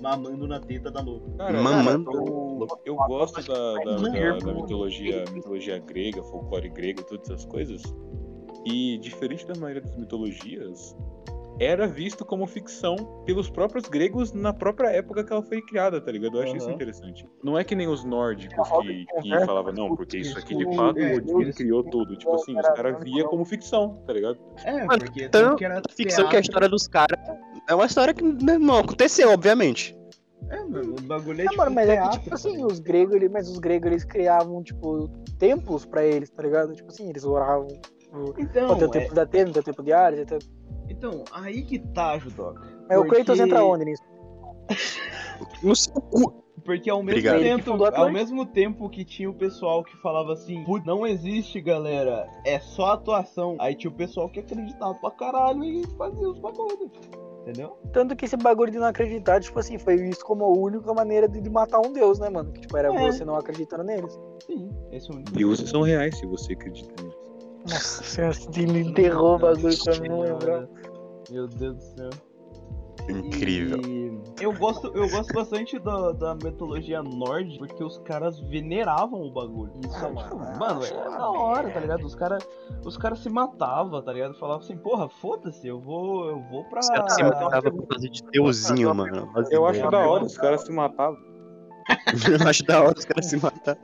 [0.00, 1.26] Mamando na teta da loba.
[1.38, 2.10] Cara, Mamando.
[2.12, 7.82] eu, eu gosto da, da, da- da mitologia, mitologia grega, folclore grego, todas essas coisas.
[8.64, 10.94] E diferente da maioria das mitologias,
[11.60, 12.94] era visto como ficção
[13.24, 16.36] pelos próprios gregos na própria época que ela foi criada, tá ligado?
[16.38, 16.74] Eu acho isso Aham.
[16.74, 17.26] interessante.
[17.42, 20.74] Não é que nem os nórdicos que, que falavam, não, porque isso aqui de isso,
[20.76, 22.16] fato é, Odin criou tudo.
[22.16, 24.38] Tipo assim, os caras via como ficção, tá ligado?
[24.64, 27.18] É, porque tanto tanto que era Ficção que é a história dos caras.
[27.68, 29.96] É uma história que não aconteceu, obviamente.
[30.50, 32.78] É, mano, o bagulho é Não, tipo mano, mas é que, tipo tá assim, os
[32.78, 35.08] gregos, eles, mas os gregos, eles criavam, tipo,
[35.38, 36.72] templos pra eles, tá ligado?
[36.74, 37.68] Tipo assim, eles oravam.
[38.10, 40.38] o- Então, tem o é- tempo da Atena, tem o tempo de Ares, tem...
[40.88, 42.62] então, aí que tá, Judoca.
[42.88, 44.02] Mas o Porque- Kratos entra onde nisso?
[45.62, 46.44] No seu cu.
[46.64, 47.40] Porque ao mesmo Obrigado.
[47.40, 52.26] Tempo, ao mesmo tempo que tinha o pessoal que falava assim, "Putz, não existe, galera,
[52.44, 53.56] é só atuação.
[53.58, 56.90] Aí tinha o pessoal que acreditava pra caralho e fazia os bagulhos.
[57.48, 57.78] Entendeu?
[57.94, 61.26] Tanto que esse bagulho de não acreditar, tipo assim, foi visto como a única maneira
[61.26, 62.52] de, matar um deus, né, mano?
[62.52, 63.10] Que, tipo, era É.
[63.10, 64.20] você não acreditando neles.
[64.44, 65.32] Sim, esse é o único.
[65.32, 67.16] Deuses são reais se você acredita neles.
[67.70, 70.68] Nossa senhora, ele enterrou o bagulho pra mim lembrar.
[71.30, 72.10] Meu Deus do céu.
[73.08, 73.80] Incrível.
[73.84, 79.30] E eu gosto, eu gosto bastante da, da mitologia nórdica, porque os caras veneravam o
[79.30, 79.72] bagulho.
[79.84, 82.04] Isso, é, tipo, mano, é da hora, tá ligado?
[82.04, 82.46] Os caras
[82.84, 84.34] os cara se matavam, tá ligado?
[84.34, 86.80] Falavam assim, porra, foda-se, eu vou, eu vou pra.
[86.80, 89.32] Os caras se matavam por causa de deusinho, mano.
[89.50, 91.18] Eu acho da hora, os caras se matavam.
[91.88, 93.80] Eu acho da hora os caras se matarem.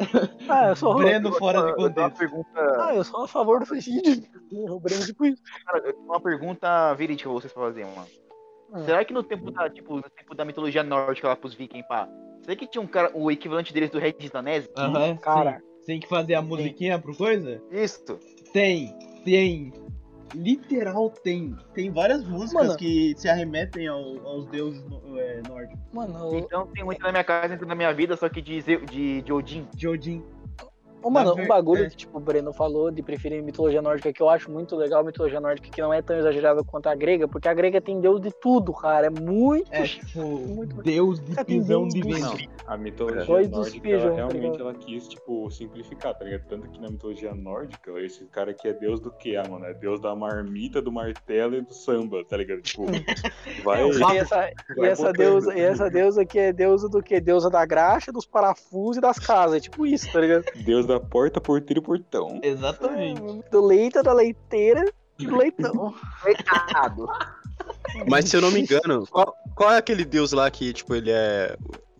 [0.47, 2.19] Ah, eu sou, Breno fora de Eu uma contexto.
[2.19, 4.29] pergunta, ah, eu sou a favor do suicídio.
[4.69, 5.43] O Breno, tipo isso.
[5.65, 8.07] cara, eu tenho uma pergunta verídica pra vocês fazerem, mano.
[8.75, 8.85] Hum.
[8.85, 12.09] Será que no tempo da, tipo, no tempo da mitologia nórdica lá pros vikings, pá,
[12.43, 14.69] será que tinha um cara, o equivalente deles do Regis Danese?
[14.77, 15.59] Aham, Cara.
[15.79, 15.87] sim.
[15.87, 17.63] Tem que fazer a musiquinha pro coisa?
[17.71, 18.19] Isso.
[18.53, 19.73] Tem, tem.
[20.35, 21.55] Literal tem.
[21.75, 22.79] Tem várias músicas Mano.
[22.79, 25.79] que se arremetem ao- aos deuses no- é, nórdicos.
[25.93, 28.61] Mano, Então tem entra na minha casa, entra na minha vida, só que de,
[28.91, 29.69] de, de Odin.
[29.75, 30.25] De Odin.
[31.05, 31.91] Ô, mano, um ver- bagulho é.
[31.91, 35.05] que tipo, o Breno falou de preferir mitologia nórdica, que eu acho muito legal, a
[35.05, 38.21] mitologia nórdica, que não é tão exagerada quanto a grega, porque a grega tem deus
[38.21, 39.07] de tudo, cara.
[39.09, 39.73] É muito.
[39.73, 42.01] É tipo, Muito- deus de Cara, pisão de.
[42.67, 46.47] A mitologia Dois nórdica, ela, tá realmente ela quis, tipo, simplificar, tá ligado?
[46.49, 49.67] Tanto que na mitologia nórdica, esse cara aqui é deus do que, ah, mano?
[49.67, 52.63] É deus da marmita, do martelo e do samba, tá ligado?
[52.63, 52.85] Tipo,
[53.63, 53.85] vai...
[53.85, 57.03] E essa, e vai essa botando, deusa, tá e essa deusa aqui é deusa do
[57.03, 57.21] quê?
[57.21, 59.57] Deusa da graxa, dos parafusos e das casas.
[59.57, 60.45] É tipo isso, tá ligado?
[60.65, 62.41] Deus da porta, porteiro e portão.
[62.43, 63.21] Exatamente.
[63.51, 64.85] Do leite, da leiteira
[65.19, 65.95] e do leitão.
[66.23, 67.07] Coitado.
[68.09, 71.11] Mas se eu não me engano, qual, qual é aquele deus lá que, tipo, ele
[71.11, 71.57] é.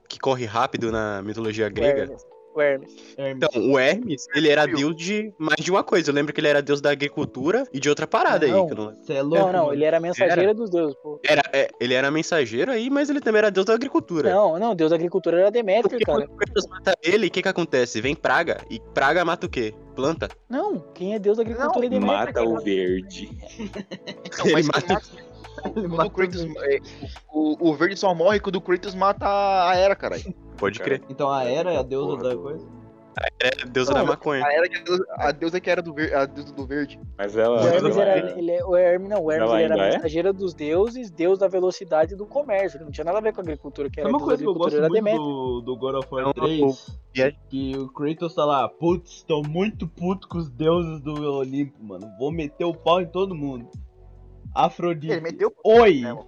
[0.09, 2.03] que corre rápido na mitologia O grega?
[2.03, 2.34] Hermes.
[2.55, 2.95] O Hermes.
[3.19, 3.37] Hermes.
[3.43, 6.11] Então, o Hermes, ele era deus de mais de uma coisa.
[6.11, 8.61] Eu lembro que ele era deus da agricultura e de outra parada Não.
[8.63, 8.67] aí.
[8.67, 8.95] Que eu não...
[8.95, 9.37] Você é louco?
[9.47, 9.73] Não, não, mano.
[9.75, 11.21] ele era mensageiro dos deuses, pô.
[11.27, 14.31] Era, é, ele era mensageiro aí, mas ele também era deus da agricultura.
[14.33, 16.27] Não, não, deus da agricultura era Deméter, Porque cara.
[16.27, 18.01] quando Kratos mata ele, o que que acontece?
[18.01, 19.75] Vem praga, e praga mata o quê?
[19.97, 20.29] Planta.
[20.49, 22.07] Não, quem é deus da agricultura é Deméter.
[22.07, 23.31] Mata o verde.
[24.39, 25.01] Não, Ele mas mata-
[25.63, 26.45] quando o Kratos.
[26.45, 26.79] é,
[27.33, 30.35] o, o verde só morre quando o Kratos mata a Era, caralho.
[30.57, 31.03] Pode crer.
[31.09, 32.85] Então a Era é a deusa Porra, da coisa?
[33.41, 34.45] É deusa Não, da maconha.
[34.45, 36.15] A Era que é a deusa- a deusa que era do verde.
[36.15, 36.99] A deusa do verde.
[37.17, 37.63] Mas ela.
[37.63, 39.87] O Hermes ela era, é- ele, é- o Hermes, não, o Hermes Ela era ainda
[39.87, 39.93] é?
[39.93, 42.77] mensageira dos deuses, deus da velocidade e do comércio.
[42.79, 44.53] Ele não tinha nada a ver com a agricultura, que era uma coisa que eu
[44.55, 46.99] gosto agricultura, era muito do, do God of War Não, 3?
[47.15, 51.13] e é- Que o Kratos tá lá, putz, tô muito puto com os deuses do
[51.37, 52.11] Olimpo, mano.
[52.19, 53.69] Vou meter o pau em todo mundo.
[54.55, 55.13] Afrodite.
[55.13, 55.53] Ele meteu.
[55.65, 56.01] Oi!
[56.01, 56.27] né, mano?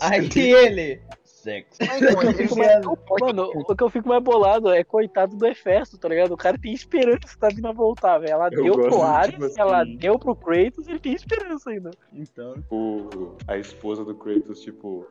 [0.00, 1.00] Aí ele.
[1.24, 1.76] Sexo.
[1.78, 6.32] Fico meteu o Mano, que eu fico mais bolado é coitado do Hefesto, tá ligado?
[6.32, 8.32] O cara tem esperança que tá vindo a voltar, velho.
[8.32, 11.90] Ela Eu deu pro Ares, tipo assim- ela deu pro Kratos, ele tem esperança ainda.
[12.14, 12.54] Então.
[12.70, 15.06] o, a esposa do Kratos, tipo,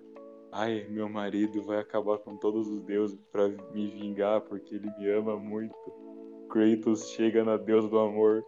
[0.51, 5.11] ai, meu marido vai acabar com todos os deuses pra me vingar porque ele me
[5.11, 5.75] ama muito.
[6.49, 8.43] Kratos chega na deusa do amor.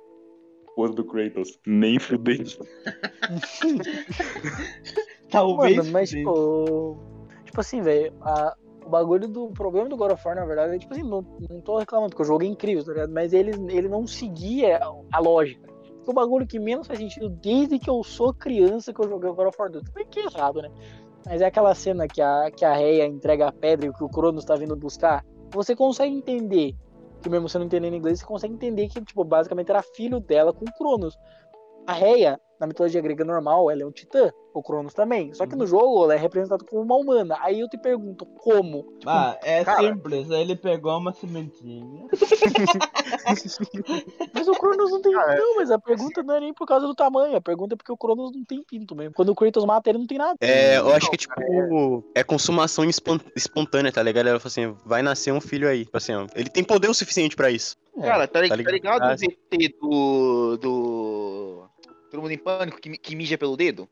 [0.75, 2.43] Esposa do Kratos, nem fudei.
[5.31, 5.77] Talvez.
[5.77, 6.97] Mano, mas tipo.
[7.45, 8.53] Tipo assim, velho, a-
[8.85, 11.25] o bagulho do o problema do God of War, na verdade, é tipo assim, não,
[11.49, 13.13] não tô reclamando, porque o jogo é incrível, tá ligado?
[13.13, 14.79] Mas ele, ele não seguia
[15.11, 15.65] a lógica.
[16.05, 19.33] O bagulho que menos faz sentido desde que eu sou criança que eu joguei o
[19.33, 19.83] God of War 2.
[19.85, 20.69] Tudo bem que é errado, né?
[21.25, 24.09] Mas é aquela cena que a, que a Reia entrega a pedra e que o
[24.09, 25.25] Cronos tá vindo buscar.
[25.51, 26.75] Você consegue entender,
[27.25, 30.53] que mesmo você não entendendo inglês, você consegue entender que, tipo, basicamente era filho dela
[30.53, 31.17] com Cronos.
[31.87, 35.33] A Reia, na mitologia grega normal, ela é um titã, o Cronos também.
[35.33, 37.37] Só que no jogo ela é representada como uma humana.
[37.41, 38.83] Aí eu te pergunto, como?
[38.99, 39.81] Tipo, Ah, é Cara.
[39.81, 40.31] simples.
[40.31, 42.05] Aí ele pegou uma sementinha.
[44.33, 45.11] Mas o Cronos não tem.
[45.13, 47.35] Cara, Não, mas a pergunta não é nem por causa do tamanho.
[47.35, 49.13] A pergunta é porque o Cronos não tem pinto mesmo.
[49.13, 50.35] Quando o Kratos mata ele, não tem nada.
[50.41, 54.27] É, eu acho que, tipo, é consumação espon- espontânea, tá ligado?
[54.27, 55.85] Ela falou assim, vai nascer um filho aí.
[55.85, 57.75] Tipo assim, ele tem poder o suficiente pra isso.
[58.01, 58.73] Cara, tá, li- Tá tá ligado?
[58.73, 60.57] ligado Ah, o ZT do.
[60.57, 61.65] do.
[62.15, 63.89] Todo mundo em pânico que, que mija pelo dedo?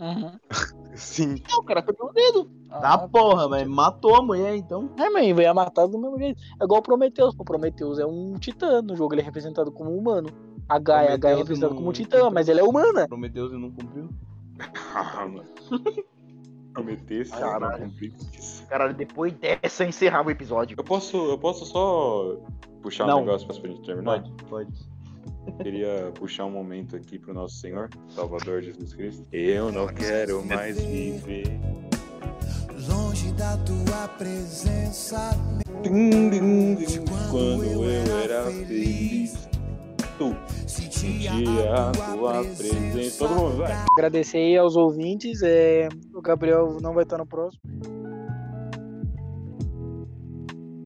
[0.00, 0.32] Uhum.
[0.96, 1.36] Sim.
[1.48, 2.50] Não, cara, foi pelo dedo.
[2.68, 4.90] Tá porra, mas matou a mulher então.
[4.98, 6.42] É, mas ia matar do mesmo jeito.
[6.60, 7.32] É igual o Prometheus.
[7.38, 8.82] O Prometheus é um titã.
[8.82, 10.30] No jogo ele é representado como um humano.
[10.68, 13.06] A Gaia, a Gaia é Prometheus representada como um titã, mas ela é humana.
[13.06, 14.08] Prometeus e não cumpriu.
[14.92, 15.44] Ah, mano.
[16.72, 17.84] Prometesse, Caralho.
[17.84, 18.66] não cumpri isso.
[18.66, 20.74] Cara, depois dessa eu encerrava o episódio.
[20.76, 22.36] Eu posso, eu posso só
[22.82, 23.20] puxar um Não.
[23.20, 24.22] negócio pra gente terminar?
[24.22, 24.90] Pode, pode.
[25.62, 29.26] Queria puxar um momento aqui pro nosso Senhor, Salvador Jesus Cristo.
[29.32, 31.60] Eu não quero mais viver.
[32.88, 35.30] Longe da tua presença,
[35.82, 37.84] Dum, dum, dum, Quando eu
[38.22, 39.48] era feliz,
[40.18, 40.36] tu
[40.66, 41.32] sentia
[41.74, 43.18] a tua presença.
[43.18, 43.72] Todo mundo vai.
[43.92, 45.42] Agradecer aí aos ouvintes.
[45.42, 45.88] É...
[46.14, 47.60] O Gabriel não vai estar no próximo.